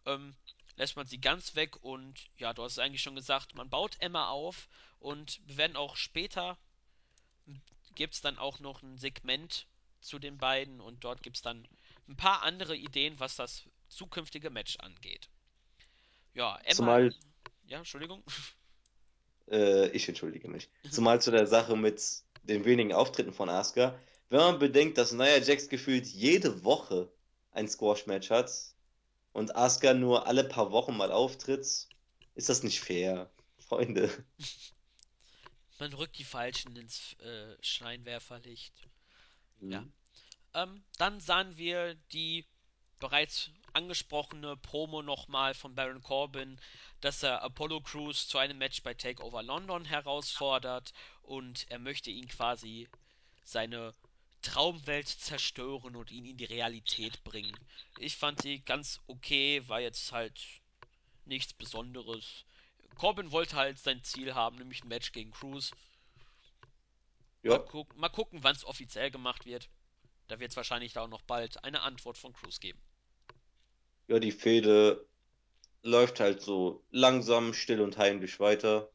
ähm, 0.05 0.35
lässt 0.77 0.97
man 0.97 1.07
sie 1.07 1.21
ganz 1.21 1.55
weg 1.55 1.83
und 1.83 2.29
ja, 2.39 2.53
du 2.53 2.63
hast 2.63 2.73
es 2.73 2.79
eigentlich 2.79 3.03
schon 3.03 3.15
gesagt, 3.15 3.55
man 3.55 3.71
baut 3.71 3.97
Emma 4.01 4.29
auf 4.29 4.69
und 4.99 5.41
wir 5.47 5.57
werden 5.57 5.77
auch 5.77 5.97
später 5.97 6.59
gibt 7.95 8.15
es 8.15 8.21
dann 8.21 8.39
auch 8.39 8.61
noch 8.61 8.83
ein 8.83 8.99
Segment 8.99 9.67
zu 10.01 10.19
den 10.19 10.39
beiden 10.39 10.81
und 10.81 11.03
dort 11.03 11.23
gibt 11.23 11.37
es 11.37 11.43
dann 11.43 11.67
ein 12.09 12.17
paar 12.17 12.43
andere 12.43 12.77
Ideen, 12.77 13.19
was 13.19 13.37
das 13.37 13.65
zukünftige 13.89 14.51
Match 14.51 14.77
angeht. 14.79 15.29
Ja, 16.35 16.57
Emma. 16.59 16.75
Zumal, 16.75 17.15
Ja, 17.65 17.79
Entschuldigung. 17.79 18.23
äh, 19.51 19.89
ich 19.89 20.09
entschuldige 20.09 20.49
mich. 20.49 20.69
Zumal 20.91 21.21
zu 21.21 21.31
der 21.31 21.47
Sache 21.47 21.77
mit 21.77 22.23
den 22.47 22.65
wenigen 22.65 22.93
Auftritten 22.93 23.33
von 23.33 23.49
Asuka. 23.49 23.99
Wenn 24.29 24.41
man 24.41 24.59
bedenkt, 24.59 24.99
dass 24.99 25.13
Nia 25.13 25.39
Jax 25.39 25.69
gefühlt 25.69 26.07
jede 26.07 26.65
Woche 26.65 27.13
ein 27.53 27.69
Squash-Match 27.69 28.31
hat 28.31 28.51
und 29.33 29.55
Asuka 29.55 29.95
nur 29.95 30.27
alle 30.27 30.45
paar 30.45 30.73
Wochen 30.73 30.97
mal 30.97 31.13
auftritt, 31.13 31.61
ist 32.35 32.49
das 32.49 32.63
nicht 32.63 32.81
fair, 32.81 33.31
Freunde. 33.59 34.11
Man 35.79 35.93
rückt 35.93 36.19
die 36.19 36.25
Falschen 36.25 36.75
ins 36.77 37.15
äh, 37.21 37.57
Scheinwerferlicht. 37.61 38.75
Ja. 39.61 39.81
Mhm. 39.81 39.93
Ähm, 40.55 40.85
dann 40.97 41.21
sahen 41.21 41.57
wir 41.59 41.95
die 42.13 42.47
bereits 42.99 43.51
angesprochene 43.75 44.57
Promo 44.57 45.03
nochmal 45.03 45.53
von 45.53 45.75
Baron 45.75 46.01
Corbin, 46.01 46.59
dass 47.01 47.23
er 47.23 47.43
Apollo 47.43 47.83
Crews 47.83 48.29
zu 48.29 48.39
einem 48.39 48.59
Match 48.59 48.83
bei 48.83 48.95
Takeover 48.95 49.43
London 49.43 49.85
herausfordert 49.85 50.93
und 51.23 51.67
er 51.71 51.79
möchte 51.79 52.11
ihn 52.11 52.29
quasi 52.29 52.89
seine 53.45 53.95
Traumwelt 54.43 55.09
zerstören 55.09 55.97
und 55.97 56.11
ihn 56.11 56.25
in 56.27 56.37
die 56.37 56.45
Realität 56.45 57.23
bringen. 57.25 57.59
Ich 57.99 58.17
fand 58.17 58.45
die 58.45 58.65
ganz 58.65 59.01
okay, 59.07 59.63
war 59.69 59.81
jetzt 59.81 60.13
halt 60.13 60.41
nichts 61.25 61.53
Besonderes. 61.55 62.45
Corbin 62.95 63.33
wollte 63.33 63.57
halt 63.57 63.79
sein 63.79 64.03
Ziel 64.05 64.35
haben, 64.35 64.57
nämlich 64.59 64.85
ein 64.85 64.89
Match 64.89 65.13
gegen 65.13 65.31
Cruz. 65.33 65.75
Mal, 67.45 67.59
Ja, 67.59 67.59
guck, 67.61 67.97
mal 67.97 68.11
gucken, 68.11 68.45
wann 68.45 68.55
es 68.57 68.65
offiziell 68.65 69.11
gemacht 69.11 69.47
wird. 69.47 69.71
Da 70.29 70.39
wird 70.41 70.51
es 70.53 70.57
wahrscheinlich 70.59 70.93
da 70.93 71.03
auch 71.03 71.09
noch 71.09 71.23
bald 71.23 71.65
eine 71.65 71.81
Antwort 71.83 72.19
von 72.19 72.33
Cruz 72.35 72.61
geben. 72.61 72.83
ja, 74.09 74.19
die 74.19 74.33
Fehde 74.33 75.07
läuft 75.83 76.21
halt 76.21 76.41
so 76.43 76.83
langsam, 76.91 77.55
still 77.55 77.81
und 77.81 77.99
heimlich 77.99 78.41
weiter. 78.41 78.91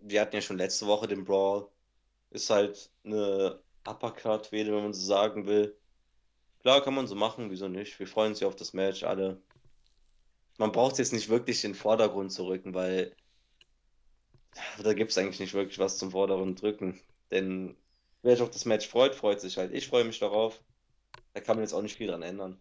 Wir 0.00 0.20
hatten 0.20 0.36
ja 0.36 0.42
schon 0.42 0.58
letzte 0.58 0.86
Woche 0.86 1.08
den 1.08 1.24
Brawl. 1.24 1.68
Ist 2.30 2.50
halt 2.50 2.90
eine 3.04 3.60
Uppercut-Fehde, 3.86 4.72
wenn 4.74 4.82
man 4.84 4.94
so 4.94 5.02
sagen 5.04 5.46
will. 5.46 5.76
Klar, 6.60 6.82
kann 6.82 6.94
man 6.94 7.06
so 7.06 7.14
machen, 7.14 7.50
wieso 7.50 7.68
nicht? 7.68 7.98
Wir 7.98 8.06
freuen 8.06 8.32
uns 8.32 8.40
ja 8.40 8.48
auf 8.48 8.56
das 8.56 8.72
Match, 8.72 9.02
alle. 9.04 9.40
Man 10.58 10.72
braucht 10.72 10.92
es 10.92 10.98
jetzt 10.98 11.12
nicht 11.12 11.28
wirklich 11.28 11.64
in 11.64 11.72
den 11.72 11.78
Vordergrund 11.78 12.32
zu 12.32 12.46
rücken, 12.46 12.74
weil 12.74 13.14
Da 14.82 14.92
gibt 14.94 15.10
es 15.10 15.18
eigentlich 15.18 15.40
nicht 15.40 15.54
wirklich 15.54 15.78
was 15.78 15.98
zum 15.98 16.10
vorderen 16.10 16.56
Drücken. 16.56 17.00
Denn 17.30 17.76
wer 18.22 18.32
sich 18.32 18.42
auf 18.42 18.50
das 18.50 18.64
Match 18.64 18.88
freut, 18.88 19.14
freut 19.14 19.40
sich 19.40 19.56
halt. 19.56 19.72
Ich 19.72 19.88
freue 19.88 20.04
mich 20.04 20.18
darauf. 20.18 20.60
Da 21.34 21.40
kann 21.40 21.56
man 21.56 21.64
jetzt 21.64 21.72
auch 21.72 21.82
nicht 21.82 21.96
viel 21.96 22.08
dran 22.08 22.22
ändern. 22.22 22.60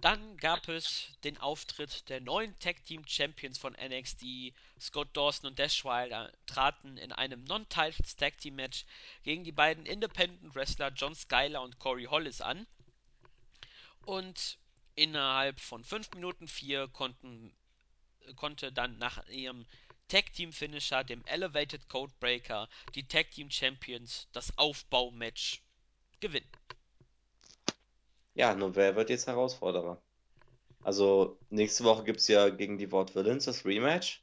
Dann 0.00 0.36
gab 0.36 0.68
es 0.68 1.08
den 1.24 1.38
Auftritt 1.38 2.08
der 2.10 2.20
neuen 2.20 2.58
Tag 2.58 2.84
Team 2.84 3.06
Champions 3.06 3.56
von 3.56 3.72
NXT. 3.72 4.52
Scott 4.78 5.08
Dawson 5.14 5.48
und 5.48 5.58
Dash 5.58 5.84
Wilder 5.84 6.30
traten 6.46 6.98
in 6.98 7.12
einem 7.12 7.44
Non-Titles 7.44 8.14
Tag 8.16 8.36
Team 8.38 8.56
Match 8.56 8.84
gegen 9.22 9.42
die 9.42 9.52
beiden 9.52 9.86
Independent 9.86 10.54
Wrestler 10.54 10.92
John 10.94 11.14
Skyler 11.14 11.62
und 11.62 11.78
Corey 11.78 12.04
Hollis 12.04 12.42
an. 12.42 12.66
Und 14.04 14.58
innerhalb 14.96 15.60
von 15.60 15.82
5 15.82 16.12
Minuten 16.12 16.46
4 16.46 16.88
konnten, 16.88 17.56
konnte 18.36 18.72
dann 18.72 18.98
nach 18.98 19.26
ihrem 19.28 19.66
Tag 20.08 20.32
Team 20.34 20.52
Finisher, 20.52 21.04
dem 21.04 21.24
Elevated 21.24 21.88
Codebreaker, 21.88 22.68
die 22.94 23.08
Tag 23.08 23.30
Team 23.30 23.50
Champions 23.50 24.28
das 24.32 24.56
Aufbaumatch 24.58 25.62
gewinnen. 26.20 26.48
Ja, 28.36 28.54
nur 28.54 28.76
wer 28.76 28.94
wird 28.96 29.08
jetzt 29.08 29.26
Herausforderer? 29.26 30.00
Also, 30.84 31.38
nächste 31.48 31.84
Woche 31.84 32.04
gibt 32.04 32.20
es 32.20 32.28
ja 32.28 32.50
gegen 32.50 32.76
die 32.76 32.92
Ward 32.92 33.14
Villains 33.14 33.46
das 33.46 33.64
Rematch. 33.64 34.22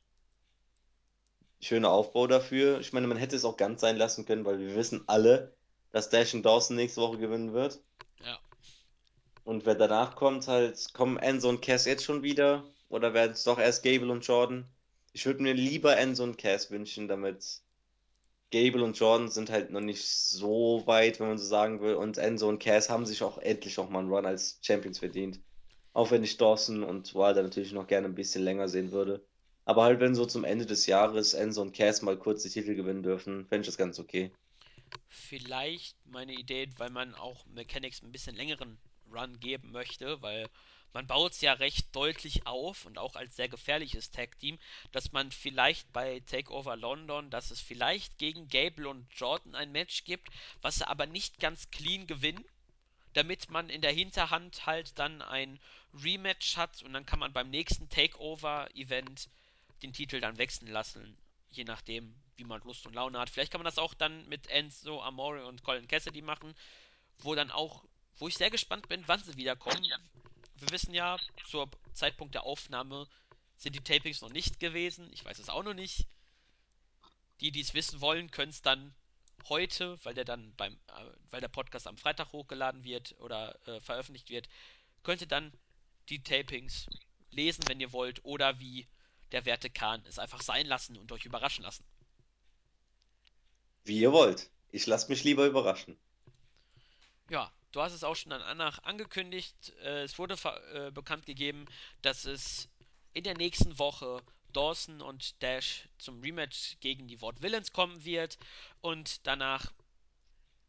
Schöner 1.60 1.90
Aufbau 1.90 2.28
dafür. 2.28 2.80
Ich 2.80 2.94
meine, 2.94 3.08
man 3.08 3.18
hätte 3.18 3.36
es 3.36 3.44
auch 3.44 3.58
ganz 3.58 3.82
sein 3.82 3.98
lassen 3.98 4.26
können, 4.26 4.46
weil 4.46 4.60
wir 4.60 4.76
wissen 4.76 5.04
alle, 5.08 5.56
dass 5.92 6.10
Dash 6.10 6.36
und 6.36 6.46
Dawson 6.46 6.76
nächste 6.76 7.02
Woche 7.02 7.18
gewinnen 7.18 7.54
wird. 7.54 7.82
Ja. 8.24 8.38
Und 9.46 9.66
wer 9.66 9.76
danach 9.76 10.16
kommt, 10.16 10.48
halt, 10.48 10.94
kommen 10.94 11.18
Enzo 11.18 11.50
und 11.50 11.64
Cass 11.64 11.86
jetzt 11.86 12.04
schon 12.04 12.22
wieder? 12.22 12.64
Oder 12.90 13.16
werden 13.16 13.32
es 13.32 13.44
doch 13.44 13.58
erst 13.58 13.82
Gable 13.84 14.12
und 14.12 14.28
Jordan? 14.28 14.68
Ich 15.12 15.26
würde 15.26 15.42
mir 15.42 15.54
lieber 15.54 15.98
Enzo 15.98 16.24
und 16.24 16.38
Cass 16.38 16.70
wünschen, 16.70 17.08
damit 17.08 17.62
Gable 18.54 18.84
und 18.84 19.00
Jordan 19.00 19.32
sind 19.32 19.50
halt 19.50 19.72
noch 19.72 19.82
nicht 19.82 20.06
so 20.06 20.84
weit, 20.86 21.20
wenn 21.20 21.28
man 21.28 21.40
so 21.40 21.46
sagen 21.46 21.82
will. 21.82 21.96
Und 21.96 22.20
Enzo 22.20 22.48
und 22.48 22.60
Cass 22.60 22.88
haben 22.88 23.08
sich 23.08 23.24
auch 23.24 23.40
endlich 23.40 23.80
auch 23.80 23.90
mal 23.90 24.00
einen 24.00 24.12
Run 24.12 24.28
als 24.28 24.60
Champions 24.62 25.00
verdient. 25.00 25.40
Auch 25.92 26.12
wenn 26.12 26.24
ich 26.24 26.38
Dawson 26.38 26.84
und 26.84 27.16
Wilder 27.16 27.42
natürlich 27.42 27.72
noch 27.72 27.88
gerne 27.88 28.08
ein 28.08 28.14
bisschen 28.14 28.44
länger 28.44 28.68
sehen 28.68 28.92
würde. 28.92 29.26
Aber 29.66 29.84
halt, 29.84 30.00
wenn 30.00 30.14
so 30.14 30.28
zum 30.28 30.44
Ende 30.44 30.68
des 30.68 30.86
Jahres 30.86 31.34
Enzo 31.34 31.64
und 31.64 31.76
Cass 31.76 32.04
mal 32.04 32.16
kurz 32.16 32.44
die 32.44 32.50
Titel 32.50 32.76
gewinnen 32.76 33.02
dürfen, 33.02 33.48
fände 33.48 33.62
ich 33.62 33.68
das 33.68 33.78
ganz 33.78 34.00
okay. 34.00 34.32
Vielleicht 35.08 35.98
meine 36.06 36.34
Idee, 36.34 36.70
weil 36.78 36.92
man 36.92 37.16
auch 37.16 37.48
Mechanics 37.48 38.04
ein 38.04 38.12
bisschen 38.12 38.36
längeren 38.36 38.78
Run 39.12 39.40
geben 39.40 39.72
möchte, 39.72 40.22
weil 40.22 40.48
man 40.94 41.08
baut 41.08 41.34
es 41.34 41.42
ja 41.42 41.54
recht 41.54 41.96
deutlich 41.96 42.46
auf 42.46 42.86
und 42.86 42.98
auch 42.98 43.16
als 43.16 43.36
sehr 43.36 43.50
gefährliches 43.50 44.12
Tag-Team, 44.12 44.60
dass 44.92 45.12
man 45.12 45.32
vielleicht 45.32 45.92
bei 45.92 46.22
Takeover 46.22 46.76
London, 46.76 47.30
dass 47.30 47.52
es 47.52 47.60
vielleicht 47.60 48.18
gegen 48.20 48.48
Gable 48.48 48.88
und 48.88 49.08
Jordan 49.16 49.56
ein 49.56 49.72
Match 49.72 50.04
gibt, 50.04 50.30
was 50.62 50.76
sie 50.76 50.88
aber 50.88 51.08
nicht 51.08 51.40
ganz 51.40 51.72
clean 51.72 52.06
gewinnen, 52.06 52.46
damit 53.14 53.50
man 53.50 53.70
in 53.70 53.82
der 53.82 53.92
Hinterhand 53.92 54.66
halt 54.66 54.98
dann 55.00 55.22
ein 55.22 55.60
Rematch 55.94 56.58
hat 56.58 56.84
und 56.84 56.94
dann 56.94 57.06
kann 57.06 57.20
man 57.20 57.34
beim 57.34 57.50
nächsten 57.50 57.90
Takeover-Event 57.90 59.30
den 59.82 59.94
Titel 59.94 60.20
dann 60.20 60.38
wechseln 60.38 60.68
lassen, 60.68 61.18
je 61.52 61.64
nachdem, 61.64 62.16
wie 62.36 62.46
man 62.46 62.62
Lust 62.62 62.86
und 62.88 62.94
Laune 62.94 63.20
hat. 63.20 63.30
Vielleicht 63.30 63.52
kann 63.52 63.60
man 63.60 63.66
das 63.66 63.78
auch 63.78 63.94
dann 63.94 64.28
mit 64.28 64.48
Enzo 64.48 65.02
Amore 65.02 65.46
und 65.46 65.64
Colin 65.64 65.88
Cassidy 65.88 66.22
machen, 66.22 66.56
wo 67.20 67.36
dann 67.36 67.52
auch, 67.52 67.84
wo 68.18 68.28
ich 68.28 68.38
sehr 68.38 68.50
gespannt 68.50 68.88
bin, 68.88 69.04
wann 69.08 69.24
sie 69.24 69.38
wiederkommen. 69.38 69.84
Wir 70.64 70.72
wissen 70.72 70.94
ja, 70.94 71.18
zur 71.46 71.70
Zeitpunkt 71.94 72.36
der 72.36 72.44
Aufnahme 72.44 73.06
sind 73.58 73.76
die 73.76 73.84
Tapings 73.84 74.22
noch 74.22 74.30
nicht 74.30 74.62
gewesen. 74.62 75.12
Ich 75.12 75.26
weiß 75.26 75.40
es 75.40 75.50
auch 75.50 75.64
noch 75.64 75.74
nicht. 75.74 76.08
Die, 77.42 77.52
die 77.52 77.60
es 77.60 77.74
wissen 77.74 78.00
wollen, 78.00 78.32
können 78.32 78.52
es 78.52 78.62
dann 78.62 78.96
heute, 79.50 80.00
weil 80.06 80.14
der 80.14 80.24
dann 80.24 80.56
beim, 80.56 80.74
äh, 80.74 81.06
weil 81.32 81.42
der 81.42 81.50
Podcast 81.50 81.86
am 81.86 81.98
Freitag 81.98 82.32
hochgeladen 82.32 82.86
wird 82.86 83.14
oder 83.20 83.60
äh, 83.68 83.82
veröffentlicht 83.82 84.30
wird, 84.30 84.48
könnt 85.04 85.20
ihr 85.20 85.28
dann 85.28 85.52
die 86.08 86.24
Tapings 86.24 86.88
lesen, 87.30 87.68
wenn 87.68 87.82
ihr 87.82 87.92
wollt, 87.92 88.24
oder 88.24 88.58
wie 88.60 88.88
der 89.34 89.44
werte 89.44 89.70
Kahn 89.70 90.02
es 90.08 90.18
einfach 90.18 90.42
sein 90.42 90.66
lassen 90.66 90.98
und 90.98 91.12
euch 91.12 91.26
überraschen 91.26 91.64
lassen. 91.64 91.84
Wie 93.84 94.00
ihr 94.00 94.14
wollt. 94.14 94.50
Ich 94.72 94.88
lasse 94.88 95.10
mich 95.10 95.26
lieber 95.26 95.46
überraschen. 95.46 95.98
Ja, 97.30 97.52
du 97.74 97.82
hast 97.82 97.94
es 97.94 98.04
auch 98.04 98.16
schon 98.16 98.30
danach 98.30 98.84
angekündigt. 98.84 99.74
Äh, 99.82 100.04
es 100.04 100.18
wurde 100.18 100.36
äh, 100.74 100.92
bekannt 100.92 101.26
gegeben, 101.26 101.66
dass 102.02 102.26
es 102.26 102.70
in 103.14 103.24
der 103.24 103.36
nächsten 103.36 103.78
Woche 103.78 104.24
Dawson 104.54 105.02
und 105.02 105.42
Dash 105.42 105.90
zum 105.98 106.22
Rematch 106.22 106.78
gegen 106.80 107.08
die 107.08 107.22
Ward 107.22 107.42
Villains 107.42 107.74
kommen 107.74 108.06
wird. 108.06 108.38
Und 108.82 109.26
danach 109.28 109.74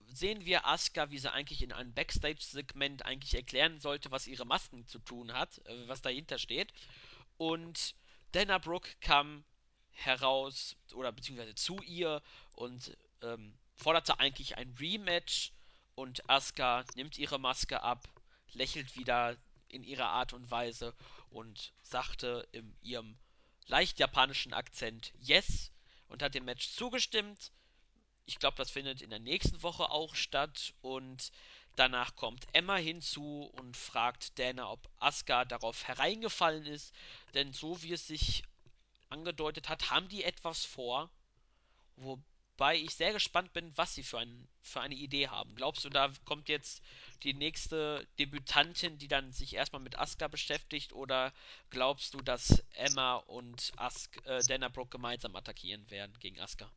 sehen 0.06 0.44
wir 0.44 0.66
Asuka, 0.66 1.10
wie 1.10 1.18
sie 1.18 1.32
eigentlich 1.32 1.62
in 1.62 1.72
einem 1.72 1.92
Backstage-Segment 1.92 3.04
eigentlich 3.04 3.34
erklären 3.34 3.78
sollte, 3.80 4.10
was 4.10 4.26
ihre 4.26 4.46
Masken 4.46 4.86
zu 4.86 4.98
tun 4.98 5.32
hat, 5.32 5.58
äh, 5.66 5.88
was 5.88 6.02
dahinter 6.02 6.38
steht. 6.38 6.72
Und 7.36 7.94
Dana 8.32 8.58
Brooke 8.58 8.90
kam 9.00 9.44
heraus 9.90 10.76
oder 10.94 11.12
beziehungsweise 11.12 11.54
zu 11.54 11.80
ihr 11.82 12.22
und 12.52 12.96
ähm, 13.22 13.56
forderte 13.74 14.18
eigentlich 14.18 14.56
ein 14.56 14.74
Rematch 14.80 15.52
und 15.94 16.28
Asuka 16.28 16.84
nimmt 16.94 17.18
ihre 17.18 17.38
Maske 17.38 17.82
ab, 17.82 18.08
lächelt 18.52 18.96
wieder 18.96 19.36
in 19.68 19.84
ihrer 19.84 20.08
Art 20.08 20.32
und 20.32 20.50
Weise 20.50 20.94
und 21.30 21.72
sagte 21.82 22.46
in 22.52 22.76
ihrem 22.82 23.16
leicht 23.66 23.98
japanischen 23.98 24.52
Akzent 24.52 25.12
Yes 25.20 25.72
und 26.08 26.22
hat 26.22 26.34
dem 26.34 26.44
Match 26.44 26.70
zugestimmt. 26.70 27.52
Ich 28.26 28.38
glaube, 28.38 28.56
das 28.56 28.70
findet 28.70 29.02
in 29.02 29.10
der 29.10 29.18
nächsten 29.18 29.62
Woche 29.62 29.90
auch 29.90 30.14
statt 30.14 30.74
und 30.80 31.32
danach 31.76 32.16
kommt 32.16 32.46
Emma 32.52 32.76
hinzu 32.76 33.50
und 33.52 33.76
fragt 33.76 34.38
Dana, 34.38 34.70
ob 34.70 34.88
Asuka 34.98 35.44
darauf 35.44 35.86
hereingefallen 35.86 36.66
ist, 36.66 36.94
denn 37.34 37.52
so 37.52 37.82
wie 37.82 37.92
es 37.92 38.06
sich 38.06 38.44
angedeutet 39.10 39.68
hat, 39.68 39.90
haben 39.90 40.08
die 40.08 40.24
etwas 40.24 40.64
vor, 40.64 41.10
wobei 42.56 42.76
ich 42.76 42.94
sehr 42.94 43.12
gespannt 43.12 43.52
bin, 43.52 43.72
was 43.76 43.94
sie 43.94 44.02
für, 44.02 44.18
ein, 44.18 44.48
für 44.62 44.80
eine 44.80 44.94
Idee 44.94 45.28
haben. 45.28 45.54
Glaubst 45.56 45.84
du, 45.84 45.90
da 45.90 46.10
kommt 46.24 46.48
jetzt 46.48 46.82
die 47.22 47.34
nächste 47.34 48.06
Debütantin, 48.18 48.98
die 48.98 49.08
dann 49.08 49.32
sich 49.32 49.54
erstmal 49.54 49.82
mit 49.82 49.98
Asuka 49.98 50.28
beschäftigt, 50.28 50.92
oder 50.92 51.32
glaubst 51.70 52.14
du, 52.14 52.18
dass 52.20 52.62
Emma 52.74 53.16
und 53.16 53.72
Ask, 53.76 54.16
äh, 54.26 54.40
Dana 54.46 54.68
Brooke 54.68 54.90
gemeinsam 54.90 55.34
attackieren 55.34 55.90
werden 55.90 56.14
gegen 56.20 56.38
Asuka? 56.40 56.70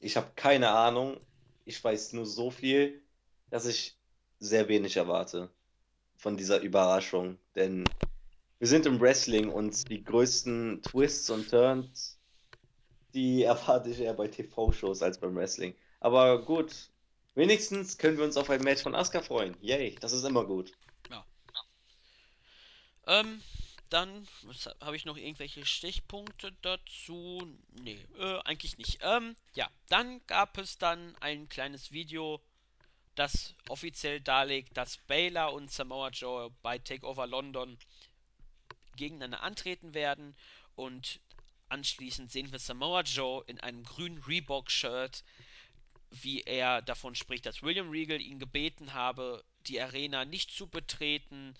Ich 0.00 0.16
habe 0.16 0.30
keine 0.34 0.70
Ahnung. 0.70 1.20
Ich 1.64 1.82
weiß 1.82 2.14
nur 2.14 2.26
so 2.26 2.50
viel, 2.50 3.02
dass 3.50 3.66
ich 3.66 3.96
sehr 4.38 4.68
wenig 4.68 4.96
erwarte 4.96 5.50
von 6.16 6.36
dieser 6.36 6.60
Überraschung. 6.60 7.38
Denn 7.54 7.84
wir 8.58 8.66
sind 8.66 8.86
im 8.86 9.00
Wrestling 9.00 9.50
und 9.50 9.88
die 9.90 10.02
größten 10.02 10.82
Twists 10.82 11.30
und 11.30 11.50
Turns, 11.50 12.18
die 13.14 13.42
erwarte 13.44 13.90
ich 13.90 14.00
eher 14.00 14.14
bei 14.14 14.28
TV-Shows 14.28 15.02
als 15.02 15.18
beim 15.18 15.34
Wrestling. 15.36 15.74
Aber 16.00 16.42
gut, 16.44 16.90
wenigstens 17.34 17.98
können 17.98 18.18
wir 18.18 18.24
uns 18.24 18.36
auf 18.36 18.50
ein 18.50 18.62
Match 18.62 18.82
von 18.82 18.94
Asuka 18.94 19.22
freuen. 19.22 19.56
Yay, 19.60 19.96
das 20.00 20.12
ist 20.12 20.24
immer 20.24 20.44
gut. 20.44 20.72
Ja. 21.10 21.24
Ähm, 23.06 23.40
dann 23.92 24.26
habe 24.80 24.96
ich 24.96 25.04
noch 25.04 25.18
irgendwelche 25.18 25.66
Stichpunkte 25.66 26.52
dazu. 26.62 27.46
Nee, 27.82 27.98
äh, 28.18 28.38
eigentlich 28.44 28.78
nicht. 28.78 29.00
Ähm, 29.02 29.36
ja, 29.54 29.70
dann 29.88 30.20
gab 30.26 30.56
es 30.56 30.78
dann 30.78 31.14
ein 31.20 31.48
kleines 31.50 31.92
Video, 31.92 32.40
das 33.14 33.54
offiziell 33.68 34.20
darlegt, 34.20 34.76
dass 34.76 34.96
Baylor 34.96 35.52
und 35.52 35.70
Samoa 35.70 36.08
Joe 36.08 36.50
bei 36.62 36.78
Takeover 36.78 37.26
London 37.26 37.76
gegeneinander 38.96 39.42
antreten 39.42 39.92
werden. 39.92 40.34
Und 40.74 41.20
anschließend 41.72 42.30
sehen 42.30 42.52
wir 42.52 42.58
Samoa 42.58 43.00
Joe 43.00 43.42
in 43.46 43.58
einem 43.58 43.82
grünen 43.82 44.22
Reebok-Shirt, 44.22 45.24
wie 46.10 46.42
er 46.42 46.82
davon 46.82 47.14
spricht, 47.14 47.46
dass 47.46 47.62
William 47.62 47.90
Regal 47.90 48.20
ihn 48.20 48.38
gebeten 48.38 48.92
habe, 48.92 49.42
die 49.66 49.80
Arena 49.80 50.24
nicht 50.26 50.50
zu 50.50 50.66
betreten, 50.66 51.54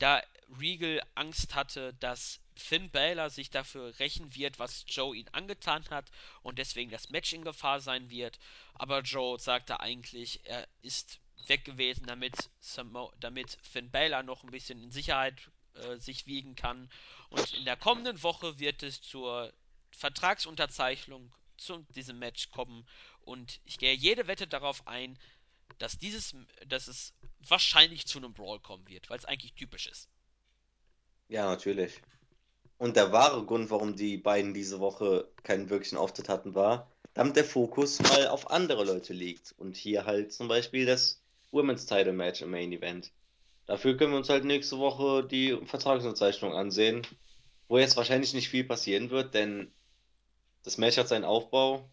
da 0.00 0.20
Regal 0.60 1.00
Angst 1.14 1.54
hatte, 1.54 1.94
dass 1.94 2.40
Finn 2.56 2.90
Balor 2.90 3.30
sich 3.30 3.50
dafür 3.50 3.98
rächen 4.00 4.34
wird, 4.34 4.58
was 4.58 4.84
Joe 4.88 5.16
ihn 5.16 5.28
angetan 5.28 5.84
hat 5.90 6.10
und 6.42 6.58
deswegen 6.58 6.90
das 6.90 7.10
Match 7.10 7.32
in 7.32 7.44
Gefahr 7.44 7.80
sein 7.80 8.10
wird. 8.10 8.40
Aber 8.74 9.00
Joe 9.02 9.38
sagte 9.38 9.78
eigentlich, 9.78 10.40
er 10.44 10.66
ist 10.82 11.20
weg 11.46 11.64
gewesen, 11.64 12.06
damit, 12.06 12.50
Samo 12.60 13.12
damit 13.20 13.58
Finn 13.62 13.90
Balor 13.90 14.24
noch 14.24 14.42
ein 14.42 14.50
bisschen 14.50 14.82
in 14.82 14.90
Sicherheit 14.90 15.51
äh, 15.74 15.96
sich 15.98 16.26
wiegen 16.26 16.54
kann. 16.54 16.90
Und 17.30 17.52
in 17.54 17.64
der 17.64 17.76
kommenden 17.76 18.22
Woche 18.22 18.58
wird 18.58 18.82
es 18.82 19.00
zur 19.00 19.52
Vertragsunterzeichnung 19.90 21.32
zu 21.56 21.84
diesem 21.94 22.18
Match 22.18 22.50
kommen. 22.50 22.86
Und 23.20 23.60
ich 23.64 23.78
gehe 23.78 23.94
jede 23.94 24.26
Wette 24.26 24.46
darauf 24.46 24.86
ein, 24.86 25.18
dass 25.78 25.98
dieses, 25.98 26.34
dass 26.66 26.88
es 26.88 27.14
wahrscheinlich 27.40 28.06
zu 28.06 28.18
einem 28.18 28.34
Brawl 28.34 28.60
kommen 28.60 28.86
wird, 28.88 29.08
weil 29.10 29.18
es 29.18 29.24
eigentlich 29.24 29.54
typisch 29.54 29.86
ist. 29.86 30.08
Ja, 31.28 31.46
natürlich. 31.46 32.00
Und 32.78 32.96
der 32.96 33.12
wahre 33.12 33.44
Grund, 33.46 33.70
warum 33.70 33.96
die 33.96 34.16
beiden 34.16 34.54
diese 34.54 34.80
Woche 34.80 35.30
keinen 35.44 35.70
wirklichen 35.70 35.96
Auftritt 35.96 36.28
hatten, 36.28 36.54
war, 36.54 36.90
damit 37.14 37.36
der 37.36 37.44
Fokus 37.44 38.00
mal 38.00 38.28
auf 38.28 38.50
andere 38.50 38.84
Leute 38.84 39.12
liegt. 39.12 39.54
Und 39.56 39.76
hier 39.76 40.04
halt 40.04 40.32
zum 40.32 40.48
Beispiel 40.48 40.84
das 40.84 41.22
Women's 41.52 41.86
Title 41.86 42.12
Match 42.12 42.42
im 42.42 42.50
Main 42.50 42.72
Event. 42.72 43.12
Dafür 43.66 43.96
können 43.96 44.12
wir 44.12 44.18
uns 44.18 44.28
halt 44.28 44.44
nächste 44.44 44.78
Woche 44.78 45.24
die 45.24 45.56
Vertragsunterzeichnung 45.66 46.54
ansehen, 46.54 47.06
wo 47.68 47.78
jetzt 47.78 47.96
wahrscheinlich 47.96 48.34
nicht 48.34 48.48
viel 48.48 48.64
passieren 48.64 49.10
wird, 49.10 49.34
denn 49.34 49.72
das 50.64 50.78
Match 50.78 50.96
hat 50.98 51.08
seinen 51.08 51.24
Aufbau. 51.24 51.88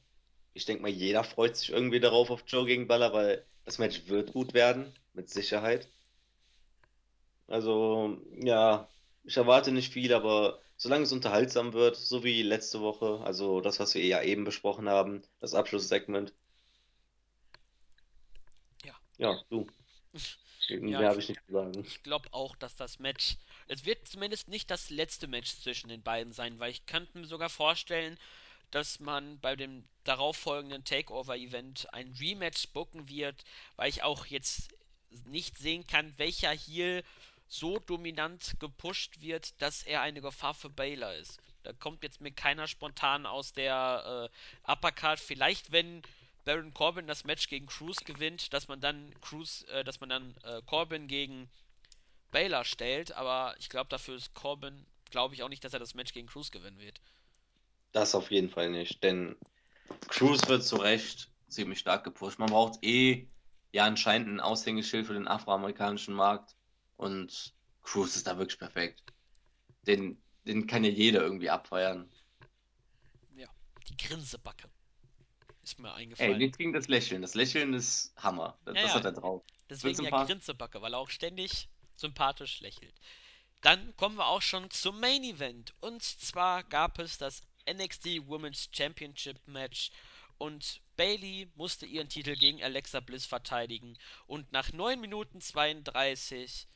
Ich 0.54 0.66
denke 0.66 0.82
mal, 0.82 0.90
jeder 0.92 1.24
freut 1.24 1.56
sich 1.56 1.70
irgendwie 1.70 2.00
darauf 2.00 2.32
auf 2.32 2.44
Joe 2.48 2.66
gegen 2.66 2.88
Baller, 2.88 3.14
weil 3.14 3.46
das 3.66 3.78
Match 3.78 4.08
wird 4.08 4.34
gut 4.34 4.54
werden, 4.54 4.94
mit 5.14 5.30
Sicherheit. 5.30 5.90
Also, 7.48 8.18
ja, 8.36 8.88
ich 9.24 9.38
erwarte 9.38 9.72
nicht 9.72 9.94
viel, 9.94 10.14
aber 10.14 10.60
solange 10.78 11.04
es 11.04 11.12
unterhaltsam 11.12 11.74
wird, 11.74 11.96
so 11.98 12.24
wie 12.24 12.42
letzte 12.42 12.82
Woche, 12.82 13.22
also 13.24 13.62
das, 13.62 13.80
was 13.80 13.96
wir 13.96 14.06
ja 14.06 14.22
eben 14.24 14.44
besprochen 14.44 14.90
haben, 14.90 15.24
das 15.40 15.54
Abschlusssegment. 15.54 16.34
Ja. 18.84 18.94
Ja, 19.18 19.42
du. 19.50 19.68
Ja, 20.70 21.00
Mehr 21.00 21.10
habe 21.10 21.20
ich, 21.20 21.30
ich 21.30 21.30
nicht 21.30 21.46
zu 21.48 21.54
sagen. 21.54 21.86
ich 21.86 22.04
glaube 22.04 22.30
auch, 22.32 22.56
dass 22.56 22.76
das 22.76 23.00
Match. 23.00 23.38
Es 23.68 23.86
wird 23.86 24.08
zumindest 24.08 24.48
nicht 24.48 24.70
das 24.72 24.90
letzte 24.90 25.28
Match 25.28 25.56
zwischen 25.62 25.90
den 25.90 26.02
beiden 26.02 26.34
sein, 26.34 26.60
weil 26.60 26.72
ich 26.72 26.86
könnte 26.86 27.18
mir 27.18 27.28
sogar 27.28 27.50
vorstellen, 27.50 28.18
dass 28.72 29.00
man 29.00 29.40
bei 29.40 29.56
dem 29.56 29.84
darauffolgenden 30.04 30.84
Takeover-Event 30.84 31.92
ein 31.94 32.16
Rematch 32.20 32.68
booken 32.70 33.10
wird, 33.10 33.44
weil 33.76 33.90
ich 33.90 34.04
auch 34.04 34.26
jetzt 34.28 34.70
nicht 35.26 35.58
sehen 35.58 35.88
kann, 35.88 36.14
welcher 36.18 36.52
Heel 36.52 37.04
so 37.48 37.80
dominant 37.80 38.56
gepusht 38.60 39.22
wird, 39.22 39.60
dass 39.62 39.84
er 39.84 40.02
eine 40.02 40.22
Gefahr 40.22 40.54
für 40.54 40.70
Baylor 40.70 41.16
ist. 41.16 41.40
Da 41.64 41.74
kommt 41.74 42.04
jetzt 42.04 42.22
mir 42.22 42.32
keiner 42.32 42.68
spontan 42.68 43.26
aus 43.26 43.54
der 43.54 44.30
äh, 44.32 44.72
Uppercard. 44.72 45.20
Vielleicht, 45.20 45.72
wenn 45.72 46.04
Baron 46.50 46.74
Corbin 46.74 47.06
das 47.06 47.26
Match 47.26 47.48
gegen 47.48 47.68
Cruz 47.68 47.98
gewinnt, 47.98 48.54
dass 48.54 48.68
man 48.68 48.82
dann 48.82 49.14
Cruz, 49.22 49.68
äh, 49.70 49.84
dass 49.84 50.00
man 50.00 50.10
dann 50.10 50.36
äh, 50.42 50.64
Corbin 50.66 51.08
gegen 51.08 51.48
Baylor 52.32 52.66
stellt, 52.66 53.12
aber 53.12 53.54
ich 53.60 53.70
glaube, 53.70 53.88
dafür 53.92 54.16
ist 54.16 54.34
Corbin, 54.34 54.88
glaube 55.12 55.36
ich 55.36 55.44
auch 55.44 55.50
nicht, 55.50 55.64
dass 55.64 55.74
er 55.74 55.80
das 55.80 55.94
Match 55.94 56.12
gegen 56.12 56.26
Cruz 56.26 56.50
gewinnen 56.50 56.80
wird. 56.80 57.02
Das 57.92 58.16
auf 58.16 58.32
jeden 58.32 58.50
Fall 58.50 58.72
nicht, 58.72 59.04
denn 59.04 59.36
Cruz 60.08 60.48
wird 60.48 60.64
zu 60.64 60.78
Recht 60.78 61.30
ziemlich 61.50 61.78
stark 61.78 62.04
gepusht. 62.04 62.40
Man 62.40 62.50
braucht 62.50 62.84
eh 62.84 63.28
ja 63.72 63.86
anscheinend 63.86 64.30
ein 64.30 64.40
Aushängeschild 64.40 65.06
für 65.06 65.14
den 65.14 65.28
afroamerikanischen 65.28 66.16
Markt 66.16 66.56
und 66.98 67.54
Cruz 67.84 68.16
ist 68.16 68.26
da 68.26 68.40
wirklich 68.40 68.58
perfekt. 68.58 69.04
Den, 69.86 70.20
den 70.46 70.66
kann 70.66 70.84
ja 70.84 70.90
jeder 70.90 71.22
irgendwie 71.22 71.52
abfeiern. 71.52 72.10
Ja, 73.36 73.50
die 73.88 73.98
Grinsebacke 73.98 74.68
ist 75.64 75.80
mir 75.80 75.90
Ey, 75.90 76.04
eingefallen. 76.04 76.38
nichts 76.38 76.58
gegen 76.58 76.74
das 76.74 76.88
Lächeln. 76.88 77.22
Das 77.22 77.36
Lächeln 77.36 77.74
ist 77.74 78.14
Hammer. 78.18 78.58
Das, 78.66 78.76
Ja, 78.76 78.82
das 78.84 78.94
hat 78.96 79.06
er 79.06 79.12
drauf. 79.12 79.44
Deswegen 79.70 79.96
ja 79.98 80.04
sympathisch. 80.04 80.28
Grinsebacke, 80.28 80.82
weil 80.82 80.94
er 80.94 81.00
auch 81.00 81.10
ständig 81.10 81.70
sympathisch 81.96 82.60
lächelt. 82.62 82.94
Dann 83.62 83.96
kommen 83.98 84.16
wir 84.16 84.28
auch 84.28 84.42
schon 84.42 84.70
zum 84.72 85.00
Main 85.00 85.24
Event. 85.24 85.74
Und 85.82 86.02
zwar 86.02 86.64
gab 86.64 86.98
es 87.00 87.18
das 87.18 87.44
NXT 87.70 88.28
Women's 88.28 88.70
Championship 88.72 89.38
Match 89.48 89.92
und 90.38 90.82
Bailey 90.96 91.52
musste 91.56 91.86
ihren 91.86 92.10
Titel 92.10 92.36
gegen 92.36 92.64
Alexa 92.64 93.02
Bliss 93.02 93.26
verteidigen. 93.26 93.98
Und 94.26 94.52
nach 94.52 94.72
9 94.72 95.00
Minuten 95.00 95.42
32 95.42 96.68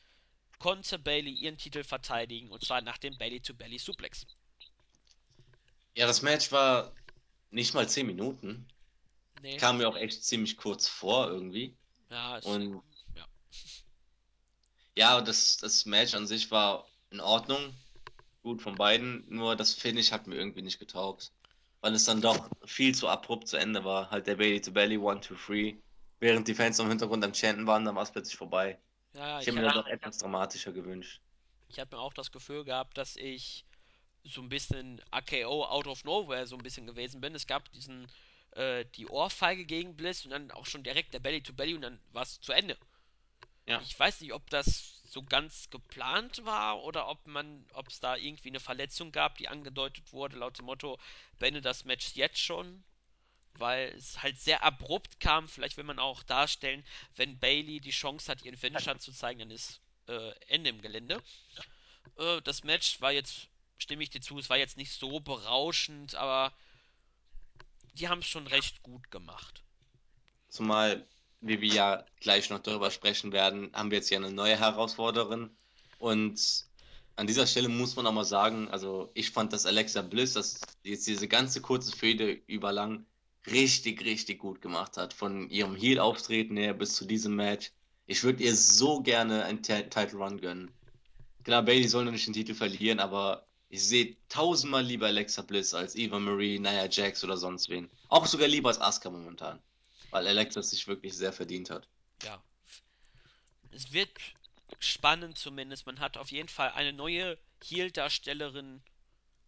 konnte 0.58 0.98
Bailey 0.98 1.32
ihren 1.32 1.58
Titel 1.58 1.82
verteidigen 1.82 2.50
und 2.50 2.64
zwar 2.64 2.80
nach 2.80 2.98
dem 2.98 3.16
Bailey-to-Bailey 3.18 3.78
Suplex. 3.78 4.26
Ja, 5.96 6.06
das 6.06 6.22
Match 6.22 6.52
war 6.52 6.92
nicht 7.50 7.74
mal 7.74 7.88
10 7.88 8.06
Minuten. 8.06 8.66
Nee, 9.42 9.56
Kam 9.56 9.78
mir 9.78 9.88
auch 9.88 9.96
echt 9.96 10.24
ziemlich 10.24 10.56
kurz 10.56 10.88
vor 10.88 11.28
irgendwie. 11.28 11.76
ja, 12.10 12.38
es, 12.38 12.44
Und 12.44 12.82
ja, 13.14 13.26
ja, 14.96 15.20
das, 15.20 15.56
das 15.58 15.86
Match 15.86 16.14
an 16.14 16.26
sich 16.26 16.50
war 16.50 16.86
in 17.10 17.20
Ordnung. 17.20 17.74
Gut 18.42 18.62
von 18.62 18.74
beiden. 18.76 19.24
Nur 19.28 19.56
das 19.56 19.74
Finish 19.74 20.12
hat 20.12 20.26
mir 20.26 20.36
irgendwie 20.36 20.62
nicht 20.62 20.78
getaugt. 20.78 21.32
Weil 21.80 21.94
es 21.94 22.04
dann 22.04 22.20
doch 22.22 22.48
viel 22.64 22.94
zu 22.94 23.08
abrupt 23.08 23.48
zu 23.48 23.56
Ende 23.56 23.84
war. 23.84 24.10
Halt 24.10 24.26
der 24.26 24.36
Bailey 24.36 24.60
to 24.60 24.72
Bailey, 24.72 24.98
one, 24.98 25.20
two, 25.20 25.34
three. 25.34 25.76
Während 26.20 26.48
die 26.48 26.54
Fans 26.54 26.78
im 26.78 26.88
Hintergrund 26.88 27.24
am 27.24 27.34
Chanten 27.34 27.66
waren, 27.66 27.84
dann 27.84 27.94
war 27.94 28.02
es 28.02 28.12
plötzlich 28.12 28.36
vorbei. 28.36 28.78
ja, 29.14 29.40
Ich 29.40 29.46
ich 29.46 29.46
hätte 29.46 29.58
habe 29.58 29.66
mir 29.66 29.72
da 29.72 29.72
doch 29.72 29.86
etwas 29.86 30.18
dramatischer 30.18 30.72
gewünscht. 30.72 31.20
ich 31.68 31.78
hab 31.78 31.92
mir 31.92 31.98
auch 31.98 32.14
das 32.14 32.30
Gefühl 32.32 32.64
gehabt, 32.64 32.96
dass 32.98 33.16
ich 33.16 33.66
so 34.24 34.40
ein 34.42 34.48
bisschen 34.48 35.02
AKO 35.10 35.64
out 35.66 35.86
of 35.86 36.04
nowhere 36.04 36.46
so 36.46 36.56
ein 36.56 36.62
bisschen 36.62 36.86
gewesen 36.86 37.20
bin. 37.20 37.34
Es 37.34 37.46
gab 37.46 37.70
diesen 37.72 38.08
äh, 38.54 38.84
die 38.96 39.06
Ohrfeige 39.06 39.64
gegen 39.64 39.96
Bliss 39.96 40.24
und 40.24 40.30
dann 40.30 40.50
auch 40.50 40.66
schon 40.66 40.82
direkt 40.82 41.14
der 41.14 41.20
Belly 41.20 41.42
to 41.42 41.52
Belly 41.52 41.74
und 41.74 41.82
dann 41.82 42.00
war 42.12 42.22
es 42.22 42.40
zu 42.40 42.52
Ende. 42.52 42.76
Ja. 43.66 43.80
Ich 43.80 43.98
weiß 43.98 44.20
nicht, 44.20 44.32
ob 44.32 44.48
das 44.50 45.00
so 45.04 45.22
ganz 45.22 45.70
geplant 45.70 46.44
war 46.44 46.82
oder 46.82 47.08
ob 47.08 47.26
man, 47.26 47.64
ob 47.72 47.88
es 47.88 48.00
da 48.00 48.16
irgendwie 48.16 48.48
eine 48.48 48.60
Verletzung 48.60 49.12
gab, 49.12 49.38
die 49.38 49.48
angedeutet 49.48 50.12
wurde, 50.12 50.36
laut 50.36 50.58
dem 50.58 50.66
Motto, 50.66 50.98
beende 51.38 51.62
das 51.62 51.84
Match 51.84 52.14
jetzt 52.14 52.38
schon, 52.38 52.84
weil 53.54 53.88
es 53.90 54.22
halt 54.22 54.38
sehr 54.38 54.62
abrupt 54.62 55.20
kam. 55.20 55.48
Vielleicht 55.48 55.76
will 55.76 55.84
man 55.84 55.98
auch 55.98 56.22
darstellen, 56.24 56.84
wenn 57.16 57.38
Bailey 57.38 57.80
die 57.80 57.90
Chance 57.90 58.30
hat, 58.30 58.42
ihren 58.42 58.56
Finisher 58.56 58.98
zu 58.98 59.12
zeigen, 59.12 59.38
dann 59.38 59.50
ist 59.50 59.80
äh, 60.08 60.32
Ende 60.48 60.70
im 60.70 60.82
Gelände. 60.82 61.22
Äh, 62.18 62.42
das 62.42 62.64
Match 62.64 63.00
war 63.00 63.12
jetzt, 63.12 63.48
stimme 63.78 64.02
ich 64.02 64.10
dir 64.10 64.20
zu, 64.20 64.38
es 64.38 64.50
war 64.50 64.58
jetzt 64.58 64.76
nicht 64.76 64.92
so 64.92 65.20
berauschend, 65.20 66.16
aber 66.16 66.52
die 67.94 68.08
haben 68.08 68.20
es 68.20 68.26
schon 68.26 68.46
recht 68.46 68.82
gut 68.82 69.10
gemacht. 69.10 69.62
Zumal, 70.48 71.06
wie 71.40 71.60
wir 71.60 71.72
ja 71.72 72.06
gleich 72.20 72.50
noch 72.50 72.60
darüber 72.60 72.90
sprechen 72.90 73.32
werden, 73.32 73.70
haben 73.72 73.90
wir 73.90 73.98
jetzt 73.98 74.10
ja 74.10 74.18
eine 74.18 74.30
neue 74.30 74.58
Herausforderin. 74.58 75.50
Und 75.98 76.66
an 77.16 77.26
dieser 77.26 77.46
Stelle 77.46 77.68
muss 77.68 77.96
man 77.96 78.06
auch 78.06 78.12
mal 78.12 78.24
sagen, 78.24 78.68
also 78.68 79.10
ich 79.14 79.30
fand, 79.30 79.52
dass 79.52 79.66
Alexa 79.66 80.02
Bliss 80.02 80.32
das 80.34 80.60
jetzt 80.82 81.06
diese 81.06 81.28
ganze 81.28 81.60
kurze 81.60 81.96
Fehde 81.96 82.32
überlang 82.46 83.06
richtig, 83.46 84.04
richtig 84.04 84.38
gut 84.38 84.60
gemacht 84.60 84.96
hat. 84.96 85.12
Von 85.12 85.48
ihrem 85.50 85.76
Heel-Auftreten 85.76 86.56
her 86.56 86.74
bis 86.74 86.94
zu 86.94 87.04
diesem 87.04 87.36
Match. 87.36 87.72
Ich 88.06 88.22
würde 88.22 88.42
ihr 88.42 88.54
so 88.54 89.00
gerne 89.00 89.44
einen 89.44 89.62
T 89.62 89.82
Title 89.84 90.18
Run 90.18 90.40
gönnen. 90.40 90.70
Klar, 91.44 91.62
Bailey 91.62 91.88
soll 91.88 92.04
noch 92.04 92.12
nicht 92.12 92.26
den 92.26 92.32
Titel 92.32 92.54
verlieren, 92.54 93.00
aber 93.00 93.46
ich 93.74 93.88
sehe 93.88 94.16
tausendmal 94.28 94.84
lieber 94.84 95.06
Alexa 95.06 95.42
Bliss 95.42 95.74
als 95.74 95.96
Eva 95.96 96.20
Marie, 96.20 96.60
Nia 96.60 96.88
Jax 96.88 97.24
oder 97.24 97.36
sonst 97.36 97.68
wen. 97.68 97.90
Auch 98.08 98.24
sogar 98.24 98.46
lieber 98.46 98.68
als 98.68 98.80
Asuka 98.80 99.10
momentan. 99.10 99.60
Weil 100.10 100.28
Alexa 100.28 100.62
sich 100.62 100.86
wirklich 100.86 101.12
sehr 101.14 101.32
verdient 101.32 101.70
hat. 101.70 101.88
Ja, 102.22 102.40
es 103.72 103.92
wird 103.92 104.10
spannend 104.78 105.38
zumindest. 105.38 105.86
Man 105.86 105.98
hat 105.98 106.16
auf 106.18 106.30
jeden 106.30 106.48
Fall 106.48 106.70
eine 106.70 106.92
neue 106.92 107.36
Heel-Darstellerin 107.64 108.80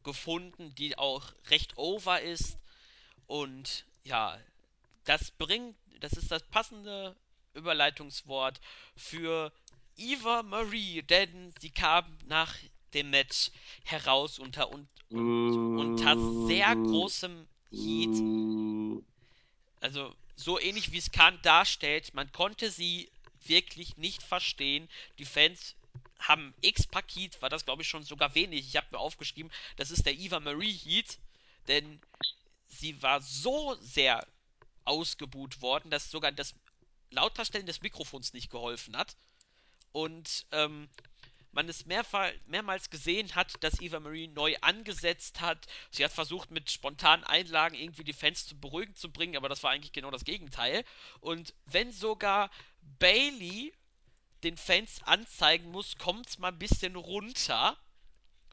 gefunden, 0.03 0.75
die 0.75 0.99
auch 0.99 1.33
recht 1.49 1.79
over 1.79 2.21
ist. 2.21 2.59
Und 3.29 3.85
ja, 4.03 4.37
das 5.05 5.31
bringt, 5.31 5.77
das 6.01 6.15
ist 6.15 6.33
das 6.33 6.43
passende 6.43 7.15
Überleitungswort 7.55 8.61
für 8.97 9.53
Eva 9.97 10.43
Marie, 10.43 11.03
denn 11.03 11.55
sie 11.61 11.71
kam 11.71 12.19
nach 12.27 12.57
dem 12.95 13.11
Match 13.11 13.51
heraus 13.85 14.39
unter, 14.39 14.73
un, 14.73 14.89
un, 15.11 15.79
unter 15.79 16.17
sehr 16.47 16.75
großem 16.75 17.47
Heat. 17.71 19.03
Also 19.81 20.15
so 20.37 20.59
ähnlich 20.59 20.93
wie 20.93 20.99
es 20.99 21.11
Khan 21.11 21.39
darstellt, 21.43 22.15
man 22.15 22.31
konnte 22.33 22.71
sie 22.71 23.11
wirklich 23.45 23.97
nicht 23.97 24.23
verstehen. 24.23 24.89
Die 25.19 25.25
Fans 25.25 25.75
haben 26.19 26.55
X-Paket, 26.61 27.41
war 27.43 27.49
das 27.49 27.65
glaube 27.65 27.83
ich 27.83 27.89
schon 27.89 28.03
sogar 28.03 28.35
wenig. 28.35 28.67
Ich 28.67 28.77
habe 28.77 28.89
mir 28.91 28.99
aufgeschrieben, 28.99 29.53
das 29.77 29.91
ist 29.91 30.07
der 30.07 30.15
Eva 30.15 30.41
Marie 30.41 30.73
Heat, 30.73 31.19
denn 31.69 32.01
sie 32.69 33.03
war 33.03 33.21
so 33.21 33.75
sehr 33.81 34.27
ausgebuht 34.85 35.61
worden, 35.61 35.91
dass 35.91 36.11
sogar 36.11 36.33
das 36.33 36.55
Lauterstellen 37.11 37.67
des 37.67 37.83
Mikrofons 37.83 38.33
nicht 38.33 38.51
geholfen 38.51 38.97
hat. 38.97 39.17
Und 39.93 40.47
ähm, 40.53 40.89
man 41.57 41.69
es 41.71 41.87
mehrfach, 41.87 42.31
mehrmals 42.47 42.91
gesehen 42.91 43.35
hat, 43.35 43.53
dass 43.65 43.81
Eva 43.81 43.99
Marie 43.99 44.29
neu 44.29 44.55
angesetzt 44.61 45.41
hat. 45.41 45.67
Sie 45.91 46.05
hat 46.05 46.13
versucht, 46.13 46.51
mit 46.51 46.71
spontanen 46.71 47.25
Einlagen 47.25 47.75
irgendwie 47.75 48.05
die 48.05 48.13
Fans 48.13 48.47
zu 48.47 48.61
beruhigen 48.61 48.95
zu 48.95 49.11
bringen, 49.11 49.37
aber 49.37 49.49
das 49.49 49.63
war 49.63 49.71
eigentlich 49.71 49.93
genau 49.93 50.11
das 50.11 50.25
Gegenteil. 50.25 50.85
Und 51.21 51.55
wenn 51.65 51.91
sogar 51.93 52.51
Bailey 52.99 53.73
den 54.45 54.59
Fans 54.59 55.03
anzeigen 55.05 55.71
muss, 55.71 55.97
kommt's 55.97 56.39
mal 56.39 56.49
ein 56.49 56.59
bisschen 56.59 56.95
runter, 56.95 57.77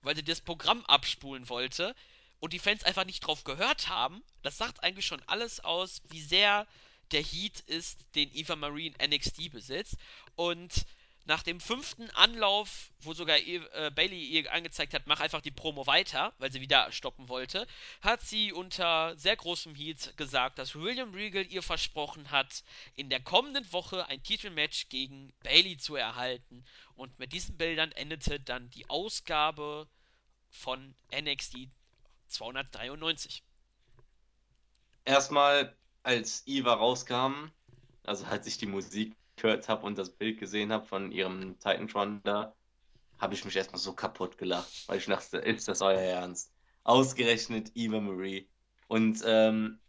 weil 0.02 0.16
sie 0.16 0.24
das 0.24 0.40
Programm 0.40 0.86
abspulen 0.86 1.50
wollte 1.50 1.94
und 2.40 2.54
die 2.54 2.60
Fans 2.60 2.86
einfach 2.86 3.06
nicht 3.06 3.20
drauf 3.20 3.44
gehört 3.44 3.90
haben, 3.90 4.24
das 4.44 4.58
sagt 4.58 4.82
eigentlich 4.82 5.06
schon 5.06 5.22
alles 5.28 5.60
aus, 5.60 6.02
wie 6.10 6.22
sehr 6.22 6.66
der 7.12 7.22
Heat 7.22 7.60
ist, 7.68 8.00
den 8.16 8.34
Eva 8.34 8.56
Marie 8.56 8.88
in 8.88 9.14
NXT 9.14 9.52
besitzt. 9.52 9.98
Und 10.36 10.86
nach 11.26 11.42
dem 11.42 11.60
fünften 11.60 12.10
Anlauf, 12.12 12.92
wo 13.00 13.14
sogar 13.14 13.38
äh, 13.38 13.92
Bailey 13.96 14.26
ihr 14.26 14.52
angezeigt 14.52 14.94
hat, 14.94 15.08
mach 15.08 15.22
einfach 15.22 15.42
die 15.42 15.52
Promo 15.52 15.88
weiter, 15.88 16.34
weil 16.38 16.52
sie 16.52 16.60
wieder 16.60 16.92
stoppen 16.92 17.30
wollte, 17.30 17.66
hat 18.02 18.22
sie 18.22 18.52
unter 18.52 19.16
sehr 19.18 19.36
großem 19.36 19.74
Heat 19.74 20.18
gesagt, 20.18 20.60
dass 20.60 20.76
William 20.76 21.14
Regal 21.14 21.46
ihr 21.46 21.64
versprochen 21.64 22.32
hat, 22.32 22.64
in 22.96 23.10
der 23.10 23.22
kommenden 23.22 23.72
Woche 23.72 24.08
ein 24.10 24.22
Titelmatch 24.22 24.90
gegen 24.90 25.32
Bailey 25.44 25.78
zu 25.78 25.96
erhalten. 25.96 26.66
Und 26.96 27.18
mit 27.20 27.32
diesen 27.32 27.58
Bildern 27.58 27.92
endete 27.94 28.40
dann 28.40 28.70
die 28.72 28.90
Ausgabe 28.90 29.88
von 30.50 30.94
NXT 31.12 31.70
293. 32.28 33.44
Erstmal, 35.06 35.76
als 36.04 36.44
Eva 36.46 36.74
rauskam, 36.74 37.52
also 38.04 38.26
als 38.26 38.46
ich 38.46 38.58
die 38.58 38.66
Musik 38.66 39.16
gehört 39.36 39.70
habe 39.70 39.86
und 39.86 39.98
das 39.98 40.10
Bild 40.12 40.40
gesehen 40.40 40.72
habe 40.72 40.86
von 40.86 41.12
ihrem 41.12 41.58
Titantron 41.60 42.22
da, 42.24 42.56
habe 43.20 43.34
ich 43.34 43.46
mich 43.46 43.56
erstmal 43.56 43.80
so 43.80 43.94
kaputt 43.94 44.38
gelacht, 44.38 44.88
weil 44.88 44.98
ich 44.98 45.06
dachte, 45.06 45.38
ist 45.40 45.68
das 45.68 45.82
euer 45.82 46.00
Ernst? 46.00 46.52
Ausgerechnet 46.84 47.72
Eva 47.76 48.00
Marie. 48.00 48.50
Und 48.88 49.22
ähm, 49.26 49.80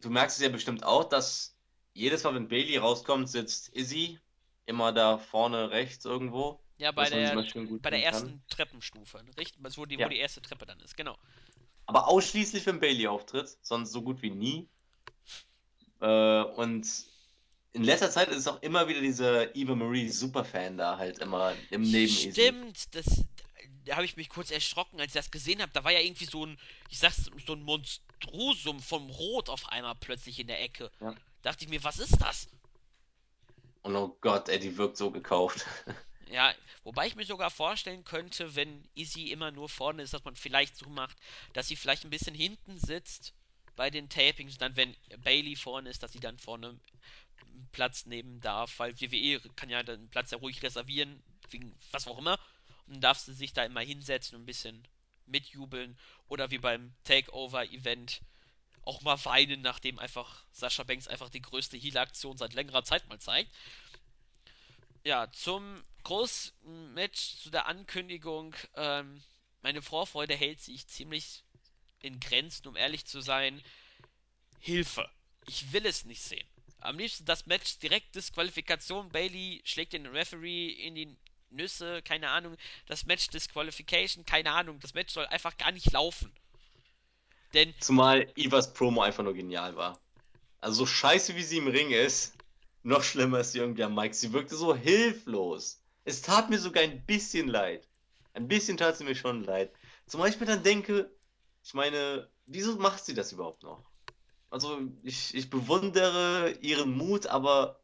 du 0.00 0.10
merkst 0.10 0.38
es 0.38 0.42
ja 0.42 0.50
bestimmt 0.50 0.84
auch, 0.84 1.04
dass 1.04 1.56
jedes 1.94 2.24
Mal, 2.24 2.34
wenn 2.34 2.48
Bailey 2.48 2.78
rauskommt, 2.78 3.28
sitzt 3.28 3.68
Izzy 3.74 4.18
immer 4.66 4.92
da 4.92 5.18
vorne 5.18 5.70
rechts 5.70 6.04
irgendwo. 6.04 6.60
Ja, 6.78 6.90
bei 6.90 7.08
der, 7.08 7.34
bei 7.80 7.90
der 7.90 8.04
ersten 8.04 8.28
kann. 8.28 8.42
Treppenstufe. 8.48 9.22
Richtig, 9.38 9.62
wo 9.76 9.86
die, 9.86 9.96
ja. 9.96 10.06
wo 10.06 10.10
die 10.10 10.18
erste 10.18 10.42
Treppe 10.42 10.66
dann 10.66 10.80
ist, 10.80 10.96
genau. 10.96 11.16
Aber 11.86 12.08
ausschließlich, 12.08 12.66
wenn 12.66 12.80
Bailey 12.80 13.06
auftritt, 13.06 13.56
sonst 13.62 13.92
so 13.92 14.02
gut 14.02 14.22
wie 14.22 14.30
nie. 14.30 14.68
Äh, 16.00 16.42
und 16.42 16.86
in 17.72 17.84
letzter 17.84 18.10
Zeit 18.10 18.28
ist 18.28 18.46
auch 18.48 18.60
immer 18.62 18.86
wieder 18.88 19.00
dieser 19.00 19.54
Eva 19.56 19.74
Marie 19.74 20.08
Superfan 20.08 20.76
da 20.76 20.98
halt 20.98 21.18
immer 21.18 21.54
im 21.70 21.82
Neben. 21.82 22.12
Stimmt, 22.12 22.94
das, 22.94 23.24
da 23.84 23.96
habe 23.96 24.04
ich 24.04 24.16
mich 24.16 24.28
kurz 24.28 24.50
erschrocken, 24.50 25.00
als 25.00 25.08
ich 25.08 25.14
das 25.14 25.30
gesehen 25.30 25.62
habe. 25.62 25.72
Da 25.72 25.82
war 25.82 25.92
ja 25.92 26.00
irgendwie 26.00 26.26
so 26.26 26.44
ein, 26.44 26.58
ich 26.90 26.98
sag's, 26.98 27.30
so 27.46 27.54
ein 27.54 27.62
Monstrosum 27.62 28.80
vom 28.80 29.08
Rot 29.10 29.48
auf 29.48 29.68
einmal 29.68 29.94
plötzlich 29.94 30.38
in 30.38 30.48
der 30.48 30.62
Ecke. 30.62 30.90
Ja. 31.00 31.14
Dachte 31.42 31.64
ich 31.64 31.70
mir, 31.70 31.82
was 31.82 31.98
ist 31.98 32.20
das? 32.20 32.48
Und 33.82 33.96
oh 33.96 34.16
Gott, 34.20 34.48
ey, 34.48 34.60
die 34.60 34.76
wirkt 34.76 34.96
so 34.96 35.10
gekauft. 35.10 35.66
Ja, 36.30 36.54
wobei 36.82 37.06
ich 37.06 37.14
mir 37.14 37.26
sogar 37.26 37.50
vorstellen 37.50 38.04
könnte, 38.04 38.56
wenn 38.56 38.88
Izzy 38.94 39.30
immer 39.32 39.50
nur 39.50 39.68
vorne 39.68 40.02
ist, 40.02 40.14
dass 40.14 40.24
man 40.24 40.34
vielleicht 40.34 40.78
so 40.78 40.88
macht, 40.88 41.18
dass 41.52 41.68
sie 41.68 41.76
vielleicht 41.76 42.04
ein 42.04 42.10
bisschen 42.10 42.34
hinten 42.34 42.78
sitzt 42.78 43.34
bei 43.76 43.90
den 43.90 44.08
Tapings 44.08 44.54
und 44.54 44.62
dann, 44.62 44.76
wenn 44.76 44.96
Bailey 45.18 45.56
vorne 45.56 45.90
ist, 45.90 46.02
dass 46.02 46.12
sie 46.12 46.20
dann 46.20 46.38
vorne 46.38 46.80
Platz 47.72 48.06
nehmen 48.06 48.40
darf, 48.40 48.78
weil 48.78 49.00
WWE 49.00 49.40
kann 49.56 49.70
ja 49.70 49.82
den 49.82 50.08
Platz 50.10 50.30
ja 50.30 50.38
ruhig 50.38 50.62
reservieren, 50.62 51.22
wegen 51.50 51.74
was 51.90 52.06
auch 52.06 52.18
immer. 52.18 52.38
Und 52.86 53.00
darf 53.00 53.18
sie 53.18 53.34
sich 53.34 53.52
da 53.52 53.64
immer 53.64 53.80
hinsetzen 53.80 54.36
und 54.36 54.42
ein 54.42 54.46
bisschen 54.46 54.86
mitjubeln. 55.26 55.98
Oder 56.28 56.50
wie 56.50 56.58
beim 56.58 56.94
Takeover-Event 57.04 58.20
auch 58.84 59.00
mal 59.02 59.22
weinen, 59.24 59.62
nachdem 59.62 59.98
einfach 59.98 60.44
Sascha 60.50 60.82
Banks 60.82 61.08
einfach 61.08 61.30
die 61.30 61.42
größte 61.42 61.76
Heal-Aktion 61.76 62.36
seit 62.36 62.52
längerer 62.52 62.84
Zeit 62.84 63.08
mal 63.08 63.20
zeigt. 63.20 63.50
Ja, 65.04 65.30
zum 65.32 65.82
großen 66.04 66.94
Match, 66.94 67.36
zu 67.38 67.50
der 67.50 67.66
Ankündigung. 67.66 68.54
Ähm, 68.74 69.22
meine 69.62 69.82
Vorfreude 69.82 70.34
hält 70.34 70.60
sich 70.60 70.86
ziemlich 70.88 71.44
in 72.00 72.20
Grenzen, 72.20 72.66
um 72.66 72.76
ehrlich 72.76 73.04
zu 73.06 73.20
sein. 73.20 73.62
Hilfe. 74.58 75.08
Ich 75.46 75.72
will 75.72 75.86
es 75.86 76.04
nicht 76.04 76.22
sehen. 76.22 76.46
Am 76.82 76.98
liebsten 76.98 77.24
das 77.24 77.46
Match 77.46 77.78
direkt 77.78 78.14
Disqualifikation. 78.14 79.08
Bailey 79.10 79.62
schlägt 79.64 79.92
den 79.92 80.06
Referee 80.06 80.68
in 80.68 80.94
die 80.94 81.16
Nüsse, 81.50 82.02
keine 82.02 82.28
Ahnung. 82.30 82.56
Das 82.86 83.06
Match 83.06 83.28
Disqualification, 83.28 84.24
keine 84.24 84.50
Ahnung. 84.52 84.80
Das 84.80 84.94
Match 84.94 85.12
soll 85.12 85.26
einfach 85.26 85.56
gar 85.56 85.70
nicht 85.70 85.92
laufen. 85.92 86.32
Denn. 87.54 87.72
Zumal 87.80 88.32
Ivas 88.36 88.72
Promo 88.72 89.02
einfach 89.02 89.22
nur 89.22 89.34
genial 89.34 89.76
war. 89.76 90.00
Also 90.60 90.78
so 90.78 90.86
scheiße 90.86 91.36
wie 91.36 91.42
sie 91.42 91.58
im 91.58 91.68
Ring 91.68 91.90
ist, 91.90 92.34
noch 92.82 93.02
schlimmer 93.02 93.40
ist 93.40 93.52
sie 93.52 93.58
irgendwie 93.58 93.84
am 93.84 93.94
Mike. 93.94 94.14
Sie 94.14 94.32
wirkte 94.32 94.56
so 94.56 94.74
hilflos. 94.74 95.80
Es 96.04 96.22
tat 96.22 96.50
mir 96.50 96.58
sogar 96.58 96.82
ein 96.82 97.04
bisschen 97.06 97.48
leid. 97.48 97.88
Ein 98.34 98.48
bisschen 98.48 98.76
tat 98.76 98.96
sie 98.96 99.04
mir 99.04 99.14
schon 99.14 99.44
leid. 99.44 99.72
Ich 100.06 100.14
mir 100.14 100.46
dann 100.46 100.62
denke, 100.62 101.10
ich 101.62 101.74
meine, 101.74 102.28
wieso 102.46 102.76
macht 102.76 103.04
sie 103.04 103.14
das 103.14 103.32
überhaupt 103.32 103.62
noch? 103.62 103.84
Also 104.52 104.80
ich, 105.02 105.34
ich 105.34 105.48
bewundere 105.48 106.52
ihren 106.60 106.94
Mut, 106.94 107.26
aber 107.26 107.80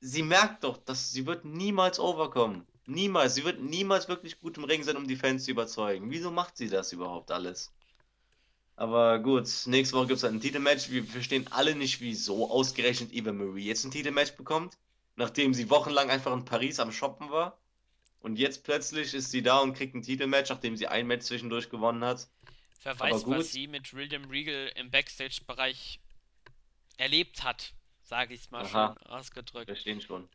sie 0.00 0.22
merkt 0.22 0.62
doch, 0.62 0.76
dass 0.76 1.10
sie 1.10 1.26
wird 1.26 1.44
niemals 1.44 1.98
overkommen. 1.98 2.64
Niemals. 2.86 3.34
Sie 3.34 3.44
wird 3.44 3.60
niemals 3.60 4.08
wirklich 4.08 4.38
gut 4.38 4.56
im 4.58 4.64
Ring 4.64 4.84
sein, 4.84 4.96
um 4.96 5.08
die 5.08 5.16
Fans 5.16 5.44
zu 5.44 5.50
überzeugen. 5.50 6.12
Wieso 6.12 6.30
macht 6.30 6.56
sie 6.56 6.68
das 6.68 6.92
überhaupt 6.92 7.32
alles? 7.32 7.72
Aber 8.76 9.18
gut, 9.18 9.48
nächste 9.66 9.96
Woche 9.96 10.06
gibt 10.06 10.18
es 10.18 10.22
halt 10.22 10.34
ein 10.34 10.40
Titelmatch. 10.40 10.88
Wir 10.88 11.02
verstehen 11.02 11.48
alle 11.50 11.74
nicht, 11.74 12.00
wieso 12.00 12.48
ausgerechnet 12.48 13.12
Eva 13.12 13.32
Marie 13.32 13.64
jetzt 13.64 13.84
ein 13.84 13.90
Titelmatch 13.90 14.36
bekommt, 14.36 14.78
nachdem 15.16 15.52
sie 15.52 15.68
wochenlang 15.68 16.10
einfach 16.10 16.32
in 16.32 16.44
Paris 16.44 16.78
am 16.78 16.92
Shoppen 16.92 17.30
war. 17.30 17.58
Und 18.20 18.38
jetzt 18.38 18.62
plötzlich 18.62 19.14
ist 19.14 19.32
sie 19.32 19.42
da 19.42 19.58
und 19.58 19.74
kriegt 19.74 19.96
ein 19.96 20.02
Titelmatch, 20.02 20.50
nachdem 20.50 20.76
sie 20.76 20.86
ein 20.86 21.08
Match 21.08 21.26
zwischendurch 21.26 21.70
gewonnen 21.70 22.04
hat. 22.04 22.28
Wer 22.82 22.98
weiß, 22.98 23.26
was 23.26 23.52
sie 23.52 23.66
mit 23.66 23.92
William 23.94 24.24
Regal 24.30 24.72
im 24.76 24.90
Backstage-Bereich 24.90 26.00
erlebt 26.96 27.42
hat, 27.42 27.72
sage 28.02 28.34
ich 28.34 28.42
es 28.42 28.50
mal 28.50 28.64
Aha, 28.64 28.94
schön 28.96 29.06
ausgedrückt. 29.10 29.66
Verstehen 29.66 30.00
schon. 30.00 30.28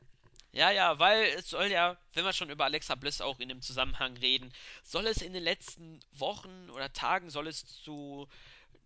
Ja, 0.51 0.69
ja, 0.69 0.99
weil 0.99 1.23
es 1.35 1.49
soll 1.49 1.71
ja, 1.71 1.97
wenn 2.13 2.25
wir 2.25 2.33
schon 2.33 2.51
über 2.51 2.65
Alexa 2.65 2.93
Bliss 2.93 3.21
auch 3.21 3.39
in 3.39 3.49
dem 3.49 3.61
Zusammenhang 3.61 4.15
reden, 4.17 4.53
soll 4.83 5.07
es 5.07 5.21
in 5.21 5.33
den 5.33 5.43
letzten 5.43 5.99
Wochen 6.11 6.69
oder 6.69 6.93
Tagen 6.93 7.31
soll 7.31 7.47
es 7.47 7.65
zu 7.81 8.27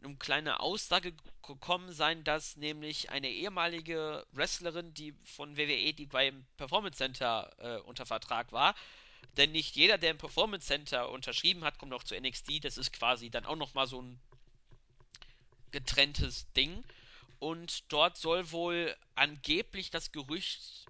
eine 0.01 0.15
kleine 0.15 0.59
Aussage 0.59 1.13
gekommen 1.45 1.91
sein, 1.91 2.23
dass 2.23 2.55
nämlich 2.55 3.09
eine 3.09 3.29
ehemalige 3.29 4.25
Wrestlerin, 4.31 4.93
die 4.93 5.13
von 5.23 5.57
WWE, 5.57 5.93
die 5.93 6.05
beim 6.05 6.45
Performance 6.55 6.97
Center 6.97 7.51
äh, 7.57 7.81
unter 7.81 8.05
Vertrag 8.05 8.51
war, 8.51 8.75
denn 9.35 9.51
nicht 9.51 9.75
jeder, 9.75 9.97
der 9.97 10.11
im 10.11 10.17
Performance 10.17 10.67
Center 10.67 11.09
unterschrieben 11.09 11.63
hat, 11.63 11.77
kommt 11.77 11.93
auch 11.93 12.03
zu 12.03 12.19
NXT. 12.19 12.63
Das 12.63 12.77
ist 12.77 12.93
quasi 12.93 13.29
dann 13.29 13.45
auch 13.45 13.55
nochmal 13.55 13.87
so 13.87 14.01
ein 14.01 14.19
getrenntes 15.71 16.51
Ding. 16.53 16.83
Und 17.39 17.91
dort 17.91 18.17
soll 18.17 18.51
wohl 18.51 18.95
angeblich 19.15 19.91
das 19.91 20.11
Gerücht 20.11 20.87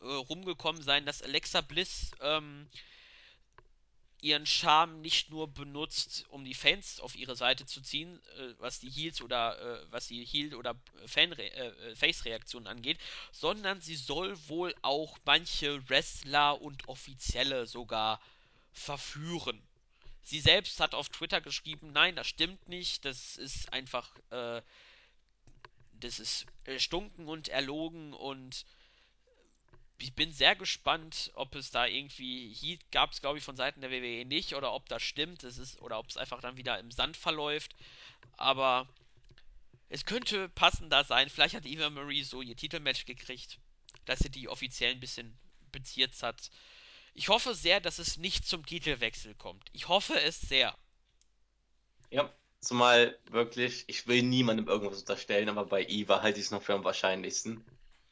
äh, 0.00 0.06
rumgekommen 0.06 0.82
sein, 0.82 1.04
dass 1.04 1.22
Alexa 1.22 1.60
Bliss 1.60 2.12
ähm, 2.20 2.68
ihren 4.20 4.46
Charme 4.46 5.00
nicht 5.00 5.30
nur 5.30 5.48
benutzt, 5.48 6.24
um 6.30 6.44
die 6.44 6.54
Fans 6.54 7.00
auf 7.00 7.16
ihre 7.16 7.36
Seite 7.36 7.66
zu 7.66 7.80
ziehen, 7.80 8.20
äh, 8.38 8.54
was 8.58 8.80
die 8.80 8.90
Heels 8.90 9.20
oder 9.22 9.58
äh, 9.60 9.86
was 9.90 10.08
die 10.08 10.24
Heel 10.24 10.54
oder 10.54 10.74
Fan 11.06 11.32
äh, 11.32 11.94
Face 11.94 12.24
Reaktionen 12.24 12.66
angeht, 12.66 12.98
sondern 13.32 13.80
sie 13.80 13.96
soll 13.96 14.36
wohl 14.48 14.74
auch 14.82 15.18
manche 15.24 15.88
Wrestler 15.88 16.60
und 16.60 16.88
Offizielle 16.88 17.66
sogar 17.66 18.20
verführen. 18.72 19.62
Sie 20.22 20.40
selbst 20.40 20.80
hat 20.80 20.94
auf 20.94 21.08
Twitter 21.08 21.40
geschrieben, 21.40 21.92
nein, 21.92 22.16
das 22.16 22.26
stimmt 22.26 22.68
nicht, 22.68 23.04
das 23.04 23.36
ist 23.36 23.72
einfach 23.72 24.10
äh, 24.30 24.60
das 26.00 26.18
ist 26.18 26.46
äh, 26.64 26.78
stunken 26.78 27.28
und 27.28 27.48
erlogen 27.48 28.12
und 28.12 28.64
ich 29.98 30.14
bin 30.14 30.32
sehr 30.32 30.54
gespannt, 30.54 31.30
ob 31.34 31.54
es 31.54 31.70
da 31.70 31.86
irgendwie 31.86 32.52
Heat 32.52 32.80
gab 32.92 33.12
es, 33.12 33.20
glaube 33.20 33.38
ich, 33.38 33.44
von 33.44 33.56
Seiten 33.56 33.80
der 33.80 33.90
WWE 33.90 34.24
nicht 34.26 34.54
oder 34.54 34.72
ob 34.72 34.88
das 34.88 35.02
stimmt. 35.02 35.42
Es 35.44 35.58
ist, 35.58 35.80
oder 35.80 35.98
ob 35.98 36.08
es 36.08 36.16
einfach 36.16 36.40
dann 36.40 36.56
wieder 36.56 36.78
im 36.78 36.90
Sand 36.90 37.16
verläuft. 37.16 37.74
Aber 38.36 38.88
es 39.88 40.04
könnte 40.04 40.48
passender 40.50 41.04
sein. 41.04 41.30
Vielleicht 41.30 41.54
hat 41.54 41.64
Eva 41.64 41.88
Marie 41.90 42.22
so 42.22 42.42
ihr 42.42 42.56
Titelmatch 42.56 43.06
gekriegt, 43.06 43.58
dass 44.04 44.18
sie 44.18 44.30
die 44.30 44.48
offiziell 44.48 44.92
ein 44.92 45.00
bisschen 45.00 45.36
beziert 45.72 46.22
hat. 46.22 46.50
Ich 47.14 47.28
hoffe 47.28 47.54
sehr, 47.54 47.80
dass 47.80 47.98
es 47.98 48.18
nicht 48.18 48.46
zum 48.46 48.66
Titelwechsel 48.66 49.34
kommt. 49.34 49.68
Ich 49.72 49.88
hoffe 49.88 50.20
es 50.20 50.40
sehr. 50.40 50.76
Ja, 52.10 52.30
zumal 52.60 53.18
wirklich, 53.30 53.84
ich 53.86 54.06
will 54.06 54.22
niemandem 54.22 54.68
irgendwas 54.68 55.00
unterstellen, 55.00 55.48
aber 55.48 55.64
bei 55.64 55.86
Eva 55.86 56.20
halte 56.20 56.38
ich 56.38 56.46
es 56.46 56.50
noch 56.50 56.62
für 56.62 56.74
am 56.74 56.84
wahrscheinlichsten 56.84 57.64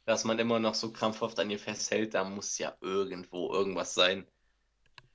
dass 0.04 0.24
man 0.24 0.38
immer 0.38 0.58
noch 0.58 0.74
so 0.74 0.92
krampfhaft 0.92 1.38
an 1.38 1.50
ihr 1.50 1.58
festhält, 1.58 2.14
da 2.14 2.24
muss 2.24 2.58
ja 2.58 2.76
irgendwo 2.80 3.52
irgendwas 3.52 3.94
sein. 3.94 4.26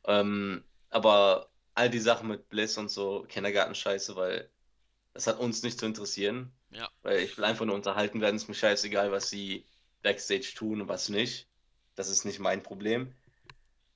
Ähm, 0.06 0.64
aber 0.90 1.50
all 1.76 1.90
die 1.90 2.00
Sachen 2.00 2.28
mit 2.28 2.50
Bliss 2.50 2.78
und 2.78 2.90
so, 2.90 3.26
Kindergartenscheiße, 3.28 4.16
weil 4.16 4.50
das 5.14 5.28
hat 5.28 5.40
uns 5.40 5.64
nicht 5.64 5.80
zu 5.80 5.86
interessieren. 5.86 6.52
Ja. 6.72 6.90
Weil 7.02 7.20
ich 7.20 7.38
will 7.38 7.46
einfach 7.46 7.66
nur 7.66 7.76
unterhalten 7.76 8.22
werden, 8.22 8.36
ist 8.36 8.48
mir 8.48 8.56
scheißegal, 8.56 9.12
was 9.12 9.30
sie 9.30 9.66
Backstage 10.02 10.54
tun 10.56 10.82
und 10.82 10.88
was 10.88 11.10
nicht. 11.10 11.48
Das 11.96 12.10
ist 12.10 12.26
nicht 12.26 12.40
mein 12.40 12.64
Problem. 12.64 13.14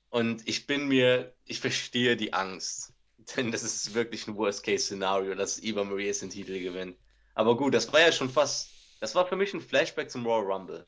Und 0.10 0.48
ich 0.48 0.68
bin 0.68 0.88
mir, 0.88 1.34
ich 1.46 1.60
verstehe 1.60 2.16
die 2.16 2.34
Angst. 2.34 2.94
Denn 3.36 3.52
das 3.52 3.64
ist 3.64 3.94
wirklich 3.94 4.28
ein 4.28 4.36
Worst-Case-Szenario, 4.36 5.36
dass 5.36 5.62
Eva 5.62 5.84
Marie 5.84 6.12
den 6.12 6.30
Titel 6.30 6.60
gewinnt. 6.60 6.98
Aber 7.36 7.58
gut, 7.58 7.74
das 7.74 7.92
war 7.92 8.02
ja 8.02 8.12
schon 8.12 8.30
fast 8.30 8.70
das 9.04 9.16
war 9.16 9.28
für 9.28 9.36
mich 9.36 9.54
ein 9.54 9.62
Flashback 9.62 10.10
zum 10.10 10.26
Royal 10.26 10.46
Rumble. 10.52 10.88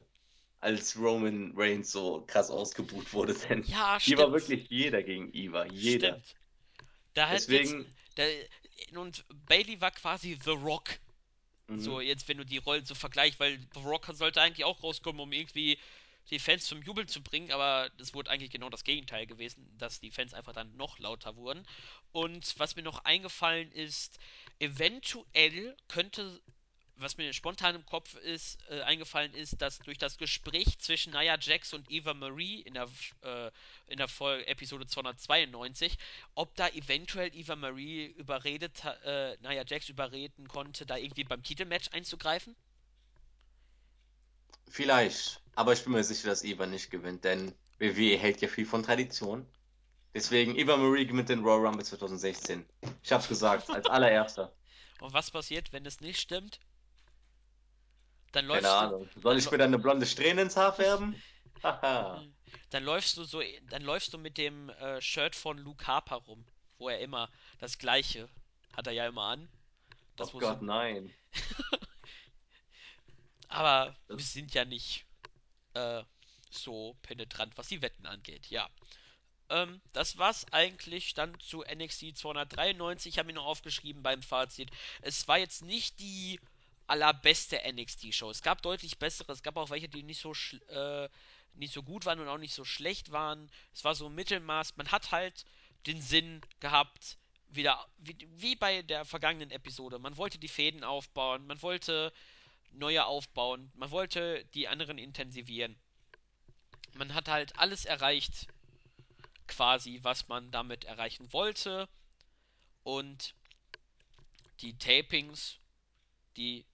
als 0.59 0.97
Roman 0.97 1.53
Reigns 1.55 1.91
so 1.91 2.23
krass 2.27 2.49
ausgebucht 2.49 3.13
wurde, 3.13 3.33
denn 3.35 3.63
Ja, 3.65 3.99
hier 3.99 4.17
war 4.17 4.27
stimmt. 4.27 4.31
wirklich 4.31 4.69
jeder 4.69 5.03
gegen 5.03 5.31
Eva, 5.33 5.65
jeder. 5.65 6.21
Stimmt. 6.21 6.35
Da 7.13 7.29
hat 7.29 7.47
jetzt. 7.49 7.77
Deswegen, 7.77 7.95
Da, 8.15 8.23
und 8.99 9.25
Bailey 9.47 9.81
war 9.81 9.91
quasi 9.91 10.37
The 10.43 10.51
Rock. 10.51 10.99
So, 11.77 11.99
mhm, 11.99 12.01
jetzt, 12.01 12.27
wenn 12.27 12.37
du 12.37 12.45
die 12.45 12.57
Rollen 12.59 12.85
so 12.85 12.95
vergleichst, 12.95 13.39
weil 13.39 13.59
The 13.73 13.81
Rock 13.81 14.07
sollte 14.13 14.41
eigentlich 14.41 14.65
auch 14.65 14.83
rauskommen, 14.83 15.21
um 15.21 15.31
irgendwie 15.33 15.79
die 16.31 16.39
Fans 16.39 16.65
zum 16.65 16.81
Jubeln 16.81 17.07
zu 17.07 17.21
bringen, 17.23 17.51
aber 17.51 17.89
das 17.97 18.13
wurde 18.13 18.31
eigentlich 18.31 18.51
genau 18.51 18.69
das 18.69 18.83
Gegenteil 18.83 19.27
gewesen, 19.27 19.75
dass 19.77 19.99
die 19.99 20.11
Fans 20.11 20.33
einfach 20.33 20.53
dann 20.53 20.75
noch 20.77 20.99
lauter 20.99 21.35
wurden. 21.37 21.65
Und 22.11 22.57
was 22.59 22.75
mir 22.75 22.83
noch 22.83 23.05
eingefallen 23.05 23.71
ist, 23.71 24.19
eventuell 24.59 25.77
könnte, 25.87 26.41
was 26.97 27.17
mir 27.17 27.33
spontan 27.33 27.75
im 27.75 27.85
Kopf 27.85 28.15
ist, 28.15 28.57
äh, 28.69 28.81
eingefallen 28.81 29.33
ist, 29.33 29.61
dass 29.61 29.79
durch 29.79 29.97
das 29.97 30.17
Gespräch 30.17 30.79
zwischen 30.79 31.11
Nia 31.11 31.37
Jax 31.39 31.73
und 31.73 31.89
Eva 31.91 32.13
Marie 32.13 32.61
in 32.61 32.73
der, 32.73 32.87
äh, 33.21 33.51
in 33.87 33.97
der 33.97 34.07
Folge 34.07 34.47
Episode 34.47 34.87
292, 34.87 35.97
ob 36.35 36.55
da 36.55 36.69
eventuell 36.69 37.35
Eva 37.35 37.55
Marie 37.55 38.05
überredet, 38.05 38.83
äh, 39.03 39.35
Nia 39.41 39.63
Jax 39.65 39.89
überreden 39.89 40.47
konnte, 40.47 40.85
da 40.85 40.97
irgendwie 40.97 41.25
beim 41.25 41.43
Titelmatch 41.43 41.89
einzugreifen. 41.91 42.55
vielleicht. 44.69 45.41
Aber 45.55 45.73
ich 45.73 45.83
bin 45.83 45.93
mir 45.93 46.03
sicher, 46.03 46.27
dass 46.27 46.43
Eva 46.43 46.65
nicht 46.65 46.91
gewinnt, 46.91 47.23
denn 47.23 47.53
WWE 47.79 48.17
hält 48.17 48.41
ja 48.41 48.47
viel 48.47 48.65
von 48.65 48.83
Tradition. 48.83 49.45
Deswegen, 50.13 50.55
Eva 50.57 50.77
Marie 50.77 51.05
gewinnt 51.05 51.29
den 51.29 51.43
Royal 51.43 51.65
Rumble 51.65 51.85
2016. 51.85 52.65
Ich 53.03 53.11
hab's 53.11 53.27
gesagt, 53.27 53.69
als 53.69 53.85
allererster. 53.87 54.53
Und 55.01 55.13
was 55.13 55.29
passiert, 55.29 55.73
wenn 55.73 55.85
es 55.85 55.99
nicht 55.99 56.19
stimmt? 56.19 56.59
Dann 58.35 58.45
Keine 58.49 58.67
läufst 58.67 58.81
du, 58.81 58.91
Ahnung. 58.91 59.09
Soll 59.15 59.37
dann, 59.37 59.39
ich 59.39 59.51
mir 59.51 59.57
dann 59.59 59.69
eine 59.69 59.79
blonde 59.79 60.05
Strähne 60.07 60.41
ins 60.41 60.57
Haar 60.57 60.73
färben? 60.73 61.21
Haha. 61.63 62.27
dann 62.69 62.83
läufst 62.83 63.17
du 63.17 63.23
so, 63.23 63.41
dann 63.69 63.81
läufst 63.81 64.13
du 64.13 64.17
mit 64.19 64.37
dem 64.37 64.69
äh, 64.69 65.01
Shirt 65.01 65.35
von 65.35 65.57
Luke 65.57 65.85
Harper 65.87 66.17
rum, 66.17 66.45
wo 66.77 66.89
er 66.89 66.99
immer 66.99 67.31
das 67.59 67.77
gleiche 67.79 68.29
hat 68.73 68.87
er 68.87 68.93
ja 68.93 69.07
immer 69.07 69.23
an. 69.23 69.49
Oh 70.17 70.27
Das 70.27 70.33
so, 70.39 70.39
Gott, 70.39 70.61
nein. 70.61 71.13
aber 73.47 73.95
wir 74.11 74.23
Das, 74.23 74.25
sind 74.25 74.53
ja 74.53 74.65
nicht 74.65 75.05
äh, 75.75 76.03
so 76.51 76.97
penetrant, 77.03 77.57
was 77.57 77.69
die 77.69 77.81
Wetten 77.83 78.05
angeht. 78.07 78.47
Ja, 78.49 78.69
Ähm, 79.49 79.81
das 79.93 80.17
war's 80.17 80.45
eigentlich 80.53 81.13
dann 81.15 81.39
zu 81.39 81.63
NXT 81.63 82.17
293. 82.17 83.13
Ich 83.15 83.19
habe 83.19 83.27
mir 83.27 83.33
noch 83.33 83.45
aufgeschrieben 83.45 84.03
beim 84.03 84.23
Fazit. 84.23 84.71
Es 85.01 85.27
war 85.27 85.37
jetzt 85.39 85.63
nicht 85.63 85.99
die 85.99 86.39
allerbeste 86.87 87.59
NXT-Show. 87.65 88.29
Es 88.29 88.41
gab 88.41 88.61
deutlich 88.61 88.97
bessere. 88.99 89.31
Es 89.31 89.43
gab 89.43 89.57
auch 89.57 89.69
welche, 89.69 89.89
die 89.89 90.03
nicht 90.03 90.21
so 90.21 90.33
äh, 90.69 91.09
nicht 91.55 91.73
so 91.73 91.83
gut 91.83 92.05
waren 92.05 92.19
und 92.19 92.27
auch 92.27 92.37
nicht 92.37 92.53
so 92.53 92.65
schlecht 92.65 93.11
waren. 93.11 93.49
Es 93.73 93.83
war 93.83 93.95
so 93.95 94.09
Mittelmaß. 94.09 94.77
Man 94.77 94.91
hat 94.91 95.11
halt 95.11 95.45
den 95.87 96.01
Sinn 96.01 96.41
gehabt, 96.59 97.17
wieder 97.49 97.85
wie, 97.97 98.17
wie 98.35 98.55
bei 98.55 98.81
der 98.81 99.05
vergangenen 99.05 99.51
Episode. 99.51 99.99
Man 99.99 100.17
wollte 100.17 100.37
die 100.37 100.47
Fäden 100.47 100.83
aufbauen, 100.83 101.45
man 101.47 101.61
wollte 101.61 102.11
neue 102.71 103.05
aufbauen, 103.05 103.71
man 103.75 103.91
wollte 103.91 104.45
die 104.53 104.67
anderen 104.67 104.97
intensivieren. 104.97 105.75
Man 106.93 107.13
hat 107.13 107.27
halt 107.27 107.57
alles 107.57 107.85
erreicht, 107.85 108.47
quasi, 109.47 109.99
was 110.01 110.27
man 110.27 110.51
damit 110.51 110.85
erreichen 110.85 111.31
wollte. 111.31 111.87
Und 112.83 113.35
die 114.61 114.77
Tapings, 114.77 115.57
die 116.37 116.65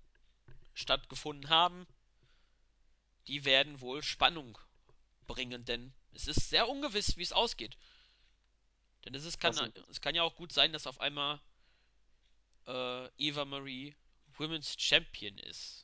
stattgefunden 0.73 1.49
haben, 1.49 1.87
die 3.27 3.45
werden 3.45 3.81
wohl 3.81 4.03
Spannung 4.03 4.57
bringen, 5.27 5.65
denn 5.65 5.93
es 6.13 6.27
ist 6.27 6.49
sehr 6.49 6.67
ungewiss, 6.67 7.17
wie 7.17 7.23
es 7.23 7.33
ausgeht. 7.33 7.77
Denn 9.05 9.15
es, 9.15 9.25
ist, 9.25 9.39
kann, 9.39 9.73
es 9.89 10.01
kann 10.01 10.15
ja 10.15 10.23
auch 10.23 10.35
gut 10.35 10.51
sein, 10.51 10.73
dass 10.73 10.85
auf 10.87 10.99
einmal 10.99 11.39
äh, 12.67 13.07
Eva 13.17 13.45
Marie 13.45 13.95
Women's 14.37 14.75
Champion 14.77 15.37
ist. 15.39 15.83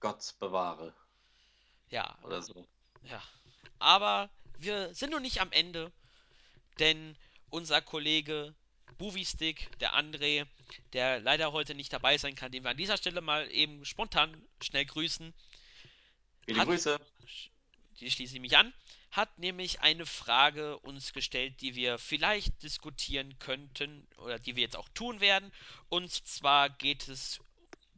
Gott 0.00 0.34
bewahre. 0.38 0.94
Ja, 1.90 2.18
Oder 2.22 2.42
so. 2.42 2.66
ja. 3.02 3.22
Aber 3.78 4.30
wir 4.58 4.94
sind 4.94 5.10
noch 5.10 5.20
nicht 5.20 5.40
am 5.40 5.52
Ende, 5.52 5.92
denn 6.78 7.16
unser 7.50 7.82
Kollege 7.82 8.54
Buvistick, 9.00 9.70
der 9.80 9.94
André, 9.94 10.46
der 10.92 11.20
leider 11.20 11.52
heute 11.52 11.74
nicht 11.74 11.90
dabei 11.90 12.18
sein 12.18 12.34
kann, 12.34 12.52
den 12.52 12.64
wir 12.64 12.70
an 12.70 12.76
dieser 12.76 12.98
Stelle 12.98 13.22
mal 13.22 13.50
eben 13.50 13.86
spontan 13.86 14.30
schnell 14.62 14.84
grüßen, 14.84 15.32
Viele 16.44 16.60
hat, 16.60 16.68
Grüße. 16.68 17.00
die 17.98 18.10
schließe 18.10 18.34
ich 18.34 18.40
mich 18.42 18.58
an, 18.58 18.74
hat 19.10 19.38
nämlich 19.38 19.80
eine 19.80 20.04
Frage 20.04 20.78
uns 20.80 21.14
gestellt, 21.14 21.62
die 21.62 21.74
wir 21.74 21.96
vielleicht 21.98 22.62
diskutieren 22.62 23.38
könnten 23.38 24.06
oder 24.18 24.38
die 24.38 24.54
wir 24.54 24.64
jetzt 24.64 24.76
auch 24.76 24.88
tun 24.90 25.20
werden. 25.20 25.50
Und 25.88 26.12
zwar 26.12 26.68
geht 26.68 27.08
es 27.08 27.40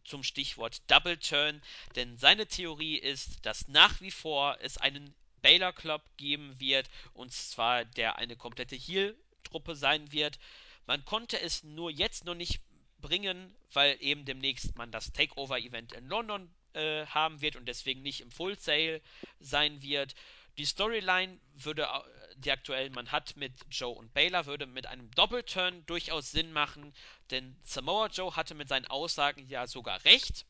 zum 0.05 0.23
Stichwort 0.23 0.83
Double 0.89 1.19
Turn, 1.19 1.61
denn 1.97 2.17
seine 2.17 2.47
Theorie 2.47 2.97
ist, 2.97 3.45
dass 3.45 3.67
nach 3.67 4.01
wie 4.01 4.13
vor 4.13 4.57
es 4.61 4.79
einen 4.79 5.13
Baylor 5.43 5.73
Club 5.73 6.03
geben 6.17 6.61
wird, 6.61 6.89
und 7.13 7.33
zwar 7.33 7.85
der 7.85 8.19
eine 8.19 8.37
komplette 8.37 8.77
Heal-Truppe 8.77 9.75
sein 9.75 10.13
wird. 10.13 10.39
Man 10.87 11.05
konnte 11.05 11.41
es 11.41 11.63
nur 11.63 11.91
jetzt 11.91 12.25
noch 12.25 12.35
nicht 12.35 12.61
bringen, 13.01 13.55
weil 13.73 13.97
eben 14.01 14.25
demnächst 14.25 14.77
man 14.77 14.91
das 14.91 15.13
Takeover-Event 15.13 15.93
in 15.93 16.07
London 16.07 16.53
äh, 16.73 17.07
haben 17.07 17.41
wird 17.41 17.57
und 17.57 17.67
deswegen 17.67 18.03
nicht 18.03 18.21
im 18.21 18.31
Full 18.31 18.59
Sale 18.59 19.03
sein 19.41 19.83
wird. 19.83 20.15
Die 20.59 20.67
Storyline 20.67 21.39
würde, 21.55 21.89
die 22.37 22.51
aktuell 22.51 22.91
man 22.91 23.11
hat 23.11 23.37
mit 23.37 23.53
Joe 23.71 23.95
und 23.95 24.13
Baylor, 24.13 24.47
würde 24.47 24.67
mit 24.67 24.87
einem 24.87 25.11
Doppelturn 25.13 25.85
durchaus 25.87 26.31
Sinn 26.31 26.53
machen, 26.53 26.93
denn 27.31 27.57
Samoa 27.65 28.09
Joe 28.09 28.37
hatte 28.37 28.55
mit 28.55 28.69
seinen 28.69 28.87
Aussagen 28.87 29.47
ja 29.49 29.67
sogar 29.67 30.05
recht. 30.05 30.47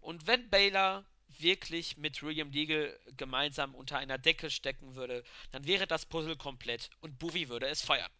Und 0.00 0.26
wenn 0.26 0.48
Baylor 0.48 1.04
wirklich 1.38 1.96
mit 1.96 2.22
William 2.22 2.50
Deagle 2.50 2.98
gemeinsam 3.16 3.74
unter 3.74 3.98
einer 3.98 4.18
Decke 4.18 4.50
stecken 4.50 4.94
würde, 4.94 5.22
dann 5.52 5.66
wäre 5.66 5.86
das 5.86 6.06
Puzzle 6.06 6.36
komplett 6.36 6.90
und 7.00 7.18
Bowie 7.18 7.48
würde 7.48 7.66
es 7.66 7.84
feiern. 7.84 8.10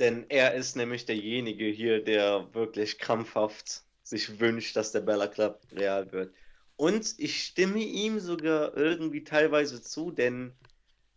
Denn 0.00 0.24
er 0.30 0.54
ist 0.54 0.76
nämlich 0.76 1.04
derjenige 1.04 1.66
hier, 1.66 2.02
der 2.02 2.52
wirklich 2.54 2.98
krampfhaft 2.98 3.82
sich 4.02 4.40
wünscht, 4.40 4.74
dass 4.74 4.92
der 4.92 5.02
Bella 5.02 5.28
Club 5.28 5.60
real 5.72 6.10
wird. 6.10 6.34
Und 6.76 7.14
ich 7.18 7.44
stimme 7.44 7.80
ihm 7.80 8.18
sogar 8.18 8.74
irgendwie 8.74 9.22
teilweise 9.22 9.82
zu, 9.82 10.10
denn 10.10 10.54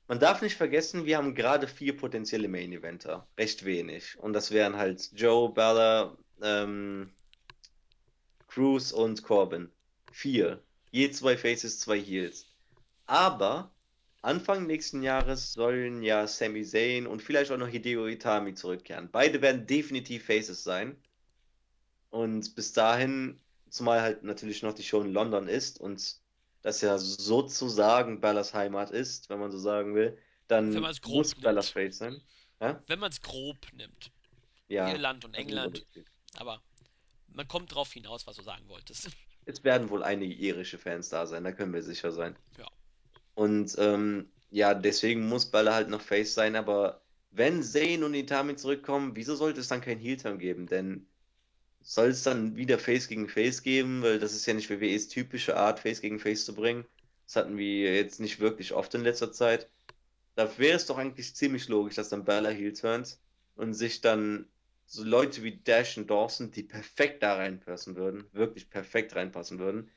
man 0.10 0.20
darf 0.20 0.42
nicht 0.42 0.58
vergessen, 0.58 1.06
wir 1.06 1.16
haben 1.16 1.34
gerade 1.34 1.68
vier 1.68 1.96
potenzielle 1.96 2.50
Main 2.50 2.74
Eventer. 2.74 3.26
Recht 3.38 3.64
wenig. 3.64 4.20
Und 4.20 4.34
das 4.34 4.52
wären 4.52 4.76
halt 4.76 5.10
Joe, 5.16 5.50
Bella, 5.54 6.18
ähm, 6.42 7.10
Cruz 8.50 8.92
und 8.92 9.24
Corbin. 9.24 9.72
Vier. 10.12 10.62
Je 10.92 11.10
zwei 11.10 11.38
Faces, 11.38 11.80
zwei 11.80 12.00
Heels. 12.00 12.46
Aber 13.06 13.72
Anfang 14.24 14.66
nächsten 14.66 15.04
Jahres 15.04 15.52
sollen 15.52 16.02
ja 16.02 16.26
Sami 16.28 16.64
Zayn 16.64 17.08
und 17.08 17.22
vielleicht 17.22 17.52
auch 17.52 17.58
noch 17.58 17.68
Hideo 17.68 18.08
Itami 18.08 18.54
zurückkehren. 18.54 19.10
Beide 19.12 19.42
werden 19.42 19.68
definitiv 19.68 20.26
Faces 20.26 20.64
sein. 20.64 20.96
Und 22.10 22.56
bis 22.56 22.72
dahin, 22.72 23.42
zumal 23.70 24.02
halt 24.02 24.24
natürlich 24.24 24.64
noch 24.64 24.74
die 24.74 24.84
Show 24.84 25.02
in 25.02 25.12
London 25.12 25.50
ist 25.50 25.80
und 25.80 26.16
das 26.62 26.80
ja 26.80 26.98
sozusagen 26.98 28.22
Bellas 28.22 28.54
Heimat 28.54 28.92
ist, 28.92 29.30
wenn 29.30 29.40
man 29.40 29.52
so 29.52 29.58
sagen 29.58 29.94
will, 29.94 30.18
dann 30.48 30.70
es 30.70 31.02
muss 31.06 31.36
nimmt. 31.36 31.66
Face 31.66 31.98
sein. 31.98 32.22
Ja? 32.62 32.82
Wenn 32.88 33.00
man 33.00 33.12
es 33.12 33.22
grob 33.22 33.58
nimmt. 33.74 34.10
Ja, 34.70 34.90
Irland 34.90 35.26
und 35.26 35.34
England. 35.34 35.86
Aber 36.38 36.62
man 37.28 37.46
kommt 37.50 37.76
drauf 37.76 37.92
hinaus, 37.92 38.26
was 38.26 38.38
du 38.38 38.44
sagen 38.44 38.70
wolltest. 38.70 39.10
Es 39.46 39.62
werden 39.66 39.90
wohl 39.90 40.02
einige 40.04 40.34
irische 40.34 40.78
Fans 40.78 41.10
da 41.10 41.28
sein, 41.28 41.44
da 41.44 41.52
können 41.52 41.74
wir 41.74 41.84
sicher 41.84 42.14
sein. 42.14 42.38
ja. 42.58 42.66
Und 43.36 43.76
ähm, 43.80 44.30
ja, 44.52 44.74
deswegen 44.74 45.28
muss 45.28 45.50
Bella 45.50 45.74
halt 45.74 45.90
noch 45.90 46.02
Face 46.02 46.34
sein, 46.34 46.56
aber 46.56 47.02
wenn 47.32 47.64
Zayn 47.64 48.04
und 48.04 48.14
Itami 48.14 48.56
zurückkommen, 48.56 49.16
wieso 49.16 49.36
sollte 49.36 49.60
es 49.60 49.68
dann 49.68 49.82
kein 49.82 49.98
Heel-Turn 49.98 50.38
geben? 50.38 50.68
Denn 50.68 51.08
soll 51.82 52.10
es 52.10 52.24
dann 52.24 52.56
wieder 52.56 52.78
Face 52.78 53.08
gegen 53.08 53.28
Face 53.28 53.64
geben? 53.64 54.04
Weil 54.04 54.20
das 54.20 54.34
ist 54.34 54.46
ja 54.46 54.54
nicht 54.54 54.70
WWEs 54.70 55.08
typische 55.08 55.58
Art, 55.58 55.80
Face 55.80 56.02
gegen 56.02 56.20
Face 56.20 56.46
zu 56.46 56.54
bringen. 56.54 56.86
Das 57.26 57.36
hatten 57.36 57.58
wir 57.58 57.96
jetzt 57.96 58.20
nicht 58.20 58.40
wirklich 58.40 58.74
oft 58.74 58.94
in 58.94 59.02
letzter 59.02 59.32
Zeit. 59.32 59.70
Da 60.36 60.58
wäre 60.58 60.76
es 60.76 60.86
doch 60.86 60.98
eigentlich 60.98 61.36
ziemlich 61.36 61.68
logisch, 61.68 61.96
dass 61.96 62.10
dann 62.10 62.26
Bella 62.26 62.50
Heel 62.50 62.74
turnt 62.74 63.18
und 63.56 63.74
sich 63.74 64.02
dann 64.02 64.48
so 64.86 65.04
Leute 65.04 65.44
wie 65.44 65.58
Dash 65.58 65.98
und 65.98 66.10
Dawson, 66.10 66.52
die 66.52 66.64
perfekt 66.64 67.24
da 67.24 67.36
reinpassen 67.36 67.96
würden, 67.96 68.26
wirklich 68.34 68.70
perfekt 68.70 69.16
reinpassen 69.16 69.60
würden, 69.60 69.90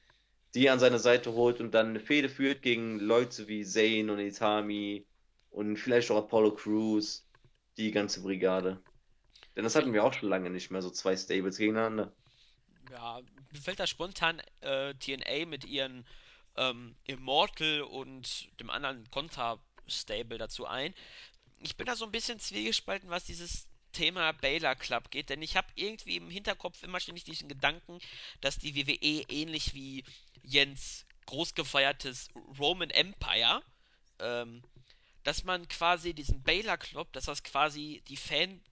die 0.56 0.70
an 0.70 0.78
seine 0.78 0.98
Seite 0.98 1.34
holt 1.34 1.60
und 1.60 1.72
dann 1.72 1.88
eine 1.88 2.00
Fehde 2.00 2.30
führt 2.30 2.62
gegen 2.62 2.98
Leute 2.98 3.46
wie 3.46 3.62
Zayn 3.62 4.08
und 4.08 4.18
Itami 4.18 5.06
und 5.50 5.76
vielleicht 5.76 6.10
auch 6.10 6.16
Apollo 6.16 6.54
Crews, 6.54 7.28
die 7.76 7.90
ganze 7.90 8.22
Brigade. 8.22 8.82
Denn 9.54 9.64
das 9.64 9.74
hatten 9.74 9.92
wir 9.92 10.02
auch 10.02 10.14
schon 10.14 10.30
lange 10.30 10.48
nicht 10.48 10.70
mehr, 10.70 10.80
so 10.80 10.90
zwei 10.90 11.14
Stables 11.14 11.58
gegeneinander. 11.58 12.10
Ja, 12.90 13.20
mir 13.52 13.60
fällt 13.60 13.80
da 13.80 13.86
spontan 13.86 14.40
äh, 14.62 14.94
TNA 14.94 15.44
mit 15.46 15.66
ihren 15.66 16.06
ähm, 16.56 16.96
Immortal 17.04 17.82
und 17.82 18.48
dem 18.58 18.70
anderen 18.70 19.10
Konter-Stable 19.10 20.38
dazu 20.38 20.64
ein. 20.66 20.94
Ich 21.58 21.76
bin 21.76 21.86
da 21.86 21.96
so 21.96 22.06
ein 22.06 22.12
bisschen 22.12 22.38
zwiegespalten, 22.38 23.10
was 23.10 23.24
dieses 23.24 23.68
Thema 23.92 24.32
Baylor 24.32 24.74
Club 24.74 25.10
geht, 25.10 25.30
denn 25.30 25.40
ich 25.40 25.56
habe 25.56 25.68
irgendwie 25.74 26.16
im 26.16 26.28
Hinterkopf 26.28 26.82
immer 26.82 27.00
ständig 27.00 27.24
diesen 27.24 27.48
Gedanken, 27.48 27.98
dass 28.42 28.58
die 28.58 28.74
WWE 28.76 29.24
ähnlich 29.30 29.72
wie 29.74 30.04
Jens 30.46 31.06
großgefeiertes 31.26 32.28
Roman 32.58 32.90
Empire, 32.90 33.62
ähm, 34.20 34.62
dass 35.24 35.42
man 35.44 35.68
quasi 35.68 36.14
diesen 36.14 36.42
Baylor 36.42 36.78
Club, 36.78 37.12
dass 37.12 37.24
das 37.24 37.42
quasi 37.42 38.02
die 38.08 38.16
Fan 38.16 38.62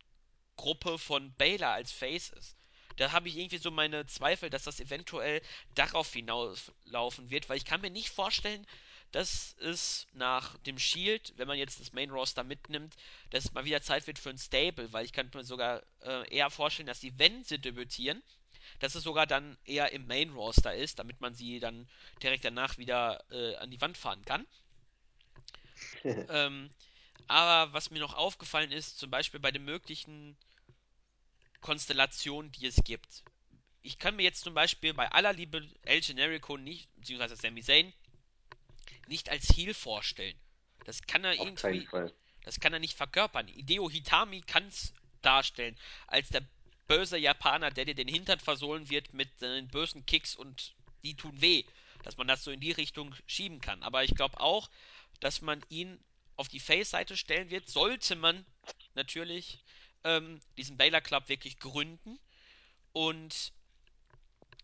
Gruppe 0.57 0.99
von 0.99 1.35
Baylor 1.35 1.71
als 1.71 1.91
Face 1.91 2.31
ist. 2.31 2.57
Da 2.97 3.11
habe 3.11 3.29
ich 3.29 3.37
irgendwie 3.37 3.59
so 3.59 3.73
meine 3.73 4.07
Zweifel, 4.07 4.51
dass 4.51 4.63
das 4.63 4.79
eventuell 4.79 5.43
darauf 5.75 6.13
hinauslaufen 6.13 7.29
wird, 7.29 7.49
weil 7.49 7.57
ich 7.57 7.65
kann 7.65 7.81
mir 7.81 7.91
nicht 7.91 8.11
vorstellen, 8.11 8.65
dass 9.11 9.57
es 9.59 10.07
nach 10.13 10.57
dem 10.59 10.79
Shield, 10.79 11.33
wenn 11.37 11.49
man 11.49 11.59
jetzt 11.59 11.81
das 11.81 11.93
Main 11.93 12.11
Roster 12.11 12.45
mitnimmt, 12.45 12.95
dass 13.31 13.47
es 13.47 13.53
mal 13.53 13.65
wieder 13.65 13.83
Zeit 13.83 14.07
wird 14.07 14.19
für 14.21 14.31
ein 14.31 14.39
Stable, 14.39 14.93
weil 14.93 15.05
ich 15.05 15.13
kann 15.13 15.31
mir 15.35 15.45
sogar 15.45 15.83
äh, 16.03 16.29
eher 16.33 16.51
vorstellen, 16.51 16.87
dass 16.87 17.01
sie, 17.01 17.19
wenn 17.19 17.45
sie 17.45 17.59
debütieren, 17.59 18.23
dass 18.79 18.95
es 18.95 19.03
sogar 19.03 19.27
dann 19.27 19.57
eher 19.65 19.93
im 19.93 20.07
Main 20.07 20.31
Roster 20.31 20.75
ist, 20.75 20.99
damit 20.99 21.21
man 21.21 21.35
sie 21.35 21.61
dann 21.61 21.89
direkt 22.23 22.45
danach 22.45 22.79
wieder 22.79 23.25
äh, 23.31 23.57
an 23.57 23.71
die 23.71 23.81
Wand 23.81 23.97
fahren 23.97 24.25
kann. 24.25 24.47
Ähm, 26.05 26.71
aber 27.27 27.73
was 27.73 27.91
mir 27.91 27.99
noch 27.99 28.15
aufgefallen 28.15 28.71
ist, 28.71 28.99
zum 28.99 29.11
Beispiel 29.11 29.41
bei 29.41 29.51
den 29.51 29.65
möglichen 29.65 30.37
Konstellationen, 31.61 32.53
die 32.53 32.67
es 32.67 32.77
gibt. 32.85 33.25
Ich 33.83 33.99
kann 33.99 34.17
mir 34.17 34.23
jetzt 34.23 34.45
zum 34.45 34.55
Beispiel 34.55 34.95
bei 34.95 35.11
aller 35.11 35.33
Liebe 35.33 35.67
El 35.83 36.01
Generico 36.01 36.57
nicht, 36.57 36.95
beziehungsweise 36.97 37.37
Sami 37.37 37.63
Zayn, 37.63 37.93
nicht 39.09 39.31
als 39.31 39.57
Heal 39.57 39.75
vorstellen. 39.75 40.37
Das 40.85 41.03
kann 41.03 41.25
er 41.25 41.33
Auf 41.41 41.47
irgendwie, 41.65 41.89
das 42.45 42.61
kann 42.61 42.73
er 42.73 42.79
nicht 42.79 42.97
verkörpern. 42.97 43.47
Hideo 43.47 43.91
Hitami 43.91 44.43
kann 44.43 44.67
es 44.69 44.93
darstellen, 45.23 45.77
als 46.07 46.29
der 46.29 46.43
böse 46.87 47.17
Japaner, 47.17 47.71
der 47.71 47.85
dir 47.85 47.95
den 47.95 48.09
Hintern 48.09 48.39
versohlen 48.39 48.91
wird 48.91 49.13
mit 49.15 49.39
seinen 49.39 49.69
bösen 49.69 50.05
Kicks 50.07 50.37
und 50.37 50.75
die 51.03 51.17
tun 51.17 51.41
weh. 51.41 51.65
Dass 52.03 52.17
man 52.17 52.29
das 52.29 52.45
so 52.45 52.51
in 52.51 52.61
die 52.61 52.73
Richtung 52.73 53.15
schieben 53.27 53.61
kann. 53.61 53.83
Aber 53.83 54.05
ich 54.05 54.15
glaube 54.15 54.39
auch, 54.41 54.69
dass 55.21 55.41
man 55.41 55.63
ihn 55.69 55.99
auf 56.37 56.49
die 56.49 56.61
Face-Seite 56.61 57.17
stellen 57.17 57.51
wird, 57.51 57.69
sollte 57.69 58.17
man 58.17 58.45
natürlich 58.95 59.65
ähm, 60.03 60.41
diesen 60.57 60.77
Baylor 60.77 61.01
Club 61.01 61.29
wirklich 61.29 61.59
gründen. 61.59 62.19
Und 62.93 63.53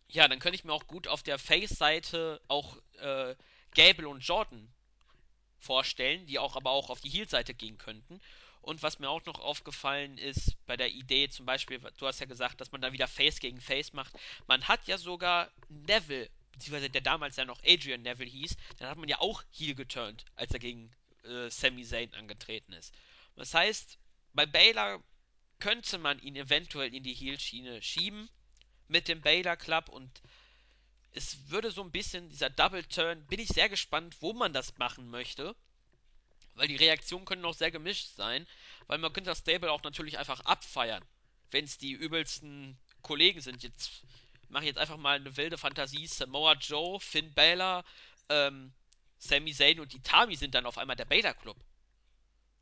ja, 0.08 0.28
dann 0.28 0.38
könnte 0.38 0.56
ich 0.56 0.64
mir 0.64 0.72
auch 0.72 0.86
gut 0.86 1.08
auf 1.08 1.22
der 1.22 1.38
Face-Seite 1.38 2.40
auch 2.48 2.76
äh, 2.98 3.34
Gable 3.74 4.08
und 4.08 4.20
Jordan 4.26 4.68
vorstellen, 5.58 6.26
die 6.26 6.38
auch 6.38 6.56
aber 6.56 6.70
auch 6.70 6.90
auf 6.90 7.00
die 7.00 7.10
Heel-Seite 7.10 7.54
gehen 7.54 7.78
könnten. 7.78 8.20
Und 8.62 8.82
was 8.82 8.98
mir 8.98 9.08
auch 9.08 9.24
noch 9.24 9.38
aufgefallen 9.38 10.18
ist 10.18 10.56
bei 10.66 10.76
der 10.76 10.90
Idee, 10.90 11.28
zum 11.30 11.46
Beispiel, 11.46 11.78
du 11.78 12.06
hast 12.06 12.20
ja 12.20 12.26
gesagt, 12.26 12.60
dass 12.60 12.72
man 12.72 12.80
dann 12.80 12.92
wieder 12.92 13.08
Face 13.08 13.40
gegen 13.40 13.60
Face 13.60 13.92
macht. 13.92 14.12
Man 14.46 14.68
hat 14.68 14.86
ja 14.86 14.98
sogar 14.98 15.50
Neville, 15.68 16.28
beziehungsweise 16.52 16.90
der 16.90 17.00
damals 17.00 17.36
ja 17.36 17.44
noch 17.44 17.62
Adrian 17.64 18.02
Neville 18.02 18.30
hieß, 18.30 18.56
dann 18.78 18.88
hat 18.88 18.98
man 18.98 19.08
ja 19.08 19.18
auch 19.20 19.42
Heel 19.50 19.74
geturnt, 19.74 20.26
als 20.36 20.52
er 20.52 20.58
gegen 20.58 20.90
äh, 21.24 21.48
Sami 21.50 21.84
Zayn 21.84 22.12
angetreten 22.14 22.72
ist. 22.74 22.94
Das 23.36 23.54
heißt, 23.54 23.98
bei 24.34 24.44
Baylor 24.44 25.02
könnte 25.58 25.98
man 25.98 26.20
ihn 26.20 26.36
eventuell 26.36 26.94
in 26.94 27.02
die 27.02 27.14
Heel-Schiene 27.14 27.82
schieben 27.82 28.28
mit 28.88 29.08
dem 29.08 29.20
Baylor 29.20 29.56
Club 29.56 29.88
und 29.88 30.22
es 31.12 31.50
würde 31.50 31.70
so 31.70 31.82
ein 31.82 31.90
bisschen 31.90 32.28
dieser 32.28 32.50
Double 32.50 32.84
Turn, 32.84 33.26
bin 33.26 33.40
ich 33.40 33.48
sehr 33.48 33.68
gespannt, 33.68 34.16
wo 34.20 34.32
man 34.32 34.52
das 34.52 34.76
machen 34.78 35.10
möchte, 35.10 35.56
weil 36.60 36.68
die 36.68 36.76
Reaktionen 36.76 37.24
können 37.24 37.44
auch 37.44 37.54
sehr 37.54 37.70
gemischt 37.70 38.14
sein, 38.16 38.46
weil 38.86 38.98
man 38.98 39.12
könnte 39.12 39.30
das 39.30 39.38
Stable 39.38 39.72
auch 39.72 39.82
natürlich 39.82 40.18
einfach 40.18 40.40
abfeiern, 40.40 41.02
wenn 41.50 41.64
es 41.64 41.78
die 41.78 41.92
übelsten 41.92 42.78
Kollegen 43.02 43.40
sind. 43.40 43.62
Jetzt 43.62 44.02
mache 44.50 44.64
ich 44.64 44.68
jetzt 44.68 44.78
einfach 44.78 44.98
mal 44.98 45.16
eine 45.16 45.36
wilde 45.36 45.56
Fantasie, 45.56 46.06
Samoa 46.06 46.52
Joe, 46.54 47.00
Finn 47.00 47.32
Balor, 47.32 47.82
ähm, 48.28 48.72
Sami 49.18 49.52
Zayn 49.54 49.80
und 49.80 49.94
Itami 49.94 50.36
sind 50.36 50.54
dann 50.54 50.66
auf 50.66 50.76
einmal 50.76 50.96
der 50.96 51.06
Baylor 51.06 51.34
Club. 51.34 51.56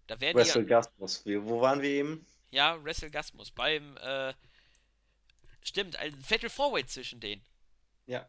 Da 0.07 0.21
werden 0.21 0.37
die 0.37 0.39
Wrestle 0.39 0.65
Gasmus. 0.65 1.25
Wo 1.27 1.61
waren 1.61 1.83
wir 1.83 1.91
eben? 1.91 2.25
ja, 2.51 2.83
Wrestlegasmus 2.83 3.51
beim, 3.51 3.97
äh, 3.99 4.33
stimmt, 5.63 5.97
ein 5.97 6.21
Fatal 6.23 6.51
Four 6.51 6.87
zwischen 6.87 7.21
denen. 7.21 7.45
Ja, 8.07 8.27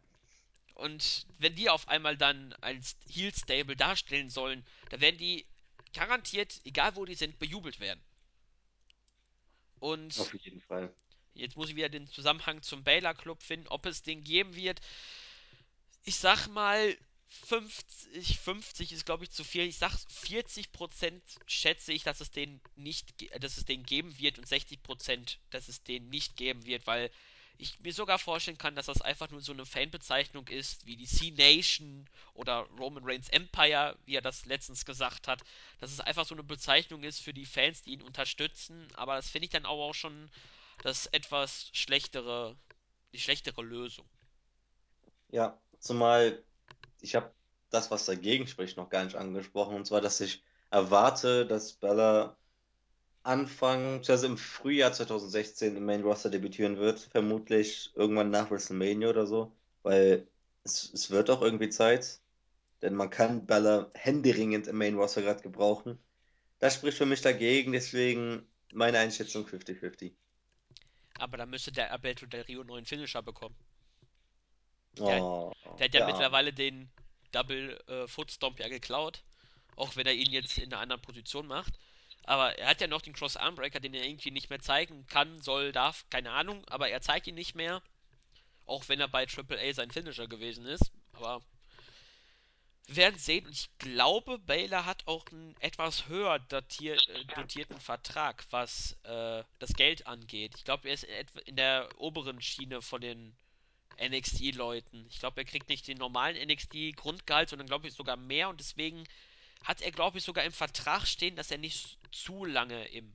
Und 0.74 1.26
wenn 1.38 1.54
die 1.54 1.70
auf 1.70 1.88
einmal 1.88 2.16
dann 2.16 2.54
als 2.60 2.96
Heel 3.08 3.32
Stable 3.34 3.76
darstellen 3.76 4.30
sollen, 4.30 4.64
da 4.90 5.00
werden 5.00 5.18
die 5.18 5.46
garantiert, 5.92 6.60
egal 6.64 6.96
wo 6.96 7.04
die 7.04 7.14
sind, 7.14 7.38
bejubelt 7.38 7.80
werden. 7.80 8.00
Und 9.80 10.18
auf 10.18 10.34
jeden 10.34 10.60
Fall. 10.60 10.94
jetzt 11.34 11.56
muss 11.56 11.70
ich 11.70 11.76
wieder 11.76 11.88
den 11.88 12.06
Zusammenhang 12.06 12.62
zum 12.62 12.84
Baylor 12.84 13.14
Club 13.14 13.42
finden, 13.42 13.68
ob 13.68 13.86
es 13.86 14.02
den 14.02 14.22
geben 14.22 14.54
wird. 14.54 14.80
Ich 16.04 16.16
sag 16.16 16.48
mal 16.48 16.96
50, 17.46 18.38
50 18.38 18.92
ist 18.92 19.06
glaube 19.06 19.24
ich 19.24 19.30
zu 19.30 19.44
viel. 19.44 19.64
Ich 19.64 19.78
sag 19.78 19.92
40% 19.92 21.20
schätze 21.46 21.92
ich, 21.92 22.02
dass 22.02 22.20
es 22.20 22.30
den 22.30 22.60
nicht, 22.76 23.32
dass 23.42 23.56
es 23.56 23.64
den 23.64 23.84
geben 23.84 24.18
wird 24.18 24.38
und 24.38 24.46
60%, 24.46 25.36
dass 25.50 25.68
es 25.68 25.82
den 25.82 26.08
nicht 26.08 26.36
geben 26.36 26.66
wird, 26.66 26.86
weil 26.86 27.10
ich 27.60 27.78
mir 27.80 27.92
sogar 27.92 28.18
vorstellen 28.18 28.58
kann, 28.58 28.74
dass 28.74 28.86
das 28.86 29.02
einfach 29.02 29.30
nur 29.30 29.40
so 29.40 29.52
eine 29.52 29.66
Fanbezeichnung 29.66 30.48
ist, 30.48 30.86
wie 30.86 30.96
die 30.96 31.06
C-Nation 31.06 32.08
oder 32.34 32.66
Roman 32.78 33.04
Reigns 33.04 33.28
Empire, 33.28 33.96
wie 34.06 34.16
er 34.16 34.22
das 34.22 34.46
letztens 34.46 34.84
gesagt 34.84 35.28
hat. 35.28 35.42
Dass 35.80 35.92
es 35.92 36.00
einfach 36.00 36.26
so 36.26 36.34
eine 36.34 36.42
Bezeichnung 36.42 37.02
ist 37.02 37.20
für 37.20 37.34
die 37.34 37.46
Fans, 37.46 37.82
die 37.82 37.92
ihn 37.92 38.02
unterstützen. 38.02 38.88
Aber 38.94 39.16
das 39.16 39.30
finde 39.30 39.46
ich 39.46 39.50
dann 39.50 39.66
auch 39.66 39.92
schon 39.94 40.30
das 40.82 41.06
etwas 41.06 41.70
schlechtere, 41.72 42.56
die 43.12 43.20
schlechtere 43.20 43.62
Lösung. 43.62 44.06
Ja, 45.28 45.60
zumal 45.78 46.42
ich 47.00 47.14
habe 47.14 47.32
das, 47.70 47.90
was 47.90 48.04
dagegen 48.06 48.46
spricht, 48.46 48.76
noch 48.76 48.90
gar 48.90 49.04
nicht 49.04 49.16
angesprochen. 49.16 49.76
Und 49.76 49.86
zwar, 49.86 50.00
dass 50.00 50.20
ich 50.20 50.42
erwarte, 50.70 51.46
dass 51.46 51.74
Bella 51.74 52.36
Anfang, 53.22 54.02
also 54.08 54.26
im 54.26 54.36
Frühjahr 54.38 54.92
2016 54.92 55.76
im 55.76 55.84
Main 55.86 56.02
Roster 56.02 56.30
debütieren 56.30 56.76
wird. 56.78 57.00
Vermutlich 57.00 57.92
irgendwann 57.94 58.30
nach 58.30 58.50
WrestleMania 58.50 59.08
oder 59.10 59.26
so. 59.26 59.52
Weil 59.82 60.28
es, 60.64 60.92
es 60.92 61.10
wird 61.10 61.30
auch 61.30 61.42
irgendwie 61.42 61.68
Zeit. 61.70 62.20
Denn 62.82 62.94
man 62.94 63.10
kann 63.10 63.46
Bella 63.46 63.90
händeringend 63.94 64.66
im 64.68 64.78
Main 64.78 64.96
Roster 64.96 65.22
gerade 65.22 65.42
gebrauchen. 65.42 65.98
Das 66.60 66.74
spricht 66.76 66.98
für 66.98 67.06
mich 67.06 67.22
dagegen, 67.22 67.72
deswegen 67.72 68.46
meine 68.72 68.98
Einschätzung 69.00 69.46
50-50. 69.46 70.16
Aber 71.20 71.36
da 71.36 71.46
müsste 71.46 71.70
der 71.70 71.92
Alberto 71.92 72.26
Del 72.26 72.40
Rio 72.42 72.62
einen 72.62 72.66
neuen 72.68 72.84
Finisher 72.84 73.22
bekommen. 73.22 73.54
Der, 75.04 75.22
Oh, 75.22 75.52
der 75.78 75.86
hat 75.86 75.94
ja 75.94 76.00
Arme. 76.00 76.06
mittlerweile 76.06 76.52
den 76.52 76.90
Double 77.32 77.78
äh, 77.88 78.08
Footstomp 78.08 78.60
ja 78.60 78.68
geklaut. 78.68 79.22
Auch 79.76 79.96
wenn 79.96 80.06
er 80.06 80.14
ihn 80.14 80.30
jetzt 80.32 80.58
in 80.58 80.72
einer 80.72 80.82
anderen 80.82 81.02
Position 81.02 81.46
macht. 81.46 81.78
Aber 82.24 82.58
er 82.58 82.68
hat 82.68 82.80
ja 82.80 82.86
noch 82.86 83.02
den 83.02 83.12
Cross 83.12 83.36
Armbreaker, 83.36 83.80
den 83.80 83.94
er 83.94 84.04
irgendwie 84.04 84.30
nicht 84.30 84.50
mehr 84.50 84.60
zeigen 84.60 85.06
kann, 85.06 85.40
soll, 85.40 85.72
darf, 85.72 86.04
keine 86.10 86.30
Ahnung. 86.32 86.64
Aber 86.68 86.88
er 86.88 87.00
zeigt 87.00 87.26
ihn 87.26 87.34
nicht 87.34 87.54
mehr. 87.54 87.82
Auch 88.66 88.88
wenn 88.88 89.00
er 89.00 89.08
bei 89.08 89.26
Triple 89.26 89.60
A 89.60 89.72
sein 89.72 89.90
Finisher 89.90 90.28
gewesen 90.28 90.66
ist. 90.66 90.92
Aber 91.12 91.42
wir 92.86 92.96
werden 92.96 93.18
sehen. 93.18 93.46
Und 93.46 93.52
ich 93.52 93.70
glaube, 93.78 94.38
Baylor 94.38 94.84
hat 94.84 95.06
auch 95.06 95.24
einen 95.30 95.56
etwas 95.60 96.08
höher 96.08 96.38
datier, 96.38 96.96
äh, 96.96 97.24
dotierten 97.36 97.80
Vertrag, 97.80 98.44
was 98.50 98.96
äh, 99.04 99.44
das 99.58 99.72
Geld 99.74 100.06
angeht. 100.06 100.54
Ich 100.56 100.64
glaube, 100.64 100.88
er 100.88 100.94
ist 100.94 101.04
in 101.46 101.56
der 101.56 101.88
oberen 101.98 102.40
Schiene 102.42 102.82
von 102.82 103.00
den 103.00 103.36
NXT-Leuten. 104.00 105.06
Ich 105.08 105.20
glaube, 105.20 105.40
er 105.40 105.44
kriegt 105.44 105.68
nicht 105.68 105.86
den 105.86 105.98
normalen 105.98 106.36
NXT-Grundgehalt, 106.48 107.50
sondern 107.50 107.68
glaube 107.68 107.86
ich 107.86 107.94
sogar 107.94 108.16
mehr. 108.16 108.48
Und 108.48 108.60
deswegen 108.60 109.04
hat 109.64 109.82
er, 109.82 109.92
glaube 109.92 110.18
ich, 110.18 110.24
sogar 110.24 110.44
im 110.44 110.52
Vertrag 110.52 111.06
stehen, 111.06 111.36
dass 111.36 111.50
er 111.50 111.58
nicht 111.58 111.98
zu 112.12 112.44
lange 112.44 112.86
im 112.88 113.12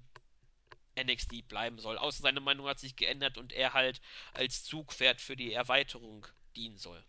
NXT 0.96 1.48
bleiben 1.48 1.80
soll. 1.80 1.98
Außer 1.98 2.24
seine 2.24 2.40
Meinung 2.42 2.68
hat 2.68 2.80
sich 2.80 2.96
geändert 2.96 3.38
und 3.38 3.54
er 3.54 3.74
halt 3.74 4.02
als 4.34 4.64
Zugpferd 4.64 5.22
für 5.22 5.36
die 5.36 5.54
Erweiterung 5.54 6.28
dienen 6.56 6.78
soll. 6.78 7.04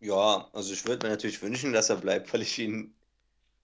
Ja, 0.00 0.48
also 0.52 0.72
ich 0.72 0.84
würde 0.84 1.06
mir 1.06 1.12
natürlich 1.12 1.40
wünschen, 1.42 1.72
dass 1.72 1.88
er 1.90 1.96
bleibt, 1.96 2.32
weil 2.32 2.42
ich 2.42 2.58
ihn 2.58 2.94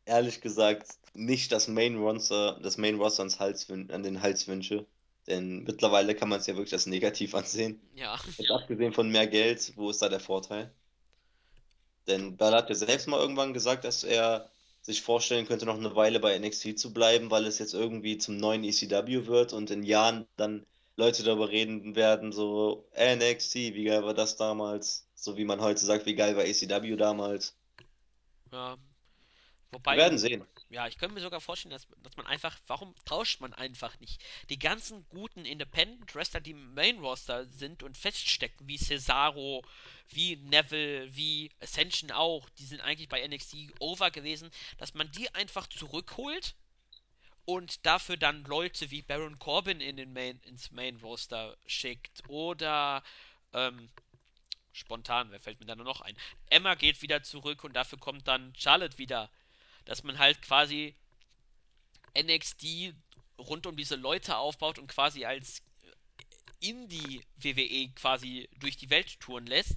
ehrlich 0.06 0.40
gesagt 0.42 0.88
nicht 1.14 1.52
das 1.52 1.68
Main 1.68 1.96
Roster, 1.98 2.60
das 2.62 2.78
Main 2.78 2.96
Roster 2.96 3.22
ans 3.22 3.40
Hals, 3.40 3.70
an 3.70 4.02
den 4.04 4.22
Hals 4.22 4.48
wünsche. 4.48 4.86
Denn 5.28 5.64
mittlerweile 5.64 6.14
kann 6.16 6.28
man 6.30 6.40
es 6.40 6.46
ja 6.48 6.56
wirklich 6.56 6.74
als 6.74 6.86
negativ 6.86 7.34
ansehen. 7.34 7.80
Ja, 7.94 8.18
Jetzt 8.38 8.50
abgesehen 8.50 8.92
von 8.94 9.10
mehr 9.10 9.26
Geld, 9.28 9.72
wo 9.76 9.90
ist 9.90 10.02
da 10.02 10.08
der 10.08 10.20
Vorteil? 10.20 10.72
Denn 12.06 12.36
Bella 12.36 12.58
hat 12.58 12.68
ja 12.70 12.74
selbst 12.74 13.08
mal 13.08 13.20
irgendwann 13.20 13.52
gesagt, 13.52 13.84
dass 13.84 14.04
er 14.04 14.50
sich 14.82 15.02
vorstellen 15.02 15.46
könnte, 15.46 15.66
noch 15.66 15.76
eine 15.76 15.94
Weile 15.94 16.20
bei 16.20 16.38
NXT 16.38 16.78
zu 16.78 16.92
bleiben, 16.92 17.30
weil 17.30 17.46
es 17.46 17.58
jetzt 17.58 17.74
irgendwie 17.74 18.18
zum 18.18 18.36
neuen 18.38 18.64
ECW 18.64 19.26
wird 19.26 19.52
und 19.52 19.70
in 19.70 19.82
Jahren 19.82 20.26
dann 20.36 20.66
Leute 20.96 21.22
darüber 21.22 21.48
reden 21.50 21.94
werden, 21.96 22.32
so 22.32 22.86
NXT, 22.94 23.54
wie 23.54 23.84
geil 23.84 24.04
war 24.04 24.14
das 24.14 24.36
damals? 24.36 25.06
So 25.14 25.36
wie 25.36 25.44
man 25.44 25.60
heute 25.60 25.84
sagt, 25.84 26.06
wie 26.06 26.14
geil 26.14 26.36
war 26.36 26.44
ACW 26.44 26.96
damals. 26.96 27.54
Ja, 28.52 28.76
Wir 29.92 29.96
wobei, 29.96 29.96
werden 29.96 30.18
sehen. 30.18 30.46
Ja, 30.70 30.86
ich 30.86 30.98
könnte 30.98 31.14
mir 31.14 31.20
sogar 31.20 31.40
vorstellen, 31.40 31.72
dass, 31.72 31.88
dass 32.02 32.16
man 32.16 32.26
einfach, 32.26 32.56
warum 32.68 32.94
tauscht 33.04 33.40
man 33.40 33.52
einfach 33.52 33.98
nicht? 33.98 34.22
Die 34.50 34.58
ganzen 34.58 35.04
guten 35.08 35.44
Independent 35.44 36.14
Wrestler, 36.14 36.40
die 36.40 36.52
im 36.52 36.74
Main 36.74 37.00
Roster 37.00 37.44
sind 37.46 37.82
und 37.82 37.98
feststecken, 37.98 38.68
wie 38.68 38.78
Cesaro, 38.78 39.64
wie 40.10 40.36
Neville, 40.36 41.14
wie 41.14 41.50
Ascension 41.60 42.12
auch, 42.12 42.48
die 42.50 42.64
sind 42.64 42.80
eigentlich 42.80 43.08
bei 43.08 43.26
NXT 43.26 43.56
over 43.80 44.12
gewesen, 44.12 44.50
dass 44.78 44.94
man 44.94 45.10
die 45.10 45.34
einfach 45.34 45.66
zurückholt 45.66 46.54
und 47.44 47.84
dafür 47.84 48.16
dann 48.16 48.44
Leute 48.44 48.92
wie 48.92 49.02
Baron 49.02 49.40
Corbin 49.40 49.80
in 49.80 49.96
den 49.96 50.12
Main, 50.12 50.38
ins 50.44 50.70
Main 50.70 50.96
Roster 50.96 51.56
schickt 51.66 52.22
oder 52.28 53.02
ähm, 53.52 53.90
spontan, 54.72 55.32
wer 55.32 55.40
fällt 55.40 55.58
mir 55.58 55.66
da 55.66 55.74
nur 55.74 55.84
noch 55.84 56.00
ein? 56.00 56.16
Emma 56.48 56.76
geht 56.76 57.02
wieder 57.02 57.24
zurück 57.24 57.64
und 57.64 57.74
dafür 57.74 57.98
kommt 57.98 58.28
dann 58.28 58.54
Charlotte 58.56 58.98
wieder. 58.98 59.30
Dass 59.90 60.04
man 60.04 60.20
halt 60.20 60.40
quasi 60.40 60.94
NXT 62.16 62.94
rund 63.40 63.66
um 63.66 63.76
diese 63.76 63.96
Leute 63.96 64.36
aufbaut 64.36 64.78
und 64.78 64.86
quasi 64.86 65.24
als 65.24 65.62
Indie-WWE 66.60 67.88
quasi 67.96 68.48
durch 68.60 68.76
die 68.76 68.88
Welt 68.88 69.18
touren 69.18 69.46
lässt 69.46 69.72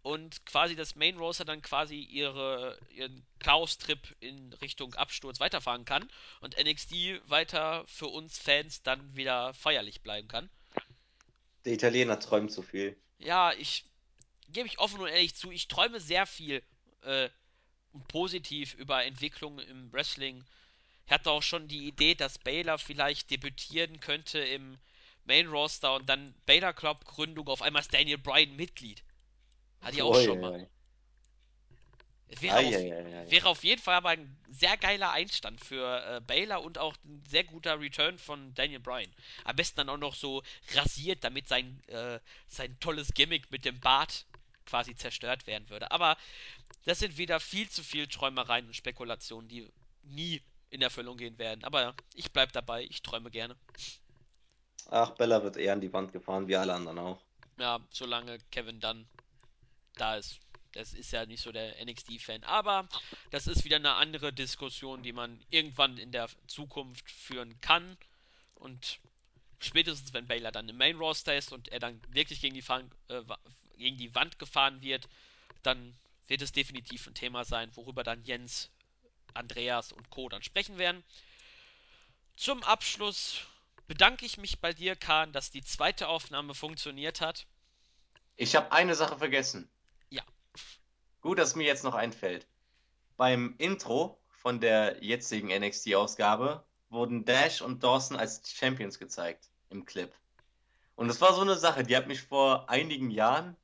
und 0.00 0.46
quasi 0.46 0.74
das 0.74 0.96
Main 0.96 1.18
Roster 1.18 1.44
dann 1.44 1.60
quasi 1.60 1.96
ihre, 1.96 2.78
ihren 2.94 3.26
Chaos-Trip 3.40 4.16
in 4.20 4.54
Richtung 4.54 4.94
Absturz 4.94 5.38
weiterfahren 5.38 5.84
kann 5.84 6.08
und 6.40 6.56
NXT 6.56 7.20
weiter 7.28 7.84
für 7.86 8.06
uns 8.06 8.38
Fans 8.38 8.82
dann 8.82 9.14
wieder 9.14 9.52
feierlich 9.52 10.00
bleiben 10.00 10.28
kann. 10.28 10.48
Der 11.66 11.74
Italiener 11.74 12.18
träumt 12.18 12.50
zu 12.50 12.62
viel. 12.62 12.96
Ja, 13.18 13.52
ich 13.52 13.84
gebe 14.48 14.66
ich 14.66 14.78
offen 14.78 14.98
und 14.98 15.08
ehrlich 15.08 15.34
zu, 15.34 15.50
ich 15.50 15.68
träume 15.68 16.00
sehr 16.00 16.24
viel 16.24 16.62
äh, 17.02 17.28
positiv 18.08 18.74
über 18.74 19.04
Entwicklungen 19.04 19.66
im 19.66 19.92
Wrestling. 19.92 20.44
Ich 21.06 21.12
hatte 21.12 21.30
auch 21.30 21.42
schon 21.42 21.68
die 21.68 21.86
Idee, 21.86 22.14
dass 22.14 22.38
Baylor 22.38 22.78
vielleicht 22.78 23.30
debütieren 23.30 24.00
könnte 24.00 24.38
im 24.38 24.78
Main 25.24 25.48
Roster 25.48 25.94
und 25.94 26.08
dann 26.08 26.34
Baylor 26.46 26.72
Club 26.72 27.04
Gründung 27.04 27.48
auf 27.48 27.62
einmal 27.62 27.82
ist 27.82 27.94
Daniel 27.94 28.18
Bryan 28.18 28.56
Mitglied. 28.56 29.02
Hatte 29.80 29.96
ich 29.96 30.02
auch 30.02 30.14
Oi, 30.14 30.24
schon 30.24 30.40
mal. 30.40 30.68
Wäre 32.40 32.58
auf, 32.58 33.30
wäre 33.30 33.48
auf 33.48 33.62
jeden 33.62 33.82
Fall 33.82 33.96
aber 33.96 34.10
ein 34.10 34.38
sehr 34.48 34.76
geiler 34.78 35.12
Einstand 35.12 35.62
für 35.62 36.16
äh, 36.16 36.20
Baylor 36.22 36.62
und 36.62 36.78
auch 36.78 36.96
ein 37.04 37.22
sehr 37.28 37.44
guter 37.44 37.78
Return 37.78 38.18
von 38.18 38.54
Daniel 38.54 38.80
Bryan. 38.80 39.12
Am 39.44 39.54
besten 39.54 39.76
dann 39.78 39.90
auch 39.90 39.98
noch 39.98 40.14
so 40.14 40.42
rasiert, 40.72 41.24
damit 41.24 41.46
sein, 41.48 41.82
äh, 41.88 42.20
sein 42.48 42.78
tolles 42.80 43.12
Gimmick 43.12 43.50
mit 43.50 43.64
dem 43.66 43.78
Bart 43.80 44.24
quasi 44.72 44.96
zerstört 44.96 45.46
werden 45.46 45.68
würde. 45.68 45.90
Aber 45.90 46.16
das 46.86 46.98
sind 46.98 47.18
wieder 47.18 47.40
viel 47.40 47.68
zu 47.68 47.84
viel 47.84 48.06
Träumereien 48.06 48.66
und 48.66 48.74
Spekulationen, 48.74 49.46
die 49.46 49.70
nie 50.02 50.40
in 50.70 50.80
Erfüllung 50.80 51.18
gehen 51.18 51.36
werden. 51.36 51.62
Aber 51.62 51.94
ich 52.14 52.32
bleib 52.32 52.52
dabei, 52.52 52.84
ich 52.84 53.02
träume 53.02 53.30
gerne. 53.30 53.54
Ach, 54.88 55.10
Bella 55.10 55.42
wird 55.42 55.58
eher 55.58 55.74
an 55.74 55.82
die 55.82 55.92
Wand 55.92 56.14
gefahren, 56.14 56.48
wie 56.48 56.56
alle 56.56 56.72
anderen 56.72 56.98
auch. 56.98 57.20
Ja, 57.58 57.80
solange 57.90 58.38
Kevin 58.50 58.80
dann 58.80 59.06
da 59.96 60.16
ist. 60.16 60.40
Das 60.72 60.94
ist 60.94 61.12
ja 61.12 61.26
nicht 61.26 61.42
so 61.42 61.52
der 61.52 61.74
NXT-Fan. 61.84 62.42
Aber 62.44 62.88
das 63.30 63.46
ist 63.46 63.66
wieder 63.66 63.76
eine 63.76 63.96
andere 63.96 64.32
Diskussion, 64.32 65.02
die 65.02 65.12
man 65.12 65.38
irgendwann 65.50 65.98
in 65.98 66.12
der 66.12 66.30
Zukunft 66.46 67.10
führen 67.10 67.60
kann. 67.60 67.98
Und 68.54 69.00
spätestens, 69.60 70.14
wenn 70.14 70.26
Baylor 70.26 70.50
dann 70.50 70.70
im 70.70 70.78
Main 70.78 70.96
Roster 70.96 71.36
ist 71.36 71.52
und 71.52 71.68
er 71.68 71.78
dann 71.78 72.00
wirklich 72.08 72.40
gegen 72.40 72.54
die, 72.54 72.62
Fahren, 72.62 72.90
äh, 73.08 73.20
gegen 73.76 73.96
die 73.96 74.14
Wand 74.14 74.38
gefahren 74.38 74.82
wird, 74.82 75.08
dann 75.62 75.94
wird 76.28 76.42
es 76.42 76.52
definitiv 76.52 77.06
ein 77.06 77.14
Thema 77.14 77.44
sein, 77.44 77.70
worüber 77.74 78.02
dann 78.02 78.24
Jens, 78.24 78.70
Andreas 79.34 79.92
und 79.92 80.10
Co. 80.10 80.28
dann 80.28 80.42
sprechen 80.42 80.78
werden. 80.78 81.02
Zum 82.36 82.62
Abschluss 82.62 83.40
bedanke 83.86 84.24
ich 84.24 84.38
mich 84.38 84.60
bei 84.60 84.72
dir, 84.72 84.96
Kahn, 84.96 85.32
dass 85.32 85.50
die 85.50 85.62
zweite 85.62 86.08
Aufnahme 86.08 86.54
funktioniert 86.54 87.20
hat. 87.20 87.46
Ich 88.36 88.56
habe 88.56 88.72
eine 88.72 88.94
Sache 88.94 89.18
vergessen. 89.18 89.68
Ja. 90.10 90.22
Gut, 91.20 91.38
dass 91.38 91.54
mir 91.54 91.66
jetzt 91.66 91.84
noch 91.84 91.94
einfällt. 91.94 92.46
Beim 93.16 93.54
Intro 93.58 94.18
von 94.30 94.60
der 94.60 95.02
jetzigen 95.04 95.48
NXT-Ausgabe 95.48 96.64
wurden 96.88 97.24
Dash 97.24 97.60
und 97.60 97.84
Dawson 97.84 98.16
als 98.16 98.42
Champions 98.52 98.98
gezeigt 98.98 99.48
im 99.70 99.84
Clip. 99.84 100.12
Und 100.96 101.08
das 101.08 101.20
war 101.20 101.34
so 101.34 101.40
eine 101.40 101.56
Sache, 101.56 101.84
die 101.84 101.96
hat 101.96 102.06
mich 102.06 102.22
vor 102.22 102.68
einigen 102.68 103.10
Jahren, 103.10 103.56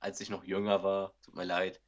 als 0.00 0.20
ich 0.20 0.30
noch 0.30 0.44
jünger 0.44 0.82
war, 0.82 1.14
tut 1.22 1.34
mir 1.34 1.44
leid, 1.44 1.80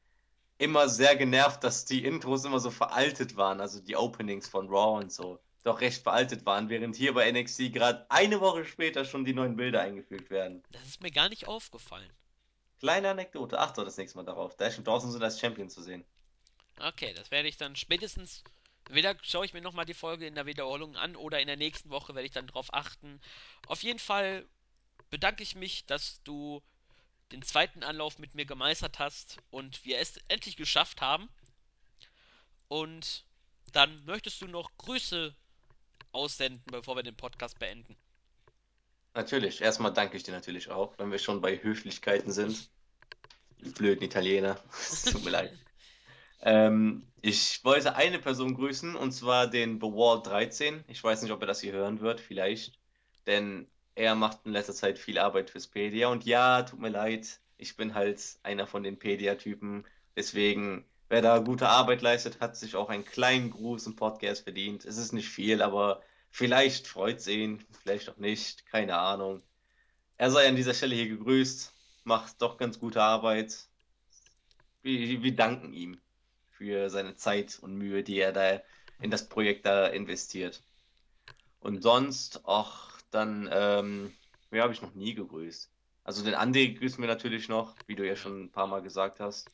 immer 0.57 0.89
sehr 0.89 1.15
genervt, 1.15 1.63
dass 1.63 1.85
die 1.85 2.03
Intros 2.03 2.45
immer 2.45 2.59
so 2.59 2.69
veraltet 2.69 3.37
waren, 3.37 3.61
also 3.61 3.79
die 3.79 3.95
Openings 3.95 4.47
von 4.47 4.67
Raw 4.67 4.99
und 5.01 5.11
so, 5.11 5.39
doch 5.63 5.81
recht 5.81 6.03
veraltet 6.03 6.45
waren, 6.45 6.69
während 6.69 6.95
hier 6.95 7.13
bei 7.13 7.31
NXT 7.31 7.73
gerade 7.73 8.05
eine 8.09 8.41
Woche 8.41 8.65
später 8.65 9.05
schon 9.05 9.25
die 9.25 9.33
neuen 9.33 9.55
Bilder 9.55 9.81
eingefügt 9.81 10.29
werden. 10.29 10.63
Das 10.71 10.85
ist 10.85 11.01
mir 11.01 11.11
gar 11.11 11.29
nicht 11.29 11.47
aufgefallen. 11.47 12.11
Kleine 12.79 13.09
Anekdote, 13.09 13.59
achte 13.59 13.83
das 13.83 13.97
nächste 13.97 14.17
Mal 14.17 14.25
darauf. 14.25 14.55
Dash 14.55 14.77
und 14.77 14.87
Dawson 14.87 15.11
sind 15.11 15.23
als 15.23 15.39
Champion 15.39 15.69
zu 15.69 15.81
sehen. 15.81 16.05
Okay, 16.79 17.13
das 17.13 17.29
werde 17.31 17.49
ich 17.49 17.57
dann 17.57 17.75
spätestens. 17.75 18.43
Entweder 18.85 19.15
schaue 19.21 19.45
ich 19.45 19.53
mir 19.53 19.61
nochmal 19.61 19.85
die 19.85 19.93
Folge 19.93 20.25
in 20.25 20.35
der 20.35 20.45
Wiederholung 20.45 20.95
an 20.95 21.15
oder 21.15 21.39
in 21.39 21.47
der 21.47 21.57
nächsten 21.57 21.89
Woche 21.89 22.15
werde 22.15 22.25
ich 22.25 22.31
dann 22.31 22.47
drauf 22.47 22.73
achten. 22.73 23.19
Auf 23.67 23.83
jeden 23.83 23.99
Fall 23.99 24.47
bedanke 25.09 25.43
ich 25.43 25.55
mich, 25.55 25.85
dass 25.85 26.23
du 26.23 26.61
den 27.31 27.41
zweiten 27.41 27.83
Anlauf 27.83 28.19
mit 28.19 28.35
mir 28.35 28.45
gemeistert 28.45 28.99
hast 28.99 29.37
und 29.51 29.85
wir 29.85 29.99
es 29.99 30.17
endlich 30.27 30.57
geschafft 30.57 31.01
haben. 31.01 31.29
Und 32.67 33.25
dann 33.71 34.03
möchtest 34.05 34.41
du 34.41 34.47
noch 34.47 34.71
Grüße 34.77 35.35
aussenden, 36.11 36.63
bevor 36.65 36.95
wir 36.95 37.03
den 37.03 37.15
Podcast 37.15 37.59
beenden. 37.59 37.95
Natürlich, 39.13 39.61
erstmal 39.61 39.93
danke 39.93 40.17
ich 40.17 40.23
dir 40.23 40.31
natürlich 40.31 40.69
auch, 40.69 40.97
wenn 40.97 41.11
wir 41.11 41.19
schon 41.19 41.41
bei 41.41 41.61
Höflichkeiten 41.61 42.31
sind. 42.31 42.69
Die 43.59 43.69
blöden 43.69 44.03
Italiener. 44.03 44.61
Es 44.79 45.03
tut 45.03 45.23
mir 45.23 45.31
leid. 45.31 45.57
Ähm, 46.41 47.05
ich 47.21 47.63
wollte 47.65 47.95
eine 47.95 48.19
Person 48.19 48.55
grüßen, 48.55 48.95
und 48.95 49.11
zwar 49.11 49.47
den 49.47 49.81
The 49.81 49.87
Wall 49.87 50.21
13. 50.21 50.83
Ich 50.87 51.03
weiß 51.03 51.21
nicht, 51.21 51.31
ob 51.31 51.41
er 51.41 51.47
das 51.47 51.59
hier 51.59 51.73
hören 51.73 51.99
wird, 51.99 52.21
vielleicht. 52.21 52.79
Denn 53.27 53.67
er 53.95 54.15
macht 54.15 54.45
in 54.45 54.53
letzter 54.53 54.73
Zeit 54.73 54.99
viel 54.99 55.19
Arbeit 55.19 55.49
fürs 55.49 55.67
Pedia. 55.67 56.07
Und 56.07 56.25
ja, 56.25 56.63
tut 56.63 56.79
mir 56.79 56.89
leid, 56.89 57.39
ich 57.57 57.75
bin 57.75 57.93
halt 57.93 58.21
einer 58.43 58.67
von 58.67 58.83
den 58.83 58.97
Pedia-Typen. 58.97 59.85
Deswegen, 60.15 60.85
wer 61.09 61.21
da 61.21 61.39
gute 61.39 61.67
Arbeit 61.67 62.01
leistet, 62.01 62.39
hat 62.39 62.55
sich 62.55 62.75
auch 62.75 62.89
einen 62.89 63.05
kleinen 63.05 63.51
Gruß 63.51 63.87
im 63.87 63.95
Podcast 63.95 64.43
verdient. 64.43 64.85
Es 64.85 64.97
ist 64.97 65.11
nicht 65.11 65.29
viel, 65.29 65.61
aber 65.61 66.01
vielleicht 66.29 66.87
freut 66.87 67.17
es 67.17 67.27
ihn, 67.27 67.65
vielleicht 67.83 68.09
auch 68.09 68.17
nicht, 68.17 68.65
keine 68.65 68.97
Ahnung. 68.97 69.41
Er 70.17 70.31
sei 70.31 70.47
an 70.47 70.55
dieser 70.55 70.73
Stelle 70.73 70.95
hier 70.95 71.09
gegrüßt, 71.09 71.73
macht 72.03 72.41
doch 72.41 72.57
ganz 72.57 72.79
gute 72.79 73.01
Arbeit. 73.01 73.67
Wir, 74.81 75.21
wir 75.21 75.35
danken 75.35 75.73
ihm 75.73 75.99
für 76.49 76.89
seine 76.89 77.15
Zeit 77.15 77.59
und 77.61 77.75
Mühe, 77.75 78.03
die 78.03 78.19
er 78.19 78.33
da 78.33 78.61
in 79.01 79.11
das 79.11 79.29
Projekt 79.29 79.65
da 79.65 79.87
investiert. 79.87 80.61
Und 81.61 81.81
sonst, 81.83 82.41
ach, 82.45 82.88
dann, 83.11 83.49
ähm, 83.51 84.17
wer 84.49 84.63
habe 84.63 84.73
ich 84.73 84.81
noch 84.81 84.93
nie 84.95 85.13
gegrüßt? 85.13 85.71
Also 86.03 86.23
den 86.23 86.35
Andi 86.35 86.73
grüßen 86.75 87.01
wir 87.01 87.07
natürlich 87.07 87.49
noch, 87.49 87.77
wie 87.87 87.95
du 87.95 88.07
ja 88.07 88.15
schon 88.15 88.45
ein 88.45 88.51
paar 88.51 88.67
Mal 88.67 88.81
gesagt 88.81 89.19
hast. 89.19 89.51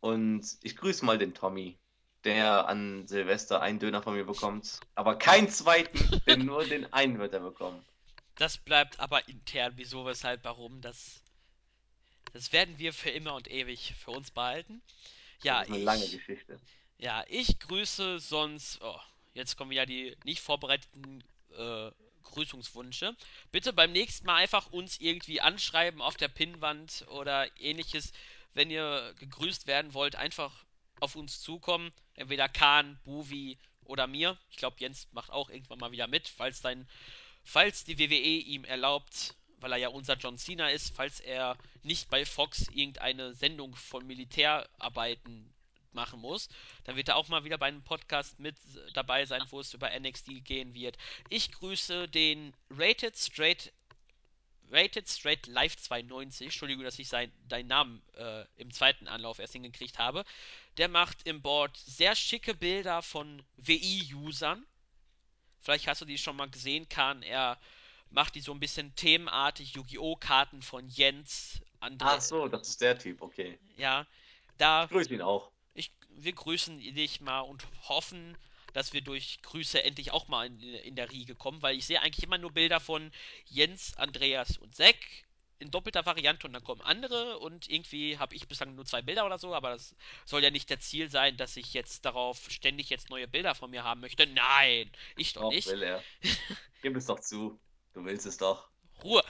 Und 0.00 0.46
ich 0.62 0.76
grüße 0.76 1.04
mal 1.04 1.18
den 1.18 1.34
Tommy, 1.34 1.80
der 2.24 2.68
an 2.68 3.06
Silvester 3.08 3.62
einen 3.62 3.78
Döner 3.80 4.02
von 4.02 4.14
mir 4.14 4.24
bekommt, 4.26 4.84
aber 4.94 5.16
keinen 5.18 5.48
zweiten, 5.50 6.20
denn 6.26 6.44
nur 6.46 6.66
den 6.66 6.92
einen 6.92 7.18
wird 7.18 7.34
er 7.34 7.40
bekommen. 7.40 7.86
Das 8.38 8.56
bleibt 8.56 8.98
aber 9.00 9.28
intern, 9.28 9.72
wieso, 9.76 10.06
weshalb, 10.06 10.44
warum. 10.44 10.80
Das, 10.80 11.22
das 12.32 12.52
werden 12.52 12.78
wir 12.78 12.92
für 12.92 13.10
immer 13.10 13.34
und 13.34 13.48
ewig 13.50 13.94
für 13.98 14.10
uns 14.12 14.30
behalten. 14.30 14.82
Das 15.48 15.48
Ja, 15.48 15.62
ist 15.62 15.68
eine 15.70 15.78
lange 15.78 16.08
ich 16.08 16.10
Geschichte. 16.10 16.60
Ja, 16.98 17.24
ich 17.28 17.58
grüße 17.60 18.20
sonst. 18.20 18.80
Oh, 18.82 18.98
jetzt 19.34 19.56
kommen 19.56 19.72
ja 19.72 19.86
die 19.86 20.16
nicht 20.24 20.40
vorbereiteten 20.42 21.24
äh, 21.52 21.90
Grüßungswünsche. 22.26 23.16
Bitte 23.52 23.72
beim 23.72 23.92
nächsten 23.92 24.26
Mal 24.26 24.36
einfach 24.36 24.66
uns 24.72 25.00
irgendwie 25.00 25.40
anschreiben 25.40 26.02
auf 26.02 26.16
der 26.16 26.28
Pinnwand 26.28 27.06
oder 27.08 27.48
ähnliches. 27.60 28.12
Wenn 28.54 28.70
ihr 28.70 29.14
gegrüßt 29.18 29.66
werden 29.66 29.94
wollt, 29.94 30.16
einfach 30.16 30.64
auf 31.00 31.16
uns 31.16 31.40
zukommen. 31.40 31.92
Entweder 32.14 32.48
Kahn, 32.48 32.98
Buvi 33.04 33.58
oder 33.84 34.06
mir. 34.06 34.38
Ich 34.50 34.56
glaube, 34.56 34.76
Jens 34.78 35.08
macht 35.12 35.30
auch 35.30 35.50
irgendwann 35.50 35.78
mal 35.78 35.92
wieder 35.92 36.06
mit, 36.06 36.28
falls 36.28 36.60
sein, 36.60 36.88
falls 37.44 37.84
die 37.84 37.98
WWE 37.98 38.14
ihm 38.14 38.64
erlaubt, 38.64 39.34
weil 39.58 39.72
er 39.72 39.78
ja 39.78 39.88
unser 39.88 40.16
John 40.16 40.38
Cena 40.38 40.68
ist, 40.70 40.94
falls 40.94 41.20
er 41.20 41.56
nicht 41.82 42.10
bei 42.10 42.24
Fox 42.24 42.68
irgendeine 42.68 43.34
Sendung 43.34 43.74
von 43.74 44.06
Militärarbeiten 44.06 45.52
machen 45.96 46.20
muss, 46.20 46.48
dann 46.84 46.94
wird 46.94 47.08
er 47.08 47.16
auch 47.16 47.26
mal 47.26 47.42
wieder 47.42 47.58
bei 47.58 47.66
einem 47.66 47.82
Podcast 47.82 48.38
mit 48.38 48.54
dabei 48.94 49.26
sein, 49.26 49.42
wo 49.50 49.58
es 49.58 49.74
über 49.74 49.90
NXT 49.98 50.44
gehen 50.44 50.74
wird. 50.74 50.96
Ich 51.28 51.50
grüße 51.50 52.08
den 52.08 52.54
Rated 52.70 53.16
Straight 53.16 53.72
Rated 54.70 55.08
Straight 55.08 55.46
Live 55.46 55.76
92. 55.76 56.46
Entschuldigung, 56.46 56.84
dass 56.84 56.98
ich 56.98 57.08
sein, 57.08 57.32
deinen 57.48 57.68
Namen 57.68 58.02
äh, 58.16 58.44
im 58.56 58.72
zweiten 58.72 59.06
Anlauf 59.08 59.38
erst 59.38 59.52
hingekriegt 59.52 59.98
habe. 59.98 60.24
Der 60.76 60.88
macht 60.88 61.26
im 61.26 61.40
Board 61.40 61.76
sehr 61.76 62.16
schicke 62.16 62.54
Bilder 62.54 63.02
von 63.02 63.42
WI-Usern. 63.58 64.66
Vielleicht 65.60 65.86
hast 65.86 66.00
du 66.00 66.04
die 66.04 66.18
schon 66.18 66.36
mal 66.36 66.50
gesehen, 66.50 66.88
Kahn. 66.88 67.22
Er 67.22 67.58
macht 68.10 68.34
die 68.34 68.40
so 68.40 68.52
ein 68.52 68.60
bisschen 68.60 68.94
themenartig. 68.96 69.74
Yu-Gi-Oh! 69.74 70.16
Karten 70.16 70.62
von 70.62 70.88
Jens, 70.88 71.60
Ach 71.80 71.88
André. 71.88 72.20
so, 72.20 72.48
das 72.48 72.68
ist 72.68 72.80
der 72.80 72.98
Typ, 72.98 73.22
okay. 73.22 73.58
Ja, 73.76 74.06
Ich 74.48 74.54
da 74.58 74.86
grüße 74.86 75.14
ihn 75.14 75.22
auch. 75.22 75.50
Wir 76.16 76.32
grüßen 76.32 76.78
dich 76.78 77.20
mal 77.20 77.40
und 77.40 77.66
hoffen, 77.88 78.36
dass 78.72 78.92
wir 78.92 79.00
durch 79.00 79.40
Grüße 79.42 79.82
endlich 79.82 80.12
auch 80.12 80.28
mal 80.28 80.46
in, 80.46 80.60
in 80.60 80.96
der 80.96 81.10
Riege 81.10 81.34
kommen, 81.34 81.62
weil 81.62 81.76
ich 81.76 81.86
sehe 81.86 82.00
eigentlich 82.02 82.24
immer 82.24 82.38
nur 82.38 82.52
Bilder 82.52 82.80
von 82.80 83.10
Jens, 83.46 83.96
Andreas 83.96 84.58
und 84.58 84.74
Zack 84.74 84.96
in 85.58 85.70
doppelter 85.70 86.04
Variante 86.04 86.46
und 86.46 86.52
dann 86.52 86.64
kommen 86.64 86.82
andere 86.82 87.38
und 87.38 87.68
irgendwie 87.68 88.18
habe 88.18 88.34
ich 88.34 88.46
bislang 88.46 88.74
nur 88.74 88.84
zwei 88.84 89.00
Bilder 89.00 89.24
oder 89.24 89.38
so, 89.38 89.54
aber 89.54 89.70
das 89.70 89.94
soll 90.26 90.42
ja 90.42 90.50
nicht 90.50 90.68
der 90.68 90.80
Ziel 90.80 91.10
sein, 91.10 91.36
dass 91.36 91.56
ich 91.56 91.72
jetzt 91.72 92.04
darauf 92.04 92.50
ständig 92.50 92.90
jetzt 92.90 93.08
neue 93.08 93.26
Bilder 93.26 93.54
von 93.54 93.70
mir 93.70 93.82
haben 93.82 94.00
möchte. 94.00 94.26
Nein, 94.26 94.90
ich 95.16 95.32
doch 95.32 95.42
Doch, 95.42 95.50
nicht. 95.50 95.66
will 95.68 95.82
er. 95.82 96.02
Gib 96.82 96.96
es 96.96 97.06
doch 97.06 97.20
zu. 97.20 97.58
Du 97.94 98.04
willst 98.04 98.26
es 98.26 98.36
doch. 98.36 98.68
Ruhe, 99.02 99.24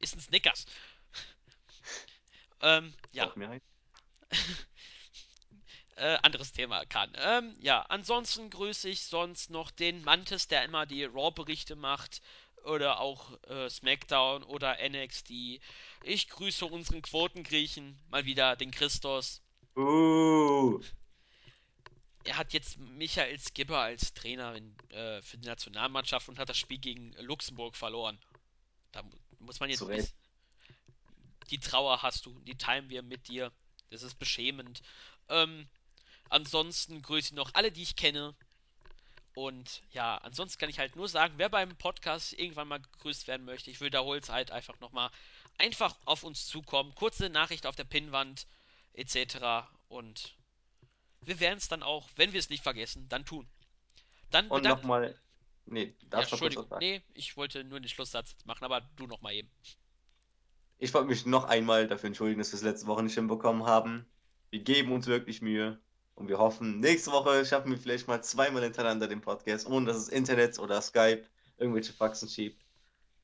ist 0.00 0.14
ein 0.16 0.20
Snickers. 0.20 0.66
Ähm, 2.60 2.92
ja, 3.12 3.28
Auch 3.28 3.36
mir 3.36 3.50
ein. 3.50 3.60
Äh, 5.98 6.16
anderes 6.22 6.52
Thema 6.52 6.84
kann. 6.84 7.10
Ähm, 7.16 7.56
ja, 7.58 7.82
ansonsten 7.82 8.50
grüße 8.50 8.88
ich 8.88 9.02
sonst 9.02 9.50
noch 9.50 9.72
den 9.72 10.04
Mantis, 10.04 10.46
der 10.46 10.64
immer 10.64 10.86
die 10.86 11.02
Raw-Berichte 11.02 11.74
macht. 11.74 12.22
Oder 12.62 13.00
auch 13.00 13.32
äh, 13.48 13.68
SmackDown 13.68 14.44
oder 14.44 14.76
NXT. 14.88 15.30
Ich 16.04 16.28
grüße 16.28 16.66
unseren 16.66 17.02
Quotengriechen, 17.02 17.98
mal 18.10 18.24
wieder 18.26 18.54
den 18.54 18.70
Christos. 18.70 19.42
Uh, 19.74 20.80
Er 22.22 22.36
hat 22.36 22.52
jetzt 22.52 22.78
Michael 22.78 23.38
Skipper 23.40 23.78
als 23.78 24.14
Trainer 24.14 24.54
in, 24.54 24.76
äh, 24.90 25.20
für 25.22 25.38
die 25.38 25.48
Nationalmannschaft 25.48 26.28
und 26.28 26.38
hat 26.38 26.48
das 26.48 26.58
Spiel 26.58 26.78
gegen 26.78 27.12
Luxemburg 27.14 27.74
verloren. 27.74 28.20
Da 28.92 29.02
mu 29.02 29.16
muss 29.40 29.58
man 29.58 29.70
jetzt 29.70 29.84
bis. 29.86 30.14
Die 31.50 31.58
Trauer 31.58 32.02
hast 32.02 32.24
du, 32.26 32.38
die 32.40 32.56
teilen 32.56 32.88
wir 32.88 33.02
mit 33.02 33.26
dir. 33.26 33.50
Das 33.90 34.02
ist 34.02 34.16
beschämend. 34.16 34.82
Ähm, 35.28 35.68
ansonsten 36.30 37.02
grüße 37.02 37.28
ich 37.28 37.32
noch 37.32 37.54
alle, 37.54 37.72
die 37.72 37.82
ich 37.82 37.96
kenne. 37.96 38.34
Und 39.34 39.82
ja, 39.92 40.16
ansonsten 40.18 40.58
kann 40.58 40.68
ich 40.68 40.78
halt 40.80 40.96
nur 40.96 41.08
sagen, 41.08 41.34
wer 41.36 41.48
beim 41.48 41.76
Podcast 41.76 42.32
irgendwann 42.32 42.66
mal 42.66 42.80
gegrüßt 42.80 43.28
werden 43.28 43.46
möchte, 43.46 43.70
ich 43.70 43.80
wiederhole 43.80 44.18
es 44.18 44.28
halt 44.28 44.50
einfach 44.50 44.80
nochmal, 44.80 45.10
einfach 45.58 45.96
auf 46.06 46.24
uns 46.24 46.46
zukommen, 46.46 46.94
kurze 46.96 47.28
Nachricht 47.28 47.66
auf 47.66 47.76
der 47.76 47.84
Pinnwand 47.84 48.46
etc. 48.94 49.68
Und 49.88 50.34
wir 51.20 51.38
werden 51.38 51.58
es 51.58 51.68
dann 51.68 51.84
auch, 51.84 52.08
wenn 52.16 52.32
wir 52.32 52.40
es 52.40 52.50
nicht 52.50 52.64
vergessen, 52.64 53.08
dann 53.08 53.24
tun. 53.24 53.48
Dann 54.30 54.48
Und 54.48 54.64
nochmal. 54.64 55.16
Nee, 55.66 55.94
Ja, 56.00 56.08
darfst 56.10 56.30
kurz 56.30 56.42
Entschuldigung. 56.42 56.68
sagen? 56.68 56.84
Nee, 56.84 57.02
ich 57.14 57.36
wollte 57.36 57.62
nur 57.62 57.78
den 57.78 57.88
Schlusssatz 57.88 58.34
machen, 58.44 58.64
aber 58.64 58.80
du 58.96 59.06
nochmal 59.06 59.34
eben. 59.34 59.50
Ich 60.78 60.94
wollte 60.94 61.08
mich 61.08 61.26
noch 61.26 61.44
einmal 61.44 61.86
dafür 61.86 62.08
entschuldigen, 62.08 62.38
dass 62.38 62.52
wir 62.52 62.56
es 62.56 62.62
letzte 62.62 62.86
Woche 62.86 63.02
nicht 63.02 63.14
hinbekommen 63.14 63.64
haben. 63.64 64.06
Wir 64.50 64.60
geben 64.60 64.92
uns 64.92 65.06
wirklich 65.06 65.42
Mühe 65.42 65.78
und 66.18 66.28
wir 66.28 66.38
hoffen, 66.38 66.80
nächste 66.80 67.12
Woche 67.12 67.46
schaffen 67.46 67.70
wir 67.70 67.78
vielleicht 67.78 68.08
mal 68.08 68.22
zweimal 68.22 68.64
hintereinander 68.64 69.06
den 69.06 69.20
Podcast, 69.20 69.68
ohne 69.68 69.86
dass 69.86 69.96
es 69.96 70.08
Internet 70.08 70.58
oder 70.58 70.82
Skype 70.82 71.24
irgendwelche 71.58 71.92
Faxen 71.92 72.28
schiebt. 72.28 72.60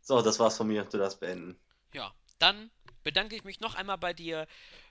So, 0.00 0.22
das 0.22 0.38
war's 0.38 0.56
von 0.56 0.68
mir. 0.68 0.84
Du 0.84 0.98
darfst 0.98 1.18
beenden. 1.18 1.58
Ja, 1.92 2.14
dann 2.38 2.70
bedanke 3.02 3.34
ich 3.34 3.42
mich 3.42 3.58
noch 3.58 3.74
einmal 3.74 3.98
bei 3.98 4.12
dir. 4.12 4.46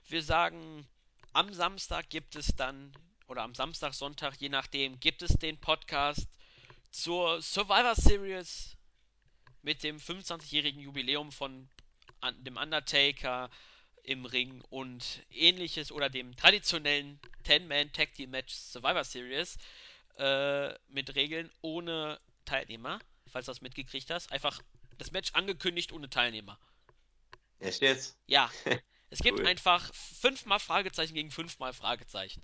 Wir 0.06 0.22
sagen, 0.22 0.86
am 1.32 1.54
Samstag 1.54 2.10
gibt 2.10 2.36
es 2.36 2.54
dann, 2.54 2.92
oder 3.26 3.42
am 3.42 3.54
Samstag, 3.54 3.94
Sonntag, 3.94 4.34
je 4.38 4.50
nachdem, 4.50 5.00
gibt 5.00 5.22
es 5.22 5.32
den 5.38 5.58
Podcast 5.58 6.28
zur 6.90 7.40
Survivor 7.40 7.94
Series 7.94 8.76
mit 9.62 9.82
dem 9.82 9.96
25-jährigen 9.96 10.80
Jubiläum 10.80 11.32
von 11.32 11.70
dem 12.40 12.58
Undertaker 12.58 13.48
im 14.04 14.26
Ring 14.26 14.62
und 14.70 15.22
ähnliches 15.30 15.90
oder 15.90 16.08
dem 16.10 16.36
traditionellen 16.36 17.18
10-Man 17.44 17.92
Tag 17.92 18.14
Team 18.14 18.30
Match 18.30 18.54
Survivor 18.54 19.04
Series 19.04 19.58
äh, 20.18 20.74
mit 20.88 21.14
Regeln 21.14 21.50
ohne 21.62 22.20
Teilnehmer, 22.44 23.00
falls 23.26 23.46
du 23.46 23.50
das 23.50 23.62
mitgekriegt 23.62 24.10
hast. 24.10 24.30
Einfach 24.30 24.62
das 24.98 25.10
Match 25.10 25.32
angekündigt 25.32 25.92
ohne 25.92 26.08
Teilnehmer. 26.08 26.58
Echt 27.58 27.82
jetzt? 27.82 28.18
Ja, 28.26 28.50
es 29.10 29.20
gibt 29.20 29.38
Cool. 29.38 29.46
einfach 29.46 29.92
fünfmal 29.94 30.60
Fragezeichen 30.60 31.14
gegen 31.14 31.30
fünfmal 31.30 31.72
Fragezeichen. 31.72 32.42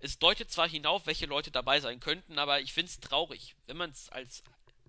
Es 0.00 0.18
deutet 0.18 0.50
zwar 0.50 0.68
hinauf, 0.68 1.06
welche 1.06 1.26
Leute 1.26 1.50
dabei 1.50 1.80
sein 1.80 2.00
könnten, 2.00 2.38
aber 2.38 2.60
ich 2.60 2.72
finde 2.72 2.90
es 2.90 3.00
traurig, 3.00 3.56
wenn 3.66 3.76
man 3.76 3.90
es 3.90 4.08
als 4.10 4.44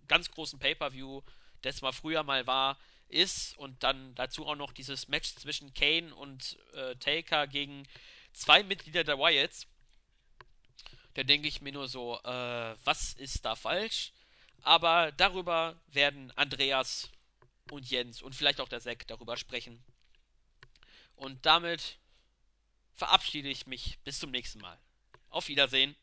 ganz 0.08 0.30
großen 0.32 0.60
Pay-Per-View, 0.60 1.22
das 1.62 1.82
mal 1.82 1.94
früher 1.94 2.24
mal 2.24 2.46
war, 2.46 2.78
ist 3.10 3.58
und 3.58 3.84
dann 3.84 4.16
dazu 4.16 4.48
auch 4.48 4.56
noch 4.56 4.72
dieses 4.72 5.08
Match 5.08 5.36
zwischen 5.36 5.74
Kane 5.74 6.14
und 6.16 6.58
äh, 6.74 6.96
Taker 6.96 7.48
gegen 7.48 7.88
zwei 8.34 8.64
Mitglieder 8.64 9.04
der 9.04 9.18
Wyatts, 9.18 9.68
da 11.16 11.24
denke 11.24 11.48
ich 11.48 11.62
mir 11.62 11.74
nur 11.74 11.88
so, 11.88 12.20
äh, 12.24 12.76
was 12.84 13.14
ist 13.14 13.44
da 13.44 13.56
falsch? 13.56 14.14
Aber 14.62 15.12
darüber 15.14 15.80
werden 15.88 16.32
Andreas 16.32 17.10
und 17.72 17.90
Jens 17.90 18.22
und 18.22 18.36
vielleicht 18.36 18.62
auch 18.62 18.70
der 18.70 18.82
Zack 18.82 19.08
darüber 19.08 19.38
sprechen. 19.38 19.84
Und 21.16 21.46
damit 21.46 21.98
verabschiede 22.94 23.50
ich 23.50 23.68
mich 23.68 24.00
bis 24.04 24.20
zum 24.20 24.32
nächsten 24.32 24.60
Mal. 24.60 24.80
Auf 25.30 25.48
Wiedersehen. 25.48 25.96